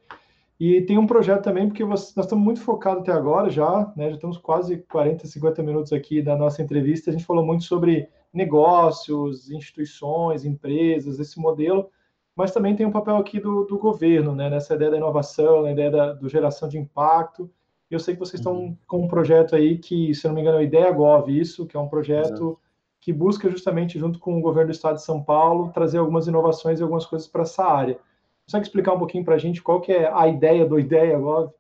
E 0.58 0.82
tem 0.82 0.98
um 0.98 1.06
projeto 1.06 1.44
também, 1.44 1.66
porque 1.68 1.84
nós 1.84 2.08
estamos 2.08 2.44
muito 2.44 2.60
focados 2.60 3.02
até 3.02 3.12
agora 3.12 3.48
já, 3.48 3.92
né? 3.96 4.10
Já 4.10 4.16
estamos 4.16 4.36
quase 4.36 4.78
40, 4.90 5.26
50 5.26 5.62
minutos 5.62 5.92
aqui 5.92 6.20
da 6.20 6.36
nossa 6.36 6.62
entrevista. 6.62 7.10
A 7.10 7.12
gente 7.12 7.24
falou 7.24 7.44
muito 7.44 7.64
sobre 7.64 8.08
negócios, 8.32 9.50
instituições, 9.50 10.44
empresas, 10.44 11.18
esse 11.18 11.40
modelo, 11.40 11.88
mas 12.36 12.52
também 12.52 12.76
tem 12.76 12.86
um 12.86 12.92
papel 12.92 13.16
aqui 13.16 13.40
do, 13.40 13.64
do 13.64 13.78
governo, 13.78 14.34
né? 14.34 14.50
Nessa 14.50 14.74
ideia 14.74 14.90
da 14.90 14.96
inovação, 14.98 15.62
na 15.62 15.72
ideia 15.72 15.90
da 15.90 16.12
do 16.12 16.28
geração 16.28 16.68
de 16.68 16.78
impacto. 16.78 17.50
Eu 17.90 17.98
sei 17.98 18.14
que 18.14 18.20
vocês 18.20 18.38
estão 18.38 18.54
uhum. 18.54 18.76
com 18.86 19.04
um 19.04 19.08
projeto 19.08 19.56
aí 19.56 19.78
que, 19.78 20.14
se 20.14 20.28
não 20.28 20.34
me 20.34 20.42
engano, 20.42 20.58
é 20.58 20.60
o 20.60 20.64
Ideia 20.64 20.92
Gov, 20.92 21.28
isso, 21.28 21.66
que 21.66 21.76
é 21.76 21.80
um 21.80 21.88
projeto 21.88 22.26
Exato 22.26 22.58
que 23.00 23.12
busca 23.12 23.50
justamente, 23.50 23.98
junto 23.98 24.18
com 24.18 24.38
o 24.38 24.42
governo 24.42 24.70
do 24.70 24.74
estado 24.74 24.96
de 24.96 25.04
São 25.04 25.22
Paulo, 25.22 25.72
trazer 25.72 25.98
algumas 25.98 26.26
inovações 26.26 26.78
e 26.78 26.82
algumas 26.82 27.06
coisas 27.06 27.26
para 27.26 27.42
essa 27.42 27.64
área. 27.64 27.98
Consegue 28.44 28.66
explicar 28.66 28.92
um 28.92 28.98
pouquinho 28.98 29.24
para 29.24 29.36
a 29.36 29.38
gente 29.38 29.62
qual 29.62 29.80
que 29.80 29.92
é 29.92 30.12
a 30.12 30.28
ideia 30.28 30.66
do 30.66 30.78
Ideia 30.78 31.18
Gov? 31.18 31.50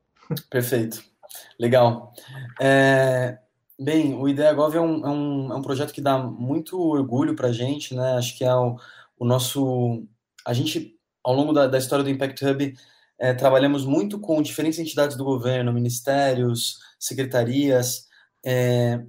Perfeito. 0.50 1.02
Legal. 1.58 2.12
É, 2.60 3.38
bem, 3.78 4.14
o 4.14 4.28
Ideia 4.28 4.52
Gov 4.52 4.76
é 4.76 4.80
um, 4.80 5.06
é, 5.06 5.08
um, 5.08 5.52
é 5.52 5.56
um 5.56 5.62
projeto 5.62 5.92
que 5.92 6.00
dá 6.00 6.18
muito 6.18 6.78
orgulho 6.78 7.34
para 7.34 7.48
a 7.48 7.52
gente, 7.52 7.94
né? 7.94 8.16
Acho 8.16 8.36
que 8.36 8.44
é 8.44 8.54
o, 8.54 8.76
o 9.18 9.24
nosso... 9.24 10.02
A 10.44 10.52
gente, 10.52 10.96
ao 11.24 11.34
longo 11.34 11.52
da, 11.52 11.66
da 11.66 11.78
história 11.78 12.02
do 12.02 12.10
Impact 12.10 12.44
Hub, 12.44 12.74
é, 13.18 13.32
trabalhamos 13.34 13.84
muito 13.84 14.18
com 14.18 14.42
diferentes 14.42 14.78
entidades 14.78 15.16
do 15.16 15.24
governo, 15.24 15.72
ministérios, 15.72 16.78
secretarias, 16.98 18.08
é, 18.44 19.00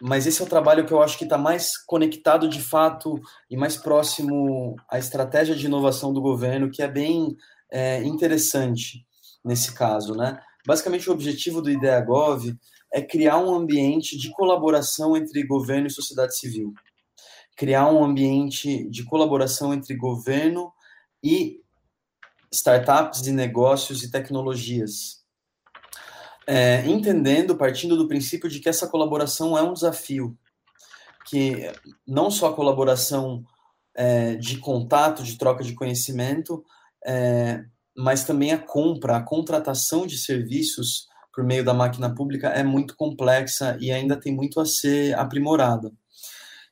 mas 0.00 0.26
esse 0.26 0.42
é 0.42 0.44
o 0.44 0.48
trabalho 0.48 0.84
que 0.84 0.92
eu 0.92 1.02
acho 1.02 1.16
que 1.16 1.24
está 1.24 1.38
mais 1.38 1.76
conectado 1.76 2.48
de 2.48 2.60
fato 2.60 3.20
e 3.50 3.56
mais 3.56 3.76
próximo 3.76 4.76
à 4.90 4.98
estratégia 4.98 5.54
de 5.54 5.66
inovação 5.66 6.12
do 6.12 6.20
governo, 6.20 6.70
que 6.70 6.82
é 6.82 6.88
bem 6.88 7.36
é, 7.70 8.02
interessante 8.02 9.06
nesse 9.44 9.72
caso, 9.72 10.14
né? 10.14 10.40
Basicamente, 10.66 11.08
o 11.08 11.12
objetivo 11.12 11.60
do 11.60 11.70
IdeaGov 11.70 12.56
é 12.92 13.02
criar 13.02 13.38
um 13.38 13.54
ambiente 13.54 14.16
de 14.16 14.30
colaboração 14.30 15.16
entre 15.16 15.44
governo 15.44 15.86
e 15.86 15.90
sociedade 15.90 16.36
civil. 16.36 16.72
Criar 17.56 17.90
um 17.92 18.02
ambiente 18.02 18.88
de 18.88 19.04
colaboração 19.04 19.74
entre 19.74 19.94
governo 19.94 20.72
e 21.22 21.60
startups 22.52 23.20
de 23.20 23.32
negócios 23.32 24.02
e 24.02 24.10
tecnologias. 24.10 25.23
É, 26.46 26.86
entendendo, 26.86 27.56
partindo 27.56 27.96
do 27.96 28.08
princípio 28.08 28.48
de 28.48 28.60
que 28.60 28.68
essa 28.68 28.86
colaboração 28.86 29.56
é 29.56 29.62
um 29.62 29.72
desafio, 29.72 30.36
que 31.26 31.72
não 32.06 32.30
só 32.30 32.48
a 32.48 32.54
colaboração 32.54 33.44
é, 33.94 34.34
de 34.34 34.58
contato, 34.58 35.22
de 35.22 35.38
troca 35.38 35.64
de 35.64 35.74
conhecimento, 35.74 36.62
é, 37.04 37.64
mas 37.96 38.24
também 38.24 38.52
a 38.52 38.58
compra, 38.58 39.16
a 39.16 39.22
contratação 39.22 40.06
de 40.06 40.18
serviços 40.18 41.06
por 41.32 41.44
meio 41.44 41.64
da 41.64 41.72
máquina 41.72 42.14
pública 42.14 42.48
é 42.48 42.62
muito 42.62 42.94
complexa 42.96 43.76
e 43.80 43.90
ainda 43.90 44.16
tem 44.16 44.34
muito 44.34 44.60
a 44.60 44.66
ser 44.66 45.16
aprimorada. 45.18 45.92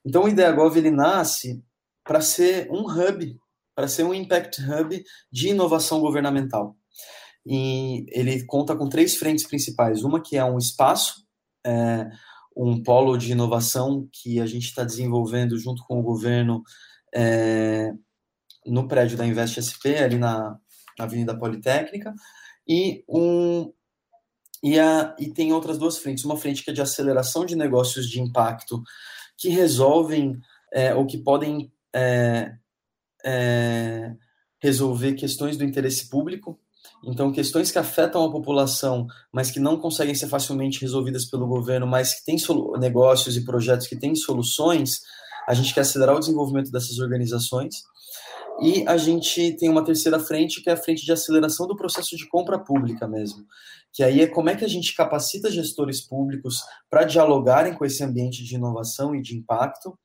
Então, 0.05 0.25
o 0.25 0.29
IdeaGov 0.29 0.77
ele 0.77 0.91
nasce 0.91 1.63
para 2.05 2.21
ser 2.21 2.69
um 2.71 2.83
hub 2.83 3.41
para 3.75 3.89
ser 3.89 4.05
um 4.05 4.15
Impact 4.15 4.63
Hub 4.63 5.05
de 5.31 5.49
inovação 5.49 6.01
governamental. 6.01 6.77
E 7.45 8.07
ele 8.11 8.45
conta 8.45 8.77
com 8.77 8.89
três 8.89 9.17
frentes 9.17 9.47
principais. 9.47 10.05
Uma 10.05 10.23
que 10.23 10.37
é 10.37 10.45
um 10.45 10.59
espaço, 10.59 11.27
é, 11.67 12.09
um 12.57 12.83
polo 12.83 13.17
de 13.17 13.33
inovação 13.33 14.09
que 14.13 14.41
a 14.41 14.47
gente 14.47 14.67
está 14.67 14.85
desenvolvendo 14.85 15.59
junto 15.59 15.83
com 15.85 15.99
o 15.99 16.03
governo 16.03 16.63
é, 17.15 17.93
no 18.67 18.87
prédio 18.87 19.17
da 19.17 19.27
Invest 19.27 19.61
SP, 19.61 19.99
ali 19.99 20.19
na, 20.19 20.57
na 20.99 21.05
Avenida 21.05 21.37
Politécnica, 21.37 22.15
e 22.67 23.05
um 23.09 23.73
e, 24.63 24.79
a, 24.79 25.17
e 25.19 25.29
tem 25.29 25.53
outras 25.53 25.77
duas 25.77 25.99
frentes. 25.99 26.25
Uma 26.25 26.37
frente 26.37 26.63
que 26.63 26.71
é 26.71 26.73
de 26.73 26.81
aceleração 26.81 27.45
de 27.45 27.57
negócios 27.57 28.09
de 28.09 28.21
impacto 28.21 28.81
que 29.37 29.49
resolvem 29.49 30.39
é, 30.73 30.95
ou 30.95 31.05
que 31.05 31.19
podem 31.19 31.73
é, 31.93 32.55
é, 33.25 34.15
resolver 34.61 35.15
questões 35.15 35.57
do 35.57 35.65
interesse 35.65 36.09
público, 36.09 36.61
então 37.05 37.33
questões 37.33 37.71
que 37.71 37.79
afetam 37.79 38.25
a 38.25 38.31
população, 38.31 39.07
mas 39.33 39.51
que 39.51 39.59
não 39.59 39.79
conseguem 39.79 40.15
ser 40.15 40.29
facilmente 40.29 40.81
resolvidas 40.81 41.25
pelo 41.25 41.47
governo, 41.47 41.87
mas 41.87 42.15
que 42.15 42.25
têm 42.25 42.37
negócios 42.79 43.37
e 43.37 43.45
projetos 43.45 43.87
que 43.87 43.97
têm 43.97 44.15
soluções, 44.15 45.01
a 45.47 45.55
gente 45.55 45.75
quer 45.75 45.81
acelerar 45.81 46.15
o 46.15 46.21
desenvolvimento 46.21 46.71
dessas 46.71 46.99
organizações. 46.99 47.83
E 48.61 48.87
a 48.87 48.97
gente 48.97 49.57
tem 49.57 49.69
uma 49.69 49.85
terceira 49.85 50.21
frente, 50.21 50.63
que 50.63 50.71
é 50.71 50.75
a 50.75 50.77
frente 50.77 51.05
de 51.05 51.11
aceleração 51.11 51.67
do 51.67 51.75
processo 51.75 52.17
de 52.17 52.29
compra 52.29 52.59
pública 52.59 53.09
mesmo. 53.09 53.45
Que 53.93 54.05
aí 54.05 54.21
é 54.21 54.27
como 54.27 54.51
é 54.51 54.57
que 54.57 54.65
a 54.65 54.69
gente 54.69 54.95
capacita 54.95 55.51
gestores 55.51 56.01
públicos 56.01 56.63
para 56.89 57.05
dialogarem 57.05 57.75
com 57.75 57.85
esse 57.85 58.05
ambiente 58.05 58.45
de 58.45 58.55
inovação 58.55 59.15
e 59.15 59.23
de 59.23 59.37
impacto, 59.37 59.99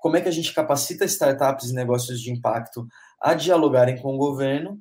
como 0.00 0.16
é 0.16 0.20
que 0.20 0.28
a 0.28 0.32
gente 0.32 0.52
capacita 0.52 1.04
startups 1.04 1.70
e 1.70 1.74
negócios 1.74 2.20
de 2.20 2.32
impacto 2.32 2.86
a 3.20 3.34
dialogarem 3.34 4.00
com 4.00 4.14
o 4.14 4.18
governo 4.18 4.80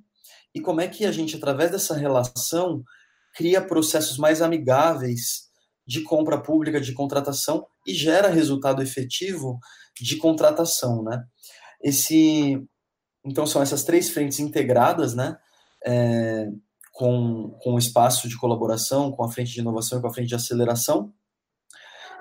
e 0.53 0.59
como 0.61 0.81
é 0.81 0.87
que 0.87 1.05
a 1.05 1.11
gente, 1.11 1.35
através 1.35 1.71
dessa 1.71 1.95
relação, 1.95 2.83
cria 3.35 3.61
processos 3.61 4.17
mais 4.17 4.41
amigáveis 4.41 5.49
de 5.85 6.01
compra 6.01 6.39
pública, 6.39 6.79
de 6.79 6.93
contratação 6.93 7.65
e 7.85 7.93
gera 7.93 8.27
resultado 8.27 8.81
efetivo 8.81 9.59
de 9.99 10.17
contratação, 10.17 11.03
né? 11.03 11.23
Esse, 11.81 12.61
então 13.25 13.47
são 13.47 13.61
essas 13.61 13.83
três 13.83 14.09
frentes 14.09 14.39
integradas, 14.39 15.13
né? 15.13 15.37
É, 15.85 16.47
com, 16.91 17.57
com 17.61 17.75
o 17.75 17.79
espaço 17.79 18.27
de 18.27 18.37
colaboração, 18.37 19.11
com 19.11 19.23
a 19.23 19.31
frente 19.31 19.53
de 19.53 19.61
inovação 19.61 19.97
e 19.97 20.01
com 20.01 20.07
a 20.07 20.13
frente 20.13 20.27
de 20.27 20.35
aceleração, 20.35 21.13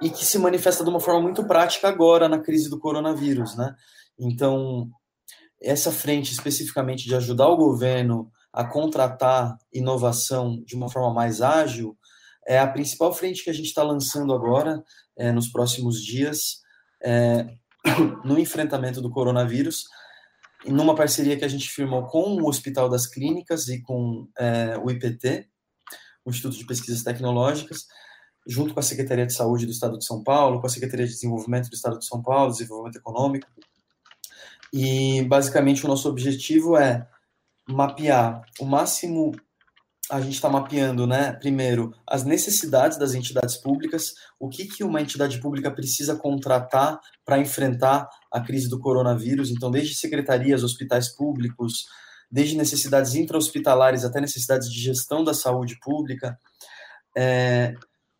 e 0.00 0.08
que 0.08 0.24
se 0.24 0.38
manifesta 0.38 0.84
de 0.84 0.90
uma 0.90 1.00
forma 1.00 1.20
muito 1.20 1.44
prática 1.44 1.88
agora 1.88 2.28
na 2.28 2.38
crise 2.38 2.70
do 2.70 2.78
coronavírus, 2.78 3.56
né? 3.56 3.74
Então, 4.18 4.88
essa 5.60 5.90
frente 5.90 6.32
especificamente 6.32 7.04
de 7.04 7.14
ajudar 7.14 7.48
o 7.48 7.56
governo 7.56 8.30
a 8.52 8.64
contratar 8.64 9.56
inovação 9.72 10.62
de 10.64 10.74
uma 10.74 10.88
forma 10.88 11.12
mais 11.12 11.40
ágil 11.42 11.96
é 12.46 12.58
a 12.58 12.66
principal 12.66 13.12
frente 13.12 13.44
que 13.44 13.50
a 13.50 13.52
gente 13.52 13.66
está 13.66 13.82
lançando 13.82 14.32
agora, 14.32 14.82
é, 15.16 15.30
nos 15.30 15.48
próximos 15.48 16.02
dias, 16.02 16.62
é, 17.04 17.46
no 18.24 18.38
enfrentamento 18.38 19.02
do 19.02 19.10
coronavírus, 19.10 19.84
numa 20.66 20.94
parceria 20.94 21.36
que 21.36 21.44
a 21.44 21.48
gente 21.48 21.68
firmou 21.68 22.06
com 22.06 22.40
o 22.40 22.48
Hospital 22.48 22.88
das 22.88 23.06
Clínicas 23.06 23.68
e 23.68 23.82
com 23.82 24.26
é, 24.38 24.78
o 24.78 24.90
IPT, 24.90 25.46
o 26.24 26.30
Instituto 26.30 26.56
de 26.56 26.66
Pesquisas 26.66 27.02
Tecnológicas, 27.02 27.86
junto 28.46 28.72
com 28.72 28.80
a 28.80 28.82
Secretaria 28.82 29.26
de 29.26 29.34
Saúde 29.34 29.66
do 29.66 29.72
Estado 29.72 29.98
de 29.98 30.06
São 30.06 30.22
Paulo, 30.22 30.58
com 30.60 30.66
a 30.66 30.70
Secretaria 30.70 31.06
de 31.06 31.12
Desenvolvimento 31.12 31.68
do 31.68 31.74
Estado 31.74 31.98
de 31.98 32.06
São 32.06 32.22
Paulo, 32.22 32.50
Desenvolvimento 32.50 32.96
Econômico. 32.96 33.46
E 34.72 35.22
basicamente 35.22 35.84
o 35.84 35.88
nosso 35.88 36.08
objetivo 36.08 36.76
é 36.76 37.06
mapear 37.68 38.42
o 38.60 38.64
máximo. 38.64 39.32
A 40.10 40.20
gente 40.20 40.34
está 40.34 40.48
mapeando, 40.48 41.06
né? 41.06 41.32
Primeiro, 41.34 41.94
as 42.06 42.24
necessidades 42.24 42.98
das 42.98 43.14
entidades 43.14 43.56
públicas, 43.56 44.14
o 44.40 44.48
que, 44.48 44.66
que 44.66 44.82
uma 44.82 45.02
entidade 45.02 45.38
pública 45.38 45.70
precisa 45.70 46.16
contratar 46.16 46.98
para 47.24 47.38
enfrentar 47.38 48.08
a 48.32 48.40
crise 48.40 48.68
do 48.68 48.80
coronavírus. 48.80 49.50
Então, 49.50 49.70
desde 49.70 49.94
secretarias, 49.94 50.64
hospitais 50.64 51.08
públicos, 51.08 51.84
desde 52.30 52.56
necessidades 52.56 53.14
intra-hospitalares 53.14 54.04
até 54.04 54.20
necessidades 54.20 54.70
de 54.70 54.80
gestão 54.80 55.24
da 55.24 55.34
saúde 55.34 55.78
pública. 55.80 56.38
É, 57.16 57.74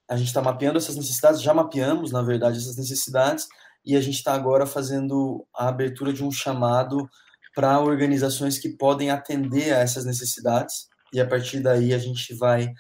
a 0.09 0.17
gente 0.17 0.29
está 0.29 0.41
mapeando 0.41 0.79
essas 0.79 0.97
necessidades, 0.97 1.43
já 1.43 1.53
mapeamos, 1.53 2.11
na 2.11 2.23
verdade, 2.23 2.59
essas 2.59 2.77
necessidades, 2.77 3.47
e 3.89 3.97
a 3.97 4.03
gente 4.03 4.17
está 4.17 4.35
agora 4.35 4.67
fazendo 4.67 5.47
a 5.57 5.67
abertura 5.67 6.13
de 6.13 6.23
um 6.23 6.31
chamado 6.31 7.09
para 7.55 7.81
organizações 7.81 8.59
que 8.59 8.69
podem 8.69 9.11
atender 9.11 9.73
a 9.73 9.79
essas 9.79 10.05
necessidades, 10.05 10.89
e 11.11 11.19
a 11.19 11.27
partir 11.27 11.61
daí 11.61 11.95
a 11.95 11.99
gente 11.99 12.35
vai 12.35 12.71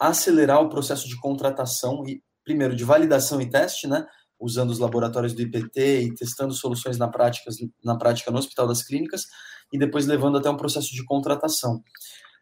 acelerar 0.00 0.60
o 0.60 0.68
processo 0.68 1.08
de 1.08 1.16
contratação, 1.20 2.02
e 2.04 2.20
primeiro 2.44 2.74
de 2.74 2.82
validação 2.82 3.40
e 3.40 3.48
teste, 3.48 3.86
né, 3.86 4.04
usando 4.40 4.70
os 4.70 4.80
laboratórios 4.80 5.32
do 5.32 5.42
IPT 5.42 6.00
e 6.00 6.14
testando 6.14 6.52
soluções 6.52 6.98
na 6.98 7.06
prática, 7.06 7.52
na 7.84 7.96
prática 7.96 8.32
no 8.32 8.38
Hospital 8.38 8.66
das 8.66 8.82
Clínicas, 8.82 9.26
e 9.72 9.78
depois 9.78 10.06
levando 10.06 10.38
até 10.38 10.50
um 10.50 10.56
processo 10.56 10.92
de 10.92 11.04
contratação. 11.04 11.84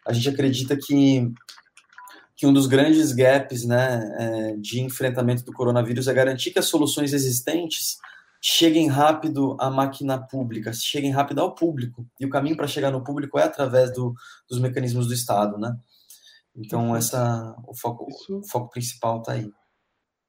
A 0.07 0.15
gente 0.15 0.31
acredita 0.31 0.75
que 0.75 1.31
que 2.37 2.47
um 2.47 2.53
dos 2.53 2.67
grandes 2.67 3.13
gaps 3.13 3.65
né, 3.65 4.15
é, 4.19 4.57
de 4.59 4.83
enfrentamento 4.83 5.43
do 5.43 5.53
coronavírus 5.53 6.07
é 6.07 6.13
garantir 6.13 6.51
que 6.51 6.59
as 6.59 6.67
soluções 6.67 7.15
existentes 7.15 7.97
cheguem 8.49 8.87
rápido 8.87 9.57
à 9.59 9.69
máquina 9.69 10.25
pública, 10.25 10.73
cheguem 10.73 11.11
rápido 11.11 11.41
ao 11.41 11.53
público. 11.53 12.07
E 12.21 12.25
o 12.25 12.31
caminho 12.31 12.57
para 12.57 12.69
chegar 12.69 12.93
no 12.93 13.03
público 13.03 13.37
é 13.41 13.43
através 13.43 13.93
do, 13.93 14.15
dos 14.49 14.61
mecanismos 14.61 15.09
do 15.09 15.13
Estado, 15.13 15.59
né? 15.59 15.77
Então, 16.55 16.95
essa, 16.95 17.57
o, 17.67 17.75
foco, 17.75 18.07
o 18.31 18.47
foco 18.49 18.71
principal 18.71 19.19
está 19.19 19.33
aí. 19.33 19.51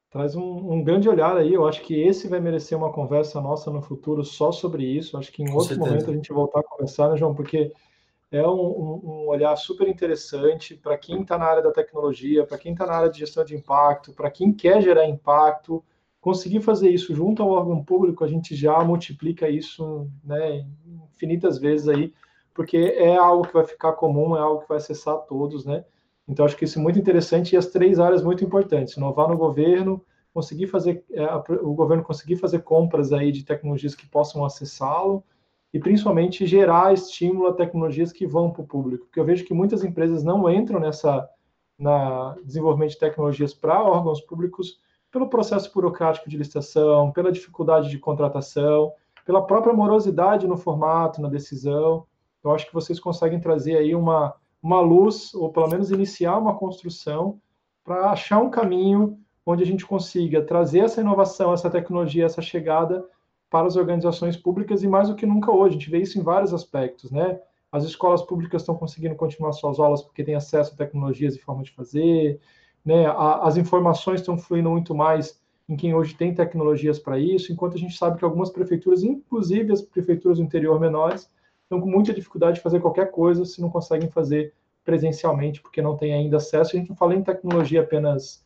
Traz 0.09 0.35
um, 0.35 0.73
um, 0.73 0.83
grande 0.83 1.07
olhar 1.07 1.37
aí. 1.37 1.53
Eu 1.53 1.67
acho 1.67 1.83
que 1.83 1.93
esse 1.93 2.27
vai 2.27 2.39
merecer 2.39 2.75
uma 2.75 2.91
conversa 2.91 3.39
nossa 3.39 3.69
no 3.69 3.83
futuro 3.83 4.23
só 4.25 4.51
sobre 4.51 4.83
isso. 4.83 5.15
Acho 5.15 5.31
que 5.31 5.43
em 5.43 5.51
outro 5.51 5.75
certeza. 5.75 5.87
momento 5.87 6.09
a 6.09 6.13
gente 6.15 6.33
voltar 6.33 6.61
a 6.61 6.63
conversar, 6.63 7.09
né, 7.09 7.17
João? 7.17 7.35
Porque 7.35 7.71
é 8.31 8.45
um, 8.47 8.99
um, 9.03 9.27
olhar 9.27 9.55
super 9.57 9.87
interessante 9.87 10.75
para 10.75 10.97
quem 10.97 11.21
está 11.21 11.37
na 11.37 11.45
área 11.45 11.61
da 11.61 11.71
tecnologia, 11.71 12.47
para 12.47 12.57
quem 12.57 12.71
está 12.71 12.87
na 12.87 12.93
área 12.93 13.11
de 13.11 13.19
gestão 13.19 13.45
de 13.45 13.55
impacto, 13.55 14.11
para 14.11 14.31
quem 14.31 14.51
quer 14.51 14.81
gerar 14.81 15.07
impacto. 15.07 15.85
Conseguir 16.27 16.59
fazer 16.59 16.89
isso 16.89 17.15
junto 17.15 17.41
ao 17.41 17.51
órgão 17.51 17.81
público, 17.81 18.21
a 18.21 18.27
gente 18.27 18.53
já 18.53 18.83
multiplica 18.83 19.49
isso 19.49 20.11
né, 20.21 20.67
infinitas 21.09 21.57
vezes 21.57 21.87
aí, 21.87 22.13
porque 22.53 22.75
é 22.75 23.15
algo 23.15 23.47
que 23.47 23.53
vai 23.53 23.63
ficar 23.63 23.93
comum, 23.93 24.35
é 24.35 24.39
algo 24.41 24.59
que 24.59 24.67
vai 24.67 24.75
acessar 24.75 25.15
todos, 25.19 25.63
né? 25.63 25.85
Então, 26.27 26.45
acho 26.45 26.57
que 26.57 26.65
isso 26.65 26.79
é 26.79 26.81
muito 26.81 26.99
interessante 26.99 27.53
e 27.53 27.57
as 27.57 27.67
três 27.67 27.97
áreas 27.97 28.21
muito 28.21 28.43
importantes: 28.43 28.97
inovar 28.97 29.29
no 29.29 29.37
governo, 29.37 30.03
conseguir 30.33 30.67
fazer, 30.67 31.01
é, 31.13 31.25
o 31.61 31.73
governo 31.73 32.03
conseguir 32.03 32.35
fazer 32.35 32.59
compras 32.59 33.13
aí 33.13 33.31
de 33.31 33.45
tecnologias 33.45 33.95
que 33.95 34.05
possam 34.05 34.43
acessá-lo, 34.43 35.23
e 35.73 35.79
principalmente 35.79 36.45
gerar 36.45 36.93
estímulo 36.93 37.47
a 37.47 37.53
tecnologias 37.53 38.11
que 38.11 38.27
vão 38.27 38.51
para 38.51 38.63
o 38.63 38.67
público. 38.67 39.05
Porque 39.05 39.21
eu 39.21 39.25
vejo 39.25 39.45
que 39.45 39.53
muitas 39.53 39.81
empresas 39.81 40.25
não 40.25 40.51
entram 40.51 40.77
nessa 40.77 41.25
na 41.79 42.35
desenvolvimento 42.43 42.89
de 42.89 42.99
tecnologias 42.99 43.53
para 43.53 43.81
órgãos 43.81 44.19
públicos 44.19 44.85
pelo 45.17 45.29
processo 45.29 45.73
burocrático 45.73 46.29
de 46.29 46.37
licitação, 46.37 47.11
pela 47.11 47.31
dificuldade 47.31 47.89
de 47.89 47.97
contratação, 47.97 48.93
pela 49.25 49.41
própria 49.41 49.73
morosidade 49.73 50.47
no 50.47 50.55
formato, 50.55 51.19
na 51.19 51.27
decisão. 51.27 52.05
Eu 52.43 52.51
acho 52.51 52.67
que 52.67 52.73
vocês 52.73 52.99
conseguem 52.99 53.39
trazer 53.39 53.77
aí 53.77 53.95
uma, 53.95 54.35
uma 54.61 54.79
luz, 54.79 55.33
ou 55.33 55.51
pelo 55.51 55.67
menos 55.67 55.89
iniciar 55.89 56.37
uma 56.37 56.55
construção 56.55 57.39
para 57.83 58.11
achar 58.11 58.37
um 58.37 58.51
caminho 58.51 59.17
onde 59.43 59.63
a 59.63 59.65
gente 59.65 59.87
consiga 59.87 60.43
trazer 60.43 60.79
essa 60.79 61.01
inovação, 61.01 61.51
essa 61.51 61.69
tecnologia, 61.69 62.25
essa 62.25 62.41
chegada 62.41 63.03
para 63.49 63.65
as 63.65 63.75
organizações 63.75 64.37
públicas 64.37 64.83
e 64.83 64.87
mais 64.87 65.09
do 65.09 65.15
que 65.15 65.25
nunca 65.25 65.51
hoje. 65.51 65.75
A 65.75 65.79
gente 65.79 65.89
vê 65.89 65.99
isso 65.99 66.19
em 66.19 66.21
vários 66.21 66.53
aspectos, 66.53 67.09
né? 67.09 67.39
As 67.71 67.83
escolas 67.83 68.21
públicas 68.21 68.61
estão 68.61 68.75
conseguindo 68.75 69.15
continuar 69.15 69.51
suas 69.53 69.79
aulas 69.79 70.03
porque 70.03 70.23
têm 70.23 70.35
acesso 70.35 70.73
a 70.73 70.77
tecnologias 70.77 71.35
e 71.35 71.39
formas 71.39 71.65
de 71.65 71.73
fazer, 71.73 72.39
né? 72.87 73.05
as 73.41 73.57
informações 73.57 74.21
estão 74.21 74.37
fluindo 74.37 74.69
muito 74.69 74.95
mais 74.95 75.37
em 75.67 75.75
quem 75.75 75.93
hoje 75.93 76.15
tem 76.15 76.33
tecnologias 76.33 76.97
para 76.97 77.19
isso, 77.19 77.51
enquanto 77.51 77.75
a 77.75 77.77
gente 77.77 77.97
sabe 77.97 78.17
que 78.17 78.23
algumas 78.23 78.49
prefeituras, 78.49 79.03
inclusive 79.03 79.73
as 79.73 79.81
prefeituras 79.81 80.37
do 80.37 80.43
interior 80.45 80.79
menores, 80.79 81.29
estão 81.63 81.81
com 81.81 81.89
muita 81.89 82.13
dificuldade 82.13 82.55
de 82.55 82.61
fazer 82.61 82.79
qualquer 82.79 83.11
coisa 83.11 83.43
se 83.43 83.59
não 83.59 83.69
conseguem 83.69 84.09
fazer 84.09 84.53
presencialmente, 84.85 85.61
porque 85.61 85.81
não 85.81 85.97
tem 85.97 86.13
ainda 86.13 86.37
acesso. 86.37 86.77
A 86.77 86.79
gente 86.79 86.87
não 86.87 86.95
fala 86.95 87.13
em 87.13 87.21
tecnologia 87.21 87.81
apenas 87.81 88.41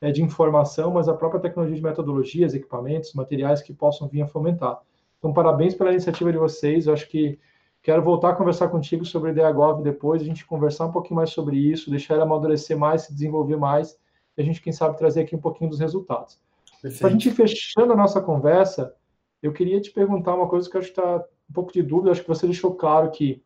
é, 0.00 0.10
de 0.10 0.24
informação, 0.24 0.90
mas 0.90 1.08
a 1.08 1.14
própria 1.14 1.40
tecnologia 1.40 1.76
de 1.76 1.82
metodologias, 1.82 2.52
equipamentos, 2.52 3.14
materiais 3.14 3.62
que 3.62 3.72
possam 3.72 4.08
vir 4.08 4.22
a 4.22 4.26
fomentar. 4.26 4.80
Então, 5.20 5.32
parabéns 5.32 5.72
pela 5.72 5.92
iniciativa 5.92 6.32
de 6.32 6.38
vocês. 6.38 6.88
Eu 6.88 6.94
acho 6.94 7.08
que 7.08 7.38
quero 7.84 8.02
voltar 8.02 8.30
a 8.30 8.34
conversar 8.34 8.68
contigo 8.68 9.04
sobre 9.04 9.30
o 9.30 9.32
IdeaGov 9.32 9.82
depois, 9.82 10.22
a 10.22 10.24
gente 10.24 10.46
conversar 10.46 10.86
um 10.86 10.90
pouquinho 10.90 11.16
mais 11.16 11.30
sobre 11.30 11.58
isso, 11.58 11.90
deixar 11.90 12.14
ele 12.14 12.22
amadurecer 12.22 12.78
mais, 12.78 13.02
se 13.02 13.12
desenvolver 13.12 13.58
mais, 13.58 13.98
e 14.36 14.40
a 14.40 14.44
gente, 14.44 14.62
quem 14.62 14.72
sabe, 14.72 14.96
trazer 14.96 15.20
aqui 15.20 15.36
um 15.36 15.40
pouquinho 15.40 15.68
dos 15.68 15.78
resultados. 15.78 16.40
Para 16.98 17.08
a 17.08 17.10
gente 17.10 17.30
fechando 17.30 17.92
a 17.92 17.96
nossa 17.96 18.22
conversa, 18.22 18.94
eu 19.42 19.52
queria 19.52 19.78
te 19.82 19.90
perguntar 19.90 20.34
uma 20.34 20.48
coisa 20.48 20.68
que 20.68 20.74
eu 20.74 20.80
acho 20.80 20.92
que 20.92 20.98
está 20.98 21.22
um 21.48 21.52
pouco 21.52 21.74
de 21.74 21.82
dúvida, 21.82 22.10
acho 22.10 22.22
que 22.22 22.28
você 22.28 22.46
deixou 22.46 22.74
claro 22.74 23.10
que 23.10 23.42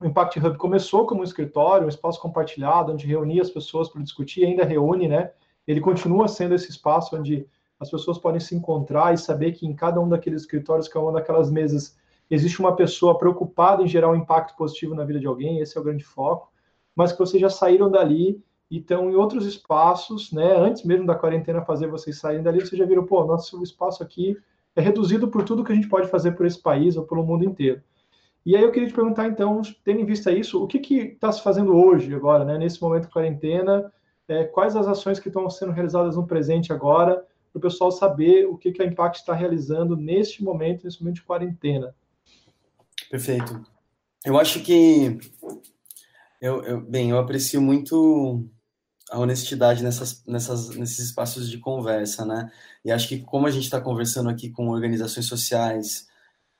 o 0.00 0.06
Impact 0.06 0.38
Hub 0.40 0.56
começou 0.56 1.06
como 1.06 1.20
um 1.20 1.24
escritório, 1.24 1.84
um 1.84 1.90
espaço 1.90 2.18
compartilhado, 2.18 2.92
onde 2.92 3.06
reunia 3.06 3.42
as 3.42 3.50
pessoas 3.50 3.90
para 3.90 4.02
discutir, 4.02 4.46
ainda 4.46 4.64
reúne, 4.64 5.06
né? 5.06 5.32
Ele 5.66 5.82
continua 5.82 6.28
sendo 6.28 6.54
esse 6.54 6.70
espaço 6.70 7.14
onde 7.14 7.46
as 7.78 7.90
pessoas 7.90 8.16
podem 8.16 8.40
se 8.40 8.54
encontrar 8.54 9.12
e 9.12 9.18
saber 9.18 9.52
que 9.52 9.66
em 9.66 9.74
cada 9.74 10.00
um 10.00 10.08
daqueles 10.08 10.42
escritórios, 10.42 10.88
cada 10.88 11.04
uma 11.04 11.12
daquelas 11.12 11.50
mesas, 11.50 11.94
existe 12.30 12.60
uma 12.60 12.74
pessoa 12.74 13.18
preocupada 13.18 13.82
em 13.82 13.88
gerar 13.88 14.10
um 14.10 14.16
impacto 14.16 14.56
positivo 14.56 14.94
na 14.94 15.04
vida 15.04 15.20
de 15.20 15.26
alguém, 15.26 15.60
esse 15.60 15.76
é 15.76 15.80
o 15.80 15.84
grande 15.84 16.04
foco, 16.04 16.50
mas 16.94 17.12
que 17.12 17.18
vocês 17.18 17.40
já 17.40 17.50
saíram 17.50 17.90
dali 17.90 18.42
e 18.70 18.78
estão 18.78 19.10
em 19.10 19.14
outros 19.14 19.46
espaços, 19.46 20.32
né? 20.32 20.56
Antes 20.56 20.82
mesmo 20.84 21.06
da 21.06 21.14
quarentena 21.14 21.62
fazer 21.62 21.86
vocês 21.86 22.18
saírem 22.18 22.42
dali, 22.42 22.60
vocês 22.60 22.78
já 22.78 22.84
viram, 22.84 23.06
pô, 23.06 23.24
nosso 23.24 23.62
espaço 23.62 24.02
aqui 24.02 24.36
é 24.74 24.80
reduzido 24.80 25.28
por 25.28 25.42
tudo 25.42 25.64
que 25.64 25.72
a 25.72 25.74
gente 25.74 25.88
pode 25.88 26.08
fazer 26.08 26.32
por 26.32 26.44
esse 26.44 26.60
país 26.60 26.96
ou 26.96 27.04
pelo 27.04 27.24
mundo 27.24 27.44
inteiro. 27.44 27.80
E 28.44 28.54
aí 28.54 28.62
eu 28.62 28.70
queria 28.70 28.88
te 28.88 28.94
perguntar, 28.94 29.26
então, 29.26 29.60
tendo 29.82 30.00
em 30.00 30.04
vista 30.04 30.30
isso, 30.30 30.62
o 30.62 30.66
que 30.68 30.78
está 30.94 31.32
se 31.32 31.42
fazendo 31.42 31.76
hoje, 31.76 32.14
agora, 32.14 32.44
né, 32.44 32.56
nesse 32.58 32.80
momento 32.80 33.04
de 33.04 33.12
quarentena? 33.12 33.92
É, 34.28 34.44
quais 34.44 34.76
as 34.76 34.86
ações 34.86 35.18
que 35.18 35.28
estão 35.28 35.48
sendo 35.48 35.72
realizadas 35.72 36.16
no 36.16 36.26
presente 36.26 36.72
agora, 36.72 37.24
para 37.52 37.58
o 37.58 37.60
pessoal 37.60 37.90
saber 37.90 38.46
o 38.46 38.56
que, 38.56 38.70
que 38.70 38.82
a 38.82 38.86
Impact 38.86 39.20
está 39.20 39.34
realizando 39.34 39.96
neste 39.96 40.44
momento, 40.44 40.84
nesse 40.84 41.00
momento 41.00 41.16
de 41.16 41.22
quarentena? 41.22 41.94
Perfeito. 43.10 43.64
Eu 44.24 44.38
acho 44.38 44.60
que, 44.62 45.18
eu, 46.40 46.62
eu 46.64 46.80
bem, 46.80 47.10
eu 47.10 47.18
aprecio 47.18 47.60
muito 47.60 48.48
a 49.10 49.20
honestidade 49.20 49.82
nessas, 49.82 50.24
nessas, 50.26 50.70
nesses 50.70 50.98
espaços 50.98 51.48
de 51.48 51.58
conversa, 51.58 52.24
né? 52.24 52.50
E 52.84 52.90
acho 52.90 53.08
que 53.08 53.20
como 53.20 53.46
a 53.46 53.50
gente 53.50 53.64
está 53.64 53.80
conversando 53.80 54.28
aqui 54.28 54.50
com 54.50 54.68
organizações 54.68 55.26
sociais, 55.26 56.06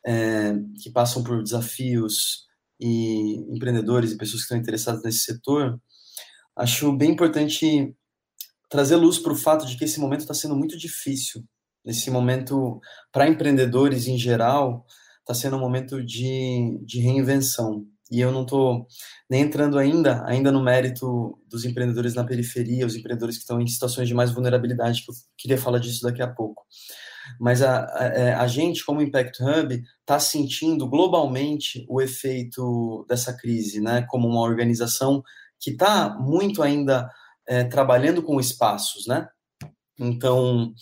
é, 0.06 0.54
que 0.80 0.90
passam 0.90 1.24
por 1.24 1.42
desafios 1.42 2.46
e 2.78 3.36
empreendedores 3.52 4.12
e 4.12 4.16
pessoas 4.16 4.42
que 4.42 4.44
estão 4.44 4.58
interessadas 4.58 5.02
nesse 5.02 5.20
setor, 5.20 5.80
acho 6.54 6.92
bem 6.92 7.10
importante 7.10 7.94
trazer 8.68 8.96
luz 8.96 9.18
para 9.18 9.32
o 9.32 9.36
fato 9.36 9.66
de 9.66 9.76
que 9.76 9.84
esse 9.84 9.98
momento 9.98 10.20
está 10.20 10.34
sendo 10.34 10.54
muito 10.54 10.78
difícil. 10.78 11.44
Esse 11.84 12.10
momento, 12.10 12.80
para 13.12 13.28
empreendedores 13.28 14.06
em 14.06 14.18
geral, 14.18 14.84
está 15.26 15.34
sendo 15.34 15.56
um 15.56 15.60
momento 15.60 16.02
de, 16.02 16.78
de 16.84 17.00
reinvenção. 17.00 17.84
E 18.10 18.20
eu 18.20 18.30
não 18.30 18.42
estou 18.42 18.86
nem 19.28 19.42
entrando 19.42 19.76
ainda, 19.76 20.24
ainda 20.24 20.52
no 20.52 20.62
mérito 20.62 21.36
dos 21.48 21.64
empreendedores 21.64 22.14
na 22.14 22.24
periferia, 22.24 22.86
os 22.86 22.94
empreendedores 22.94 23.36
que 23.36 23.42
estão 23.42 23.60
em 23.60 23.66
situações 23.66 24.06
de 24.06 24.14
mais 24.14 24.30
vulnerabilidade, 24.30 25.04
que 25.04 25.10
eu 25.10 25.14
queria 25.36 25.58
falar 25.58 25.80
disso 25.80 26.02
daqui 26.02 26.22
a 26.22 26.32
pouco. 26.32 26.64
Mas 27.40 27.60
a, 27.62 27.84
a, 27.86 28.04
é, 28.06 28.34
a 28.34 28.46
gente, 28.46 28.84
como 28.84 29.02
Impact 29.02 29.42
Hub, 29.42 29.82
está 30.00 30.20
sentindo 30.20 30.88
globalmente 30.88 31.84
o 31.88 32.00
efeito 32.00 33.04
dessa 33.08 33.36
crise, 33.36 33.80
né? 33.80 34.06
Como 34.08 34.28
uma 34.28 34.42
organização 34.42 35.20
que 35.58 35.72
está 35.72 36.16
muito 36.20 36.62
ainda 36.62 37.10
é, 37.48 37.64
trabalhando 37.64 38.22
com 38.22 38.38
espaços, 38.38 39.08
né? 39.08 39.26
Então, 39.98 40.72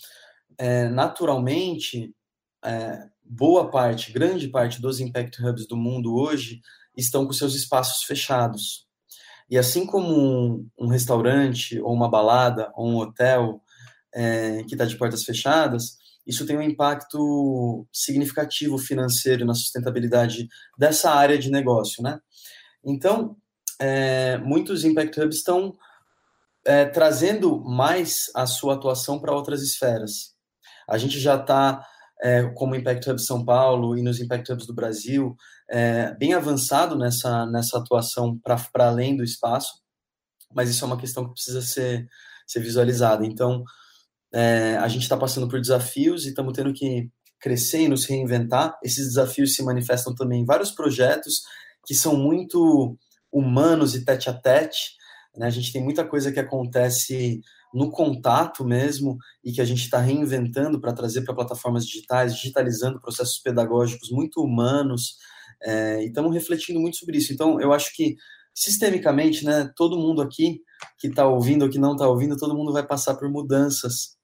é, 0.59 0.87
naturalmente, 0.89 2.13
é, 2.63 3.14
boa 3.25 3.69
parte, 3.69 4.11
grande 4.11 4.47
parte 4.47 4.81
dos 4.81 4.99
Impact 4.99 5.43
Hubs 5.43 5.67
do 5.67 5.75
mundo 5.75 6.15
hoje 6.15 6.61
estão 6.95 7.25
com 7.25 7.33
seus 7.33 7.55
espaços 7.55 8.03
fechados. 8.03 8.85
E 9.49 9.57
assim 9.57 9.85
como 9.85 10.07
um, 10.07 10.69
um 10.79 10.87
restaurante, 10.87 11.79
ou 11.79 11.93
uma 11.93 12.09
balada, 12.09 12.71
ou 12.75 12.87
um 12.87 12.97
hotel 12.97 13.61
é, 14.13 14.63
que 14.63 14.73
está 14.73 14.85
de 14.85 14.97
portas 14.97 15.23
fechadas, 15.23 15.97
isso 16.25 16.45
tem 16.45 16.57
um 16.57 16.61
impacto 16.61 17.87
significativo 17.93 18.77
financeiro 18.77 19.45
na 19.45 19.53
sustentabilidade 19.53 20.47
dessa 20.77 21.11
área 21.11 21.37
de 21.37 21.51
negócio, 21.51 22.01
né? 22.01 22.19
Então, 22.83 23.35
é, 23.79 24.37
muitos 24.39 24.83
Impact 24.83 25.19
Hubs 25.19 25.37
estão 25.37 25.75
é, 26.65 26.85
trazendo 26.85 27.63
mais 27.63 28.31
a 28.33 28.47
sua 28.47 28.73
atuação 28.73 29.19
para 29.19 29.35
outras 29.35 29.61
esferas. 29.61 30.33
A 30.89 30.97
gente 30.97 31.19
já 31.19 31.35
está, 31.35 31.85
é, 32.25 32.41
como 32.55 32.75
Impact 32.75 33.07
Hub 33.07 33.21
São 33.21 33.45
Paulo 33.45 33.95
e 33.95 34.01
nos 34.01 34.19
Impact 34.19 34.51
Hubs 34.51 34.65
do 34.65 34.73
Brasil, 34.73 35.37
é, 35.69 36.11
bem 36.15 36.33
avançado 36.33 36.97
nessa, 36.97 37.45
nessa 37.45 37.77
atuação 37.77 38.35
para 38.39 38.87
além 38.87 39.15
do 39.15 39.23
espaço, 39.23 39.75
mas 40.51 40.67
isso 40.67 40.83
é 40.83 40.87
uma 40.87 40.97
questão 40.97 41.23
que 41.23 41.33
precisa 41.33 41.61
ser, 41.61 42.07
ser 42.47 42.61
visualizada. 42.61 43.23
Então, 43.23 43.63
é, 44.33 44.75
a 44.77 44.87
gente 44.87 45.03
está 45.03 45.15
passando 45.15 45.47
por 45.47 45.61
desafios 45.61 46.25
e 46.25 46.29
estamos 46.29 46.53
tendo 46.53 46.73
que 46.73 47.11
crescer 47.39 47.81
e 47.81 47.87
nos 47.87 48.05
reinventar. 48.05 48.75
Esses 48.83 49.05
desafios 49.05 49.53
se 49.53 49.61
manifestam 49.61 50.15
também 50.15 50.41
em 50.41 50.45
vários 50.45 50.71
projetos 50.71 51.43
que 51.85 51.93
são 51.93 52.17
muito 52.17 52.97
humanos 53.31 53.93
e 53.93 54.03
tete 54.03 54.31
a 54.31 54.33
tete. 54.33 54.95
Né? 55.37 55.45
A 55.45 55.51
gente 55.51 55.71
tem 55.71 55.83
muita 55.83 56.03
coisa 56.03 56.31
que 56.31 56.39
acontece 56.39 57.41
no 57.75 57.91
contato 57.91 58.63
mesmo 58.63 59.17
e 59.43 59.51
que 59.51 59.59
a 59.59 59.65
gente 59.65 59.81
está 59.81 59.99
reinventando 59.99 60.79
para 60.79 60.93
trazer 60.93 61.23
para 61.23 61.35
plataformas 61.35 61.85
digitais, 61.85 62.33
digitalizando 62.35 63.01
processos 63.01 63.37
pedagógicos 63.39 64.09
muito 64.11 64.41
humanos. 64.41 65.17
É, 65.61 66.01
e 66.01 66.07
estamos 66.07 66.33
refletindo 66.33 66.79
muito 66.79 66.95
sobre 66.95 67.17
isso. 67.17 67.33
Então, 67.33 67.59
eu 67.59 67.73
acho 67.73 67.93
que 67.93 68.15
sistemicamente, 68.53 69.43
né, 69.43 69.69
todo 69.75 69.99
mundo 69.99 70.21
aqui 70.21 70.61
que 70.97 71.07
está 71.07 71.27
ouvindo 71.27 71.63
ou 71.63 71.69
que 71.69 71.77
não 71.77 71.91
está 71.91 72.07
ouvindo, 72.07 72.37
todo 72.37 72.55
mundo 72.55 72.71
vai 72.71 72.85
passar 72.87 73.15
por 73.15 73.29
mudanças 73.29 74.15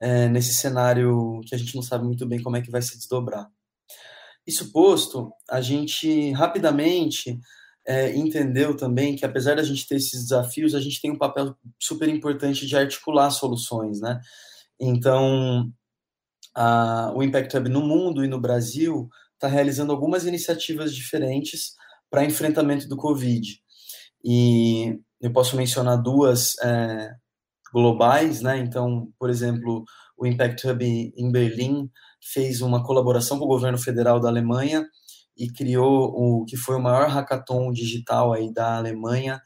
é, 0.00 0.28
nesse 0.28 0.54
cenário 0.54 1.40
que 1.44 1.54
a 1.56 1.58
gente 1.58 1.74
não 1.74 1.82
sabe 1.82 2.04
muito 2.04 2.24
bem 2.24 2.40
como 2.40 2.56
é 2.56 2.62
que 2.62 2.70
vai 2.70 2.82
se 2.82 2.96
desdobrar. 2.96 3.48
Isso 4.46 4.70
posto, 4.70 5.32
a 5.50 5.60
gente 5.60 6.30
rapidamente 6.30 7.36
é, 7.86 8.14
entendeu 8.16 8.76
também 8.76 9.14
que 9.14 9.24
apesar 9.24 9.56
da 9.56 9.62
gente 9.62 9.86
ter 9.86 9.96
esses 9.96 10.22
desafios, 10.22 10.74
a 10.74 10.80
gente 10.80 11.00
tem 11.00 11.10
um 11.10 11.18
papel 11.18 11.56
super 11.80 12.08
importante 12.08 12.66
de 12.66 12.76
articular 12.76 13.30
soluções, 13.30 14.00
né? 14.00 14.20
Então, 14.78 15.70
a, 16.54 17.12
o 17.14 17.22
Impact 17.22 17.56
Hub 17.56 17.68
no 17.68 17.80
mundo 17.80 18.24
e 18.24 18.28
no 18.28 18.40
Brasil 18.40 19.08
está 19.34 19.46
realizando 19.46 19.92
algumas 19.92 20.26
iniciativas 20.26 20.94
diferentes 20.94 21.74
para 22.10 22.24
enfrentamento 22.24 22.88
do 22.88 22.96
Covid. 22.96 23.60
E 24.24 24.98
eu 25.20 25.32
posso 25.32 25.56
mencionar 25.56 26.02
duas 26.02 26.58
é, 26.62 27.10
globais, 27.72 28.40
né? 28.40 28.58
Então, 28.58 29.12
por 29.18 29.30
exemplo, 29.30 29.84
o 30.16 30.26
Impact 30.26 30.66
Hub 30.66 30.84
em 31.16 31.30
Berlim 31.30 31.88
fez 32.32 32.60
uma 32.60 32.82
colaboração 32.82 33.38
com 33.38 33.44
o 33.44 33.48
governo 33.48 33.78
federal 33.78 34.18
da 34.18 34.28
Alemanha 34.28 34.84
e 35.36 35.50
criou 35.50 36.12
o 36.14 36.44
que 36.44 36.56
foi 36.56 36.76
o 36.76 36.82
maior 36.82 37.08
hackathon 37.08 37.72
digital 37.72 38.32
aí 38.32 38.52
da 38.52 38.76
Alemanha, 38.76 39.40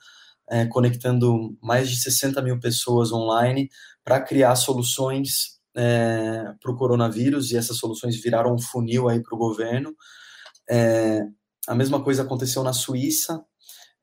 é, 0.48 0.66
conectando 0.66 1.56
mais 1.62 1.88
de 1.88 2.00
60 2.00 2.40
mil 2.42 2.58
pessoas 2.58 3.12
online 3.12 3.68
para 4.04 4.20
criar 4.20 4.54
soluções 4.56 5.60
é, 5.76 6.44
para 6.60 6.72
o 6.72 6.76
coronavírus 6.76 7.50
e 7.50 7.56
essas 7.56 7.76
soluções 7.76 8.20
viraram 8.20 8.54
um 8.54 8.58
funil 8.58 9.08
aí 9.08 9.22
para 9.22 9.34
o 9.34 9.38
governo. 9.38 9.94
É, 10.68 11.20
a 11.66 11.74
mesma 11.74 12.02
coisa 12.02 12.22
aconteceu 12.22 12.62
na 12.62 12.72
Suíça, 12.72 13.44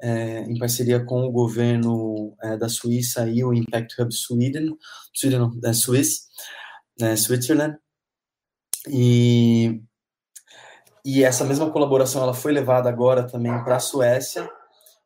é, 0.02 0.42
em 0.44 0.58
parceria 0.58 1.04
com 1.04 1.26
o 1.26 1.32
governo 1.32 2.36
é, 2.44 2.58
da 2.58 2.70
Suíça 2.70 3.28
e 3.28 3.44
o 3.44 3.54
Impact 3.54 4.02
Hub 4.02 4.14
Sweden, 4.14 4.76
Sweden 5.14 5.50
é, 5.64 5.74
Swiss, 5.74 6.28
né, 7.00 7.16
Switzerland. 7.16 7.78
E, 8.90 9.82
e 11.08 11.24
essa 11.24 11.45
mesma 11.45 11.72
colaboração 11.72 12.22
ela 12.22 12.34
foi 12.34 12.51
levada 12.51 12.89
agora 12.89 13.26
também 13.26 13.64
para 13.64 13.78
a 13.78 13.80
Suécia 13.80 14.45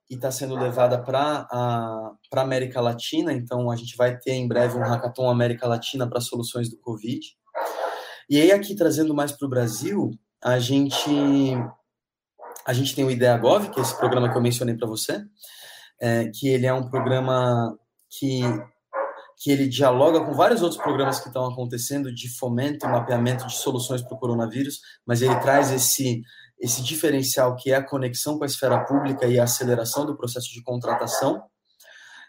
e 0.09 0.15
está 0.15 0.31
sendo 0.31 0.55
levada 0.55 0.99
para 0.99 1.47
a 1.51 2.11
para 2.27 2.41
América 2.41 2.81
Latina. 2.81 3.31
Então 3.31 3.69
a 3.69 3.75
gente 3.75 3.95
vai 3.95 4.17
ter 4.17 4.31
em 4.31 4.47
breve 4.47 4.79
um 4.79 4.81
hackathon 4.81 5.29
América 5.29 5.67
Latina 5.67 6.09
para 6.09 6.19
soluções 6.19 6.71
do 6.71 6.77
Covid. 6.79 7.19
E 8.27 8.41
aí 8.41 8.51
aqui 8.51 8.75
trazendo 8.75 9.13
mais 9.13 9.31
para 9.31 9.45
o 9.45 9.49
Brasil, 9.49 10.09
a 10.43 10.57
gente 10.57 11.11
a 12.65 12.73
gente 12.73 12.95
tem 12.95 13.05
o 13.05 13.11
IdeaGov, 13.11 13.69
que 13.69 13.79
é 13.79 13.83
esse 13.83 13.95
programa 13.95 14.27
que 14.27 14.35
eu 14.35 14.41
mencionei 14.41 14.75
para 14.75 14.87
você, 14.87 15.23
é, 16.01 16.31
que 16.33 16.47
ele 16.47 16.65
é 16.65 16.73
um 16.73 16.89
programa 16.89 17.77
que, 18.09 18.41
que 19.41 19.49
ele 19.49 19.67
dialoga 19.67 20.23
com 20.23 20.33
vários 20.33 20.61
outros 20.61 20.79
programas 20.79 21.19
que 21.19 21.27
estão 21.27 21.45
acontecendo 21.45 22.13
de 22.13 22.29
fomento 22.29 22.85
e 22.85 22.89
mapeamento 22.89 23.47
de 23.47 23.57
soluções 23.57 24.03
para 24.03 24.13
o 24.13 24.19
coronavírus, 24.19 24.79
mas 25.03 25.23
ele 25.23 25.35
traz 25.39 25.71
esse, 25.71 26.21
esse 26.59 26.83
diferencial 26.83 27.55
que 27.55 27.71
é 27.71 27.75
a 27.75 27.83
conexão 27.83 28.37
com 28.37 28.43
a 28.43 28.47
esfera 28.47 28.85
pública 28.85 29.25
e 29.25 29.39
a 29.39 29.45
aceleração 29.45 30.05
do 30.05 30.15
processo 30.15 30.53
de 30.53 30.61
contratação. 30.61 31.41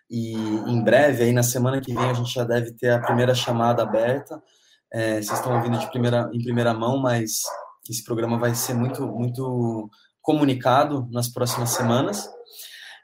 E 0.08 0.32
em 0.32 0.82
breve, 0.82 1.24
aí 1.24 1.32
na 1.32 1.42
semana 1.42 1.82
que 1.82 1.92
vem, 1.92 2.08
a 2.08 2.14
gente 2.14 2.32
já 2.32 2.44
deve 2.44 2.72
ter 2.72 2.92
a 2.92 3.00
primeira 3.00 3.34
chamada 3.34 3.82
aberta. 3.82 4.42
É, 4.90 5.20
vocês 5.20 5.38
estão 5.38 5.54
ouvindo 5.54 5.78
de 5.78 5.90
primeira, 5.90 6.30
em 6.32 6.42
primeira 6.42 6.72
mão, 6.72 6.96
mas 6.96 7.42
esse 7.90 8.02
programa 8.02 8.38
vai 8.38 8.54
ser 8.54 8.72
muito, 8.72 9.06
muito 9.06 9.90
comunicado 10.22 11.06
nas 11.10 11.28
próximas 11.28 11.70
semanas. 11.70 12.26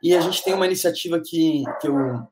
E 0.03 0.17
a 0.17 0.21
gente 0.23 0.43
tem 0.43 0.55
uma 0.55 0.65
iniciativa 0.65 1.21
que, 1.21 1.63
que 1.79 1.89
eu 1.89 2.27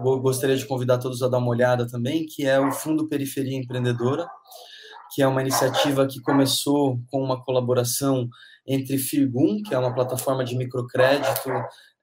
gostaria 0.00 0.56
de 0.56 0.66
convidar 0.66 0.98
todos 0.98 1.22
a 1.22 1.28
dar 1.28 1.38
uma 1.38 1.50
olhada 1.50 1.86
também, 1.86 2.26
que 2.26 2.46
é 2.46 2.58
o 2.58 2.72
Fundo 2.72 3.08
Periferia 3.08 3.56
Empreendedora, 3.56 4.26
que 5.14 5.22
é 5.22 5.26
uma 5.26 5.40
iniciativa 5.40 6.06
que 6.06 6.20
começou 6.20 7.00
com 7.10 7.22
uma 7.22 7.42
colaboração 7.42 8.28
entre 8.66 8.98
Firgum, 8.98 9.62
que 9.62 9.74
é 9.74 9.78
uma 9.78 9.94
plataforma 9.94 10.44
de 10.44 10.56
microcrédito 10.56 11.50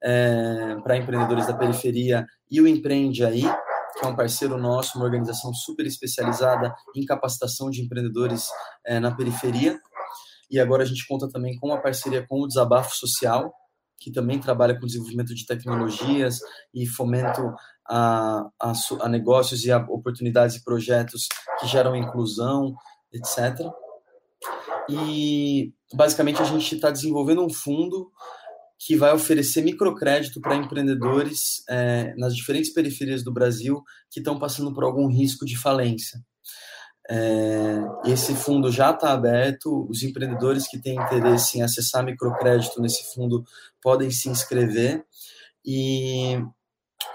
é, 0.03 0.75
para 0.83 0.97
empreendedores 0.97 1.47
da 1.47 1.53
periferia, 1.53 2.25
e 2.51 2.61
o 2.61 2.67
Empreende 2.67 3.23
Aí, 3.25 3.41
que 3.41 4.05
é 4.05 4.07
um 4.07 4.15
parceiro 4.15 4.57
nosso, 4.57 4.97
uma 4.97 5.05
organização 5.05 5.53
super 5.53 5.85
especializada 5.85 6.73
em 6.95 7.05
capacitação 7.05 7.69
de 7.69 7.81
empreendedores 7.81 8.47
é, 8.85 8.99
na 8.99 9.15
periferia. 9.15 9.79
E 10.51 10.59
agora 10.59 10.83
a 10.83 10.85
gente 10.85 11.05
conta 11.07 11.29
também 11.29 11.57
com 11.57 11.67
uma 11.67 11.81
parceria 11.81 12.25
com 12.25 12.41
o 12.41 12.47
Desabafo 12.47 12.95
Social, 12.95 13.53
que 13.99 14.11
também 14.11 14.39
trabalha 14.39 14.79
com 14.79 14.85
desenvolvimento 14.85 15.33
de 15.33 15.45
tecnologias 15.45 16.39
e 16.73 16.85
fomento 16.85 17.41
a, 17.89 18.49
a, 18.59 18.73
a 19.01 19.09
negócios 19.09 19.63
e 19.65 19.71
a 19.71 19.77
oportunidades 19.77 20.55
e 20.55 20.63
projetos 20.63 21.27
que 21.59 21.67
geram 21.67 21.95
inclusão, 21.95 22.75
etc. 23.13 23.67
E 24.89 25.73
basicamente 25.93 26.41
a 26.41 26.45
gente 26.45 26.75
está 26.75 26.91
desenvolvendo 26.91 27.43
um 27.43 27.49
fundo 27.49 28.11
que 28.79 28.95
vai 28.95 29.13
oferecer 29.13 29.63
microcrédito 29.63 30.39
para 30.39 30.55
empreendedores 30.55 31.63
é, 31.67 32.13
nas 32.15 32.35
diferentes 32.35 32.71
periferias 32.71 33.23
do 33.23 33.33
Brasil 33.33 33.83
que 34.09 34.19
estão 34.19 34.37
passando 34.37 34.73
por 34.73 34.83
algum 34.83 35.07
risco 35.07 35.45
de 35.45 35.57
falência. 35.57 36.19
É, 37.09 37.79
esse 38.05 38.35
fundo 38.35 38.69
já 38.69 38.91
está 38.91 39.13
aberto, 39.13 39.87
os 39.89 40.03
empreendedores 40.03 40.67
que 40.67 40.77
têm 40.77 40.95
interesse 40.95 41.57
em 41.57 41.61
acessar 41.61 42.03
microcrédito 42.03 42.81
nesse 42.81 43.13
fundo 43.13 43.45
podem 43.81 44.11
se 44.11 44.29
inscrever 44.29 45.05
e, 45.65 46.37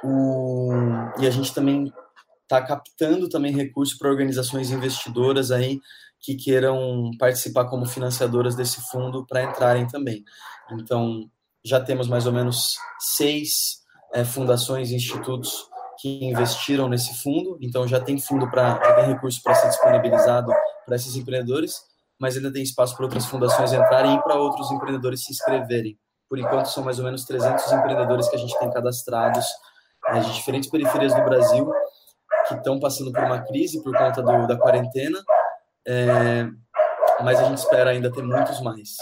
o, 0.03 0.71
e 1.19 1.27
a 1.27 1.31
gente 1.31 1.55
também 1.55 1.93
está 2.43 2.61
captando 2.61 3.29
também 3.29 3.53
recursos 3.53 3.97
para 3.97 4.11
organizações 4.11 4.71
investidoras 4.71 5.51
aí 5.51 5.81
que 6.21 6.37
queiram 6.37 7.11
participar 7.19 7.65
como 7.65 7.87
financiadoras 7.87 8.55
desse 8.55 8.81
fundo 8.91 9.27
para 9.27 9.43
entrarem 9.43 9.87
também. 9.87 10.23
Então, 10.71 11.29
já 11.65 11.81
temos 11.81 12.09
mais 12.09 12.27
ou 12.27 12.33
menos 12.33 12.77
seis 13.01 13.81
é, 14.13 14.25
fundações 14.25 14.91
e 14.91 14.95
institutos 14.95 15.67
que 15.99 16.25
investiram 16.25 16.89
nesse 16.89 17.23
fundo, 17.23 17.57
então 17.61 17.87
já 17.87 18.01
tem 18.01 18.19
fundo 18.19 18.51
para, 18.51 18.77
tem 18.97 19.07
recurso 19.07 19.41
para 19.43 19.55
ser 19.55 19.69
disponibilizado 19.69 20.53
para 20.85 20.97
esses 20.97 21.15
empreendedores, 21.17 21.81
mas 22.19 22.37
ainda 22.37 22.53
tem 22.53 22.63
espaço 22.63 22.97
para 22.97 23.05
outras 23.05 23.27
fundações 23.27 23.73
entrarem 23.73 24.15
e 24.15 24.23
para 24.23 24.35
outros 24.35 24.71
empreendedores 24.71 25.25
se 25.25 25.33
inscreverem. 25.33 25.99
Por 26.29 26.39
enquanto, 26.39 26.67
são 26.67 26.83
mais 26.83 26.99
ou 26.99 27.05
menos 27.05 27.25
300 27.25 27.71
empreendedores 27.73 28.29
que 28.29 28.37
a 28.37 28.39
gente 28.39 28.59
tem 28.59 28.71
cadastrados 28.71 29.45
né, 30.09 30.21
de 30.21 30.35
diferentes 30.35 30.71
periferias 30.71 31.15
do 31.15 31.23
Brasil 31.23 31.71
que 32.49 32.55
estão 32.55 32.81
passando 32.81 33.13
por 33.13 33.23
uma 33.23 33.41
crise 33.41 33.83
por 33.83 33.97
conta 33.97 34.23
do, 34.23 34.47
da 34.47 34.57
quarentena, 34.57 35.19
é, 35.87 36.49
mas 37.23 37.39
a 37.41 37.45
gente 37.45 37.59
espera 37.59 37.91
ainda 37.91 38.11
ter 38.11 38.23
muitos 38.23 38.61
mais. 38.61 38.97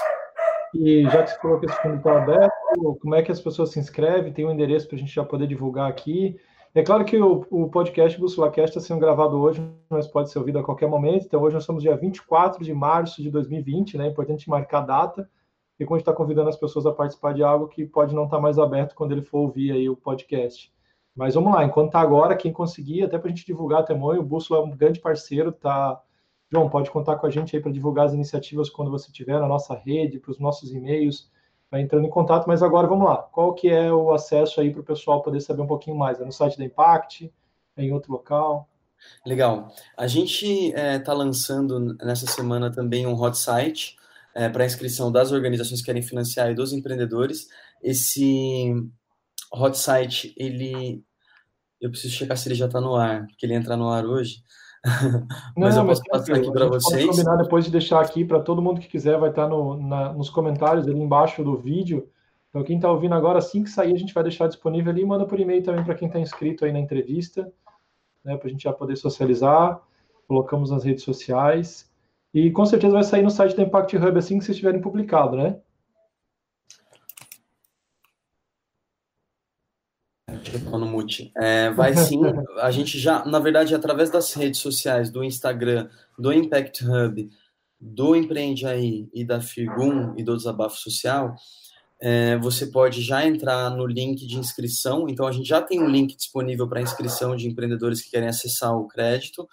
E 0.74 1.02
já 1.04 1.22
que 1.22 1.30
você 1.30 1.38
falou 1.38 1.58
que 1.58 1.66
esse 1.66 1.82
fundo 1.82 1.96
está 1.96 2.22
aberto, 2.22 2.98
como 3.00 3.14
é 3.14 3.22
que 3.22 3.32
as 3.32 3.40
pessoas 3.40 3.70
se 3.70 3.80
inscrevem? 3.80 4.32
Tem 4.32 4.44
um 4.44 4.52
endereço 4.52 4.86
para 4.86 4.96
a 4.96 4.98
gente 4.98 5.12
já 5.12 5.24
poder 5.24 5.46
divulgar 5.46 5.88
aqui. 5.88 6.38
É 6.72 6.82
claro 6.82 7.04
que 7.04 7.20
o, 7.20 7.44
o 7.50 7.68
podcast 7.68 8.18
BússolaCast 8.18 8.76
está 8.76 8.80
sendo 8.80 9.00
gravado 9.00 9.40
hoje, 9.40 9.60
mas 9.88 10.06
pode 10.06 10.30
ser 10.30 10.38
ouvido 10.38 10.60
a 10.60 10.62
qualquer 10.62 10.88
momento. 10.88 11.26
Então, 11.26 11.42
hoje 11.42 11.54
nós 11.54 11.64
somos 11.64 11.82
dia 11.82 11.96
24 11.96 12.62
de 12.62 12.72
março 12.72 13.20
de 13.20 13.28
2020, 13.28 13.98
né? 13.98 14.06
É 14.06 14.10
importante 14.10 14.48
marcar 14.48 14.78
a 14.78 14.86
data. 14.86 15.30
E 15.80 15.84
quando 15.84 15.96
a 15.96 15.98
gente 15.98 16.02
está 16.02 16.12
convidando 16.12 16.48
as 16.48 16.56
pessoas 16.56 16.86
a 16.86 16.92
participar 16.92 17.34
de 17.34 17.42
algo 17.42 17.66
que 17.66 17.84
pode 17.84 18.14
não 18.14 18.24
estar 18.24 18.36
tá 18.36 18.42
mais 18.42 18.56
aberto 18.56 18.94
quando 18.94 19.12
ele 19.12 19.22
for 19.22 19.38
ouvir 19.38 19.72
aí 19.72 19.88
o 19.88 19.96
podcast. 19.96 20.72
Mas 21.14 21.34
vamos 21.34 21.52
lá, 21.52 21.64
enquanto 21.64 21.88
está 21.88 22.00
agora, 22.00 22.36
quem 22.36 22.52
conseguir, 22.52 23.02
até 23.02 23.18
para 23.18 23.28
a 23.28 23.30
gente 23.30 23.44
divulgar 23.44 23.80
até 23.80 23.92
o 23.92 24.22
Bússola 24.22 24.60
é 24.60 24.64
um 24.64 24.76
grande 24.76 25.00
parceiro, 25.00 25.52
tá? 25.52 26.00
João, 26.50 26.68
pode 26.68 26.90
contar 26.90 27.16
com 27.16 27.26
a 27.26 27.30
gente 27.30 27.54
aí 27.54 27.62
para 27.62 27.72
divulgar 27.72 28.06
as 28.06 28.12
iniciativas 28.12 28.70
quando 28.70 28.90
você 28.90 29.12
tiver 29.12 29.38
na 29.38 29.46
nossa 29.46 29.74
rede, 29.74 30.18
para 30.18 30.30
os 30.30 30.38
nossos 30.38 30.72
e-mails 30.72 31.30
vai 31.70 31.80
entrando 31.80 32.04
em 32.04 32.10
contato, 32.10 32.46
mas 32.46 32.62
agora 32.62 32.88
vamos 32.88 33.06
lá. 33.06 33.16
Qual 33.16 33.54
que 33.54 33.68
é 33.68 33.92
o 33.92 34.12
acesso 34.12 34.60
aí 34.60 34.70
para 34.72 34.80
o 34.80 34.84
pessoal 34.84 35.22
poder 35.22 35.40
saber 35.40 35.62
um 35.62 35.66
pouquinho 35.66 35.96
mais? 35.96 36.20
É 36.20 36.24
no 36.24 36.32
site 36.32 36.58
da 36.58 36.64
Impact? 36.64 37.32
É 37.76 37.84
em 37.84 37.92
outro 37.92 38.12
local? 38.12 38.68
Legal. 39.24 39.72
A 39.96 40.06
gente 40.06 40.44
está 40.44 40.80
é, 40.80 40.98
tá 40.98 41.12
lançando 41.12 41.94
nessa 42.04 42.26
semana 42.26 42.70
também 42.72 43.06
um 43.06 43.14
hot 43.14 43.38
site 43.38 43.96
é, 44.34 44.48
para 44.48 44.66
inscrição 44.66 45.12
das 45.12 45.30
organizações 45.30 45.80
que 45.80 45.86
querem 45.86 46.02
financiar 46.02 46.50
e 46.50 46.54
dos 46.54 46.72
empreendedores. 46.72 47.46
Esse 47.80 48.74
hot 49.52 49.76
site, 49.76 50.34
ele... 50.36 51.04
Eu 51.80 51.90
preciso 51.90 52.14
checar 52.14 52.36
se 52.36 52.48
ele 52.48 52.54
já 52.54 52.66
está 52.66 52.80
no 52.80 52.94
ar, 52.94 53.26
porque 53.26 53.46
ele 53.46 53.54
entra 53.54 53.76
no 53.76 53.88
ar 53.88 54.04
hoje. 54.04 54.42
mas 55.56 55.76
não, 55.76 55.82
eu 55.82 55.88
posso 55.88 56.02
passar 56.04 56.36
aqui 56.36 56.50
para 56.50 56.66
vocês. 56.66 57.06
Pode 57.06 57.18
combinar 57.18 57.36
depois 57.36 57.64
de 57.64 57.70
deixar 57.70 58.00
aqui 58.00 58.24
para 58.24 58.40
todo 58.40 58.62
mundo 58.62 58.80
que 58.80 58.88
quiser, 58.88 59.18
vai 59.18 59.30
estar 59.30 59.44
tá 59.44 59.48
no, 59.48 59.76
na, 59.76 60.12
nos 60.12 60.30
comentários 60.30 60.86
ali 60.86 60.98
embaixo 60.98 61.42
do 61.44 61.56
vídeo. 61.56 62.08
Então, 62.48 62.64
quem 62.64 62.76
está 62.76 62.90
ouvindo 62.90 63.14
agora, 63.14 63.38
assim 63.38 63.62
que 63.62 63.70
sair, 63.70 63.94
a 63.94 63.98
gente 63.98 64.12
vai 64.12 64.22
deixar 64.22 64.48
disponível 64.48 64.90
ali 64.90 65.02
e 65.02 65.06
manda 65.06 65.24
por 65.24 65.38
e-mail 65.38 65.62
também 65.62 65.84
para 65.84 65.94
quem 65.94 66.08
está 66.08 66.18
inscrito 66.18 66.64
aí 66.64 66.72
na 66.72 66.80
entrevista, 66.80 67.50
né, 68.24 68.36
para 68.36 68.48
a 68.48 68.50
gente 68.50 68.64
já 68.64 68.72
poder 68.72 68.96
socializar. 68.96 69.80
Colocamos 70.26 70.70
nas 70.70 70.84
redes 70.84 71.04
sociais. 71.04 71.90
E 72.32 72.50
com 72.50 72.64
certeza 72.64 72.94
vai 72.94 73.02
sair 73.02 73.22
no 73.22 73.30
site 73.30 73.56
da 73.56 73.62
Impact 73.62 73.96
Hub 73.96 74.18
assim 74.18 74.38
que 74.38 74.44
vocês 74.44 74.56
tiverem 74.56 74.80
publicado, 74.80 75.36
né? 75.36 75.58
No 80.70 80.86
mute. 80.86 81.32
É, 81.36 81.70
vai 81.70 81.96
sim. 81.96 82.20
A 82.60 82.70
gente 82.70 82.98
já, 82.98 83.24
na 83.24 83.38
verdade, 83.38 83.74
através 83.74 84.10
das 84.10 84.32
redes 84.34 84.60
sociais, 84.60 85.10
do 85.10 85.22
Instagram, 85.24 85.88
do 86.18 86.32
Impact 86.32 86.84
Hub, 86.84 87.30
do 87.80 88.14
Empreende 88.14 88.66
Aí 88.66 89.08
e 89.14 89.24
da 89.24 89.40
Firgum 89.40 90.14
e 90.16 90.22
do 90.22 90.36
Desabafo 90.36 90.76
Social, 90.76 91.34
é, 92.00 92.36
você 92.38 92.66
pode 92.66 93.02
já 93.02 93.26
entrar 93.26 93.70
no 93.70 93.86
link 93.86 94.26
de 94.26 94.38
inscrição. 94.38 95.06
Então, 95.08 95.26
a 95.26 95.32
gente 95.32 95.48
já 95.48 95.60
tem 95.60 95.82
um 95.82 95.88
link 95.88 96.16
disponível 96.16 96.68
para 96.68 96.80
inscrição 96.80 97.36
de 97.36 97.46
empreendedores 97.46 98.02
que 98.02 98.10
querem 98.10 98.28
acessar 98.28 98.74
o 98.74 98.88
crédito. 98.88 99.48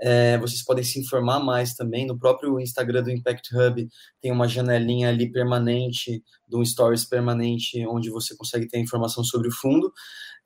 É, 0.00 0.36
vocês 0.38 0.64
podem 0.64 0.84
se 0.84 0.98
informar 0.98 1.40
mais 1.40 1.74
também. 1.74 2.06
No 2.06 2.18
próprio 2.18 2.58
Instagram 2.60 3.02
do 3.02 3.10
Impact 3.10 3.56
Hub 3.56 3.88
tem 4.20 4.32
uma 4.32 4.48
janelinha 4.48 5.08
ali 5.08 5.30
permanente, 5.30 6.22
de 6.48 6.56
um 6.56 6.64
Stories 6.64 7.04
permanente, 7.04 7.86
onde 7.86 8.10
você 8.10 8.36
consegue 8.36 8.68
ter 8.68 8.78
informação 8.78 9.22
sobre 9.24 9.48
o 9.48 9.52
fundo. 9.52 9.92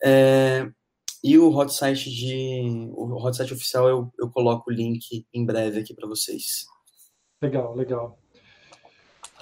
É, 0.02 0.68
e 1.22 1.36
o 1.38 1.50
hot 1.50 1.72
site 1.72 2.10
de 2.10 2.90
o 2.92 3.14
hot 3.16 3.36
site 3.36 3.52
oficial 3.52 3.88
eu, 3.88 4.12
eu 4.18 4.30
coloco 4.30 4.70
o 4.70 4.72
link 4.72 5.26
em 5.32 5.44
breve 5.44 5.80
aqui 5.80 5.94
para 5.94 6.06
vocês. 6.06 6.66
Legal, 7.42 7.74
legal. 7.74 8.18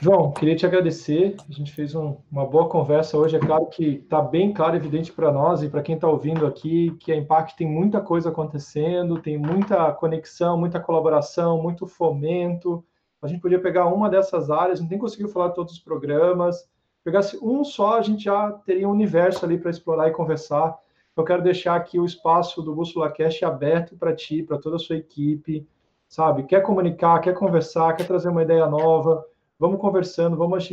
João, 0.00 0.32
queria 0.32 0.54
te 0.54 0.66
agradecer. 0.66 1.36
A 1.48 1.52
gente 1.52 1.72
fez 1.72 1.94
um, 1.94 2.16
uma 2.30 2.46
boa 2.46 2.68
conversa 2.68 3.16
hoje. 3.16 3.36
É 3.36 3.40
claro 3.40 3.66
que 3.66 4.02
está 4.02 4.20
bem 4.20 4.52
claro 4.52 4.76
evidente 4.76 5.12
para 5.12 5.32
nós 5.32 5.62
e 5.62 5.68
para 5.68 5.82
quem 5.82 5.94
está 5.94 6.08
ouvindo 6.08 6.46
aqui 6.46 6.90
que 7.00 7.12
a 7.12 7.16
Impact 7.16 7.56
tem 7.56 7.66
muita 7.66 8.00
coisa 8.00 8.28
acontecendo, 8.28 9.20
tem 9.20 9.38
muita 9.38 9.92
conexão, 9.92 10.58
muita 10.58 10.78
colaboração, 10.78 11.62
muito 11.62 11.86
fomento 11.86 12.84
a 13.26 13.26
gente 13.26 13.40
podia 13.40 13.60
pegar 13.60 13.86
uma 13.86 14.08
dessas 14.08 14.50
áreas, 14.50 14.80
não 14.80 14.88
tem 14.88 14.98
conseguido 14.98 15.30
falar 15.30 15.50
todos 15.50 15.74
os 15.74 15.78
programas, 15.78 16.68
pegasse 17.02 17.38
um 17.42 17.64
só, 17.64 17.98
a 17.98 18.02
gente 18.02 18.24
já 18.24 18.52
teria 18.52 18.88
um 18.88 18.92
universo 18.92 19.44
ali 19.44 19.58
para 19.58 19.70
explorar 19.70 20.08
e 20.08 20.12
conversar. 20.12 20.76
Eu 21.16 21.24
quero 21.24 21.42
deixar 21.42 21.74
aqui 21.76 21.98
o 21.98 22.04
espaço 22.04 22.62
do 22.62 22.74
Bússola 22.74 23.10
Cast 23.10 23.44
aberto 23.44 23.96
para 23.96 24.14
ti, 24.14 24.42
para 24.42 24.58
toda 24.58 24.76
a 24.76 24.78
sua 24.78 24.96
equipe, 24.96 25.66
sabe? 26.06 26.44
Quer 26.44 26.62
comunicar, 26.62 27.20
quer 27.20 27.32
conversar, 27.32 27.96
quer 27.96 28.06
trazer 28.06 28.28
uma 28.28 28.42
ideia 28.42 28.66
nova, 28.66 29.24
vamos 29.58 29.80
conversando, 29.80 30.36
vamos 30.36 30.68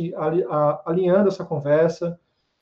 alinhando 0.84 1.28
essa 1.28 1.44
conversa, 1.44 2.18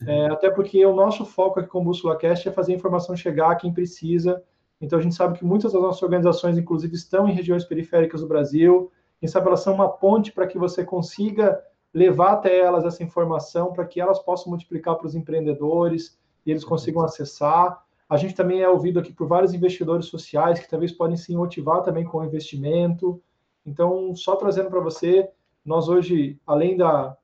é, 0.07 0.27
até 0.27 0.51
porque 0.51 0.85
o 0.85 0.95
nosso 0.95 1.25
foco 1.25 1.61
aqui 1.61 1.69
com 1.69 1.81
o 1.81 1.85
Bússola 1.85 2.17
Cast 2.17 2.49
é 2.49 2.53
fazer 2.53 2.73
a 2.73 2.77
informação 2.77 3.17
chegar 3.17 3.53
a 3.53 3.57
quem 3.57 3.73
precisa, 3.73 4.43
então 4.81 4.99
a 4.99 5.03
gente 5.03 5.15
sabe 5.15 5.39
que 5.39 5.45
muitas 5.45 5.73
das 5.73 5.81
nossas 5.81 6.03
organizações, 6.03 6.59
inclusive, 6.59 6.95
estão 6.95 7.29
em 7.29 7.33
regiões 7.33 7.65
periféricas 7.65 8.21
do 8.21 8.27
Brasil, 8.27 8.91
quem 9.21 9.29
sabe 9.29 9.47
elas 9.47 9.61
são 9.61 9.75
uma 9.75 9.89
ponte 9.89 10.33
para 10.33 10.49
que 10.49 10.59
você 10.59 10.85
consiga 10.85 11.63
levar 11.95 12.33
até 12.33 12.59
elas 12.59 12.85
essa 12.85 13.03
informação, 13.03 13.73
para 13.73 13.87
que 13.87 14.01
elas 14.01 14.19
possam 14.19 14.51
multiplicar 14.51 14.97
para 14.97 15.07
os 15.07 15.15
empreendedores 15.15 16.19
e 16.45 16.51
eles 16.51 16.65
consigam 16.65 17.03
acessar. 17.05 17.85
A 18.09 18.17
gente 18.17 18.35
também 18.35 18.63
é 18.63 18.69
ouvido 18.69 18.99
aqui 18.99 19.13
por 19.13 19.29
vários 19.29 19.55
investidores 19.55 20.07
sociais 20.07 20.59
que 20.59 20.69
talvez 20.69 20.91
podem 20.91 21.17
se 21.17 21.35
motivar 21.37 21.83
também 21.83 22.05
com 22.05 22.19
o 22.19 22.25
investimento. 22.25 23.23
Então, 23.65 24.15
só 24.17 24.35
trazendo 24.35 24.69
para 24.69 24.81
você, 24.81 25.31
nós 25.65 25.89
hoje, 25.89 26.39
além 26.47 26.77
da, 26.77 27.17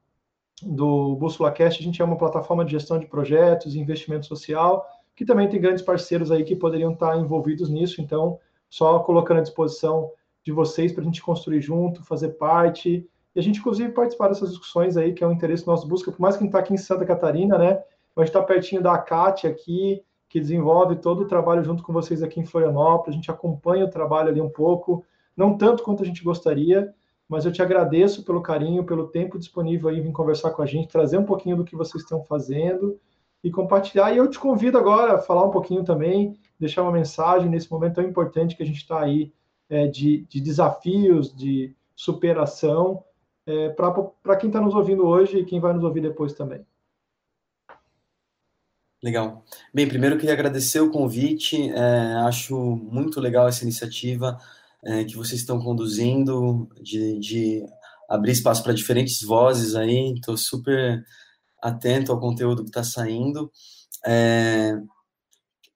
do 0.62 1.16
Bússola 1.16 1.50
Cast, 1.50 1.80
a 1.80 1.84
gente 1.84 2.00
é 2.00 2.04
uma 2.04 2.16
plataforma 2.16 2.64
de 2.64 2.72
gestão 2.72 2.98
de 2.98 3.06
projetos 3.06 3.74
e 3.74 3.80
investimento 3.80 4.26
social, 4.26 4.86
que 5.14 5.24
também 5.24 5.48
tem 5.48 5.60
grandes 5.60 5.82
parceiros 5.82 6.30
aí 6.30 6.44
que 6.44 6.54
poderiam 6.54 6.92
estar 6.92 7.18
envolvidos 7.18 7.68
nisso. 7.68 8.00
Então, 8.00 8.38
só 8.68 9.00
colocando 9.00 9.38
à 9.38 9.42
disposição 9.42 10.10
de 10.44 10.52
vocês 10.52 10.92
para 10.92 11.02
a 11.02 11.04
gente 11.04 11.22
construir 11.22 11.60
junto, 11.60 12.04
fazer 12.04 12.30
parte. 12.30 13.06
E 13.34 13.38
a 13.38 13.42
gente, 13.42 13.58
inclusive, 13.58 13.92
participar 13.92 14.28
dessas 14.28 14.50
discussões 14.50 14.96
aí, 14.96 15.12
que 15.12 15.24
é 15.24 15.26
um 15.26 15.32
interesse 15.32 15.66
nosso 15.66 15.86
busca, 15.86 16.12
por 16.12 16.20
mais 16.20 16.36
que 16.36 16.42
a 16.42 16.44
gente 16.44 16.50
está 16.50 16.60
aqui 16.60 16.74
em 16.74 16.78
Santa 16.78 17.04
Catarina, 17.04 17.58
né? 17.58 17.82
A 18.16 18.20
gente 18.20 18.28
está 18.28 18.42
pertinho 18.42 18.82
da 18.82 18.94
ACAT 18.94 19.46
aqui, 19.46 20.02
que 20.28 20.40
desenvolve 20.40 20.96
todo 20.96 21.22
o 21.22 21.26
trabalho 21.26 21.62
junto 21.62 21.82
com 21.82 21.92
vocês 21.92 22.22
aqui 22.22 22.40
em 22.40 22.44
Florianópolis. 22.44 23.14
A 23.14 23.16
gente 23.16 23.30
acompanha 23.30 23.84
o 23.84 23.90
trabalho 23.90 24.28
ali 24.28 24.40
um 24.40 24.50
pouco, 24.50 25.04
não 25.36 25.56
tanto 25.56 25.82
quanto 25.82 26.02
a 26.02 26.06
gente 26.06 26.24
gostaria, 26.24 26.92
mas 27.28 27.44
eu 27.44 27.52
te 27.52 27.60
agradeço 27.60 28.24
pelo 28.24 28.40
carinho, 28.40 28.84
pelo 28.84 29.08
tempo 29.08 29.38
disponível 29.38 29.88
aí, 29.90 30.00
vir 30.00 30.12
conversar 30.12 30.50
com 30.52 30.62
a 30.62 30.66
gente, 30.66 30.88
trazer 30.88 31.18
um 31.18 31.24
pouquinho 31.24 31.56
do 31.56 31.64
que 31.64 31.76
vocês 31.76 32.02
estão 32.02 32.24
fazendo 32.24 32.98
e 33.44 33.50
compartilhar. 33.50 34.12
E 34.12 34.16
eu 34.16 34.28
te 34.28 34.38
convido 34.38 34.78
agora 34.78 35.14
a 35.14 35.18
falar 35.18 35.44
um 35.44 35.50
pouquinho 35.50 35.84
também, 35.84 36.38
deixar 36.58 36.82
uma 36.82 36.92
mensagem 36.92 37.50
nesse 37.50 37.70
momento 37.70 37.96
tão 37.96 38.04
importante 38.04 38.56
que 38.56 38.62
a 38.62 38.66
gente 38.66 38.78
está 38.78 39.00
aí 39.00 39.30
é, 39.68 39.86
de, 39.86 40.24
de, 40.28 40.40
desafios, 40.40 41.34
de 41.36 41.74
superação, 41.94 43.04
é, 43.46 43.68
para 43.68 44.36
quem 44.36 44.48
está 44.48 44.60
nos 44.60 44.74
ouvindo 44.74 45.06
hoje 45.06 45.38
e 45.38 45.44
quem 45.44 45.60
vai 45.60 45.74
nos 45.74 45.84
ouvir 45.84 46.00
depois 46.00 46.32
também. 46.32 46.64
Legal. 49.02 49.44
Bem, 49.72 49.86
primeiro 49.86 50.16
queria 50.16 50.32
agradecer 50.32 50.80
o 50.80 50.90
convite, 50.90 51.70
é, 51.70 52.14
acho 52.26 52.56
muito 52.56 53.20
legal 53.20 53.46
essa 53.46 53.62
iniciativa 53.62 54.40
é, 54.84 55.04
que 55.04 55.16
vocês 55.16 55.40
estão 55.40 55.58
conduzindo, 55.58 56.68
de, 56.80 57.18
de 57.18 57.66
abrir 58.08 58.32
espaço 58.32 58.62
para 58.62 58.72
diferentes 58.72 59.20
vozes 59.22 59.74
aí, 59.74 60.14
estou 60.14 60.36
super 60.36 61.04
atento 61.62 62.12
ao 62.12 62.20
conteúdo 62.20 62.62
que 62.62 62.70
está 62.70 62.84
saindo. 62.84 63.50
É, 64.06 64.78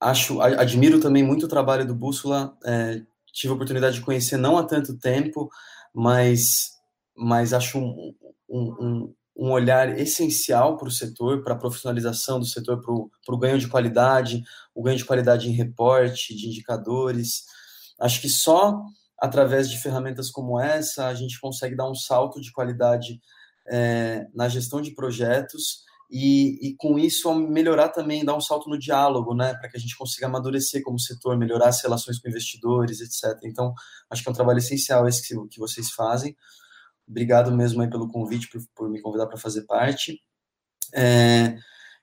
acho, 0.00 0.40
admiro 0.40 1.00
também 1.00 1.22
muito 1.22 1.46
o 1.46 1.48
trabalho 1.48 1.86
do 1.86 1.94
Bússola, 1.94 2.56
é, 2.64 3.02
tive 3.32 3.52
a 3.52 3.54
oportunidade 3.54 3.96
de 3.96 4.04
conhecer 4.04 4.36
não 4.36 4.56
há 4.56 4.64
tanto 4.64 4.98
tempo, 4.98 5.50
mas, 5.94 6.72
mas 7.16 7.52
acho 7.52 7.78
um, 7.78 8.14
um, 8.48 9.14
um 9.36 9.50
olhar 9.50 9.98
essencial 9.98 10.76
para 10.76 10.88
o 10.88 10.90
setor, 10.90 11.42
para 11.42 11.54
a 11.54 11.58
profissionalização 11.58 12.38
do 12.38 12.46
setor, 12.46 12.80
para 12.80 13.34
o 13.34 13.38
ganho 13.38 13.58
de 13.58 13.68
qualidade, 13.68 14.42
o 14.74 14.82
ganho 14.82 14.98
de 14.98 15.04
qualidade 15.04 15.48
em 15.48 15.52
reporte, 15.52 16.34
de 16.36 16.46
indicadores. 16.46 17.44
Acho 18.00 18.20
que 18.20 18.28
só 18.28 18.82
através 19.18 19.70
de 19.70 19.80
ferramentas 19.80 20.30
como 20.30 20.58
essa 20.60 21.06
a 21.06 21.14
gente 21.14 21.40
consegue 21.40 21.76
dar 21.76 21.88
um 21.88 21.94
salto 21.94 22.40
de 22.40 22.50
qualidade 22.50 23.20
é, 23.70 24.26
na 24.34 24.48
gestão 24.48 24.80
de 24.80 24.92
projetos 24.92 25.84
e, 26.10 26.68
e, 26.68 26.76
com 26.76 26.98
isso 26.98 27.34
melhorar 27.34 27.88
também, 27.88 28.22
dar 28.22 28.36
um 28.36 28.40
salto 28.40 28.68
no 28.68 28.78
diálogo, 28.78 29.34
né, 29.34 29.54
para 29.54 29.70
que 29.70 29.78
a 29.78 29.80
gente 29.80 29.96
consiga 29.96 30.26
amadurecer 30.26 30.82
como 30.82 31.00
setor, 31.00 31.38
melhorar 31.38 31.68
as 31.68 31.80
relações 31.80 32.18
com 32.18 32.28
investidores, 32.28 33.00
etc. 33.00 33.40
Então, 33.44 33.72
acho 34.10 34.22
que 34.22 34.28
é 34.28 34.32
um 34.32 34.34
trabalho 34.34 34.58
essencial 34.58 35.08
esse 35.08 35.26
que, 35.26 35.48
que 35.48 35.58
vocês 35.58 35.90
fazem. 35.90 36.36
Obrigado 37.08 37.50
mesmo 37.50 37.80
aí 37.80 37.88
pelo 37.88 38.08
convite, 38.08 38.48
por, 38.50 38.60
por 38.74 38.90
me 38.90 39.00
convidar 39.00 39.26
para 39.26 39.38
fazer 39.38 39.62
parte. 39.62 40.20
É, 40.94 41.56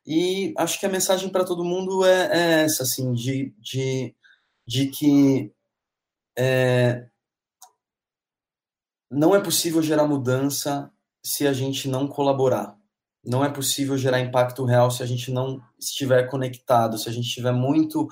e 0.08 0.54
acho 0.58 0.80
que 0.80 0.88
a 0.88 0.90
mensagem 0.90 1.30
para 1.30 1.46
todo 1.46 1.64
mundo 1.64 2.04
é, 2.04 2.30
é, 2.32 2.64
essa, 2.64 2.82
assim, 2.82 3.14
de, 3.14 3.54
de, 3.60 4.16
de 4.66 4.88
que 4.88 5.54
é, 6.40 7.08
não 9.12 9.36
é 9.36 9.42
possível 9.42 9.82
gerar 9.82 10.08
mudança 10.08 10.90
se 11.24 11.46
a 11.46 11.52
gente 11.54 11.88
não 11.88 12.08
colaborar 12.08 12.80
não 13.26 13.44
é 13.44 13.50
possível 13.50 13.98
gerar 13.98 14.20
impacto 14.20 14.66
real 14.66 14.90
se 14.90 15.04
a 15.04 15.06
gente 15.06 15.32
não 15.32 15.62
estiver 15.80 16.28
conectado, 16.30 16.98
se 16.98 17.10
a 17.10 17.12
gente 17.12 17.28
estiver 17.28 17.52
muito 17.52 18.08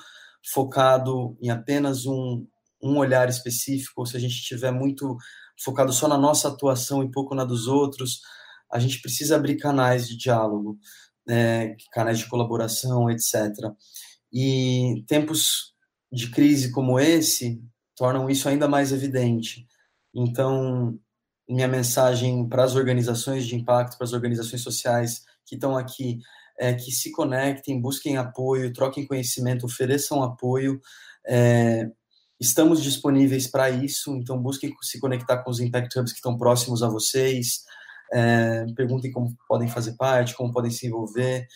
focado 0.54 1.38
em 1.42 1.50
apenas 1.50 2.06
um, 2.06 2.46
um 2.82 2.98
olhar 2.98 3.30
específico, 3.30 4.02
ou 4.02 4.06
se 4.06 4.18
a 4.18 4.20
gente 4.20 4.34
estiver 4.34 4.72
muito 4.72 5.18
focado 5.64 5.92
só 5.92 6.08
na 6.08 6.18
nossa 6.18 6.50
atuação 6.50 7.04
e 7.04 7.12
pouco 7.12 7.34
na 7.34 7.44
dos 7.44 7.68
outros, 7.68 8.22
a 8.72 8.80
gente 8.80 9.02
precisa 9.02 9.36
abrir 9.36 9.58
canais 9.58 10.08
de 10.08 10.18
diálogo, 10.18 10.78
né, 11.26 11.76
canais 11.92 12.20
de 12.20 12.28
colaboração, 12.28 13.10
etc. 13.10 13.34
E 14.32 15.04
tempos 15.08 15.74
de 16.12 16.30
crise 16.30 16.72
como 16.72 17.00
esse 17.00 17.62
tornam 17.98 18.30
isso 18.30 18.48
ainda 18.48 18.68
mais 18.68 18.94
evidente. 18.94 19.68
Então, 20.14 20.98
minha 21.50 21.68
mensagem 21.68 22.48
para 22.48 22.64
as 22.64 22.76
organizações 22.76 23.46
de 23.46 23.56
impacto, 23.56 23.98
para 23.98 24.06
as 24.06 24.14
organizações 24.14 24.62
sociais 24.62 25.26
que 25.46 25.56
estão 25.56 25.76
aqui, 25.76 26.20
é 26.60 26.74
que 26.74 26.92
se 26.92 27.12
conectem, 27.12 27.82
busquem 27.82 28.18
apoio, 28.18 28.74
troquem 28.74 29.06
conhecimento, 29.06 29.66
ofereçam 29.66 30.24
apoio. 30.24 30.80
É, 31.26 31.90
estamos 32.40 32.84
disponíveis 32.84 33.48
para 33.48 33.70
isso, 33.70 34.16
então 34.16 34.42
busquem 34.42 34.74
se 34.82 35.00
conectar 35.00 35.38
com 35.40 35.50
os 35.50 35.60
Impact 35.60 36.00
Hubs 36.00 36.12
que 36.12 36.18
estão 36.18 36.38
próximos 36.38 36.84
a 36.84 36.90
vocês. 36.90 37.64
É, 38.14 38.66
perguntem 38.76 39.12
como 39.12 39.36
podem 39.48 39.68
fazer 39.68 39.96
parte, 39.96 40.36
como 40.36 40.52
podem 40.52 40.72
se 40.72 40.88
envolver. 40.88 41.48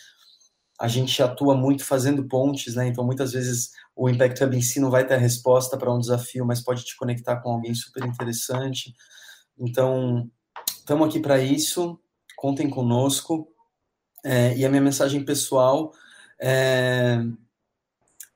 A 0.82 0.88
gente 0.88 1.22
atua 1.22 1.54
muito 1.54 1.84
fazendo 1.84 2.26
pontes, 2.26 2.74
né? 2.74 2.88
Então, 2.88 3.04
muitas 3.04 3.32
vezes 3.32 3.70
o 3.94 4.08
Impact 4.08 4.42
Hub 4.42 4.56
em 4.56 4.60
si 4.60 4.80
não 4.80 4.90
vai 4.90 5.06
ter 5.06 5.14
a 5.14 5.18
resposta 5.18 5.78
para 5.78 5.94
um 5.94 6.00
desafio, 6.00 6.44
mas 6.44 6.60
pode 6.60 6.84
te 6.84 6.96
conectar 6.96 7.36
com 7.36 7.50
alguém 7.52 7.72
super 7.72 8.04
interessante. 8.04 8.92
Então, 9.56 10.28
estamos 10.76 11.06
aqui 11.06 11.20
para 11.20 11.38
isso, 11.38 12.00
contem 12.36 12.68
conosco. 12.68 13.46
É, 14.24 14.56
e 14.56 14.64
a 14.64 14.68
minha 14.68 14.82
mensagem 14.82 15.24
pessoal 15.24 15.92
é, 16.40 17.18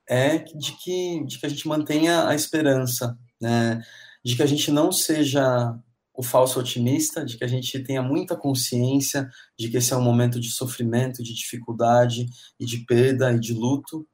é 0.09 0.39
de, 0.39 0.71
que, 0.77 1.25
de 1.25 1.41
que 1.41 1.47
a 1.47 1.49
gente 1.49 1.67
mantenha 1.67 2.29
a 2.29 2.35
esperança, 2.37 3.19
né? 3.41 3.83
de 4.25 4.37
que 4.37 4.43
a 4.45 4.47
gente 4.47 4.71
não 4.71 4.93
seja 4.93 5.77
o 6.17 6.23
falso 6.23 6.59
otimista, 6.59 7.25
de 7.25 7.37
que 7.37 7.45
a 7.45 7.49
gente 7.49 7.79
tenha 7.81 8.03
muita 8.03 8.35
consciência 8.35 9.29
de 9.59 9.69
que 9.69 9.77
esse 9.77 9.93
é 9.93 9.97
um 9.97 10.03
momento 10.03 10.41
de 10.41 10.51
sofrimento, 10.51 11.23
de 11.23 11.35
dificuldade 11.35 12.27
e 12.59 12.65
de 12.65 12.79
perda 12.87 13.33
e 13.33 13.39
de 13.39 13.53
luto, 13.53 14.07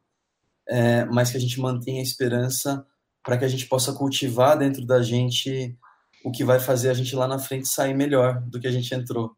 é, 0.69 1.05
mas 1.05 1.31
que 1.31 1.37
a 1.37 1.41
gente 1.41 1.61
mantenha 1.61 2.01
a 2.01 2.03
esperança 2.03 2.85
para 3.23 3.39
que 3.39 3.45
a 3.45 3.49
gente 3.49 3.67
possa 3.67 3.93
cultivar 3.93 4.59
dentro 4.59 4.85
da 4.85 5.01
gente 5.01 5.77
o 6.25 6.33
que 6.33 6.45
vai 6.45 6.59
fazer 6.59 6.91
a 6.91 6.95
gente 6.95 7.15
lá 7.15 7.29
na 7.29 7.39
frente 7.39 7.69
sair 7.69 7.95
melhor 7.95 8.41
do 8.43 8.59
que 8.59 8.67
a 8.67 8.73
gente 8.73 8.93
entrou. 8.93 9.37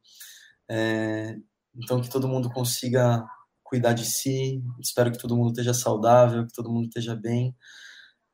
É, 0.70 1.36
então, 1.76 2.00
que 2.00 2.08
todo 2.08 2.28
mundo 2.28 2.50
consiga 2.50 3.24
cuidar 3.62 3.92
de 3.92 4.06
si, 4.06 4.62
espero 4.80 5.10
que 5.10 5.18
todo 5.18 5.36
mundo 5.36 5.50
esteja 5.50 5.74
saudável, 5.74 6.46
que 6.46 6.52
todo 6.52 6.70
mundo 6.70 6.86
esteja 6.86 7.14
bem. 7.14 7.54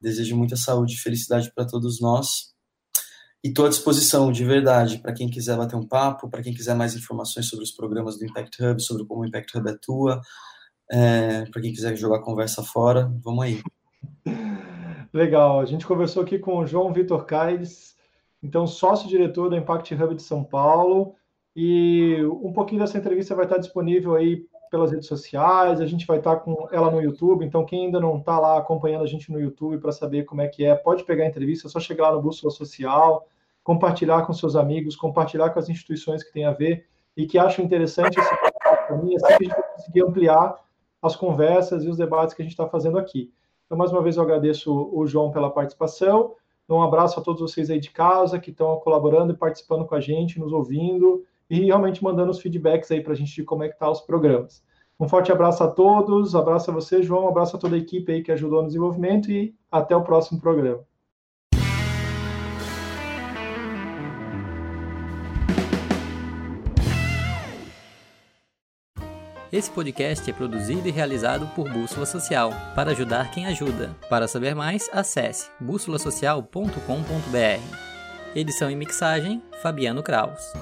Desejo 0.00 0.36
muita 0.36 0.56
saúde 0.56 0.94
e 0.94 0.98
felicidade 0.98 1.52
para 1.52 1.66
todos 1.66 2.00
nós. 2.00 2.54
E 3.42 3.48
estou 3.48 3.64
à 3.64 3.68
disposição, 3.68 4.30
de 4.30 4.44
verdade, 4.44 4.98
para 4.98 5.14
quem 5.14 5.28
quiser 5.28 5.56
bater 5.56 5.74
um 5.74 5.86
papo, 5.86 6.28
para 6.28 6.42
quem 6.42 6.52
quiser 6.52 6.74
mais 6.74 6.94
informações 6.94 7.48
sobre 7.48 7.64
os 7.64 7.70
programas 7.70 8.18
do 8.18 8.24
Impact 8.26 8.62
Hub, 8.62 8.82
sobre 8.82 9.06
como 9.06 9.22
o 9.22 9.26
Impact 9.26 9.56
Hub 9.56 9.70
atua, 9.70 10.20
é, 10.90 11.46
para 11.46 11.62
quem 11.62 11.72
quiser 11.72 11.96
jogar 11.96 12.20
conversa 12.20 12.62
fora, 12.62 13.10
vamos 13.22 13.44
aí. 13.44 13.62
Legal, 15.12 15.60
a 15.60 15.64
gente 15.64 15.86
conversou 15.86 16.22
aqui 16.22 16.38
com 16.38 16.58
o 16.58 16.66
João 16.66 16.92
Vitor 16.92 17.24
Caires, 17.24 17.96
então 18.42 18.66
sócio-diretor 18.66 19.48
do 19.48 19.56
Impact 19.56 19.94
Hub 19.94 20.14
de 20.14 20.22
São 20.22 20.44
Paulo. 20.44 21.14
E 21.56 22.16
um 22.42 22.52
pouquinho 22.52 22.80
dessa 22.80 22.98
entrevista 22.98 23.34
vai 23.34 23.44
estar 23.44 23.58
disponível 23.58 24.14
aí 24.14 24.46
pelas 24.70 24.92
redes 24.92 25.08
sociais, 25.08 25.80
a 25.80 25.86
gente 25.86 26.06
vai 26.06 26.18
estar 26.18 26.36
com 26.36 26.68
ela 26.70 26.90
no 26.90 27.02
YouTube, 27.02 27.44
então 27.44 27.64
quem 27.64 27.86
ainda 27.86 27.98
não 27.98 28.18
está 28.18 28.38
lá 28.38 28.56
acompanhando 28.56 29.02
a 29.02 29.06
gente 29.06 29.32
no 29.32 29.40
YouTube 29.40 29.78
para 29.78 29.90
saber 29.90 30.24
como 30.24 30.40
é 30.40 30.48
que 30.48 30.64
é, 30.64 30.74
pode 30.74 31.04
pegar 31.04 31.24
a 31.24 31.26
entrevista, 31.26 31.66
é 31.66 31.70
só 31.70 31.80
chegar 31.80 32.10
lá 32.10 32.16
no 32.16 32.22
Bússola 32.22 32.52
Social, 32.52 33.26
compartilhar 33.64 34.22
com 34.22 34.32
seus 34.32 34.54
amigos, 34.54 34.94
compartilhar 34.94 35.50
com 35.50 35.58
as 35.58 35.68
instituições 35.68 36.22
que 36.22 36.32
têm 36.32 36.44
a 36.44 36.52
ver 36.52 36.86
e 37.16 37.26
que 37.26 37.36
acham 37.36 37.64
interessante 37.64 38.18
esse 38.18 38.30
caminho, 38.86 39.16
assim 39.16 39.36
que 39.36 39.44
a 39.44 39.48
gente 39.48 39.74
conseguir 39.74 40.02
ampliar 40.04 40.56
as 41.02 41.16
conversas 41.16 41.84
e 41.84 41.88
os 41.88 41.96
debates 41.96 42.34
que 42.34 42.42
a 42.42 42.44
gente 42.44 42.52
está 42.52 42.68
fazendo 42.68 42.98
aqui. 42.98 43.32
Então, 43.66 43.76
mais 43.76 43.92
uma 43.92 44.02
vez, 44.02 44.16
eu 44.16 44.22
agradeço 44.22 44.72
o 44.92 45.06
João 45.06 45.30
pela 45.30 45.50
participação. 45.50 46.34
Um 46.68 46.82
abraço 46.82 47.18
a 47.18 47.22
todos 47.22 47.40
vocês 47.40 47.68
aí 47.68 47.80
de 47.80 47.90
casa 47.90 48.38
que 48.38 48.50
estão 48.50 48.78
colaborando 48.78 49.32
e 49.32 49.36
participando 49.36 49.84
com 49.84 49.94
a 49.96 50.00
gente, 50.00 50.38
nos 50.38 50.52
ouvindo 50.52 51.24
e 51.50 51.64
realmente 51.64 52.02
mandando 52.02 52.30
os 52.30 52.40
feedbacks 52.40 52.90
aí 52.90 53.02
para 53.02 53.12
a 53.12 53.16
gente 53.16 53.34
de 53.34 53.42
como 53.42 53.64
é 53.64 53.68
que 53.68 53.78
tá 53.78 53.90
os 53.90 54.00
programas. 54.00 54.62
Um 54.98 55.08
forte 55.08 55.32
abraço 55.32 55.64
a 55.64 55.68
todos, 55.68 56.34
abraço 56.34 56.70
a 56.70 56.74
você, 56.74 57.02
João, 57.02 57.26
abraço 57.26 57.56
a 57.56 57.58
toda 57.58 57.74
a 57.74 57.78
equipe 57.78 58.12
aí 58.12 58.22
que 58.22 58.30
ajudou 58.30 58.60
no 58.60 58.68
desenvolvimento 58.68 59.30
e 59.30 59.54
até 59.70 59.96
o 59.96 60.02
próximo 60.02 60.40
programa. 60.40 60.84
Esse 69.52 69.68
podcast 69.68 70.30
é 70.30 70.32
produzido 70.32 70.86
e 70.86 70.92
realizado 70.92 71.48
por 71.56 71.68
Bússola 71.68 72.06
Social, 72.06 72.52
para 72.76 72.92
ajudar 72.92 73.32
quem 73.32 73.46
ajuda. 73.46 73.96
Para 74.08 74.28
saber 74.28 74.54
mais, 74.54 74.88
acesse 74.92 75.50
bússolasocial.com.br. 75.58 78.36
Edição 78.36 78.70
e 78.70 78.76
mixagem, 78.76 79.42
Fabiano 79.60 80.04
Kraus. 80.04 80.52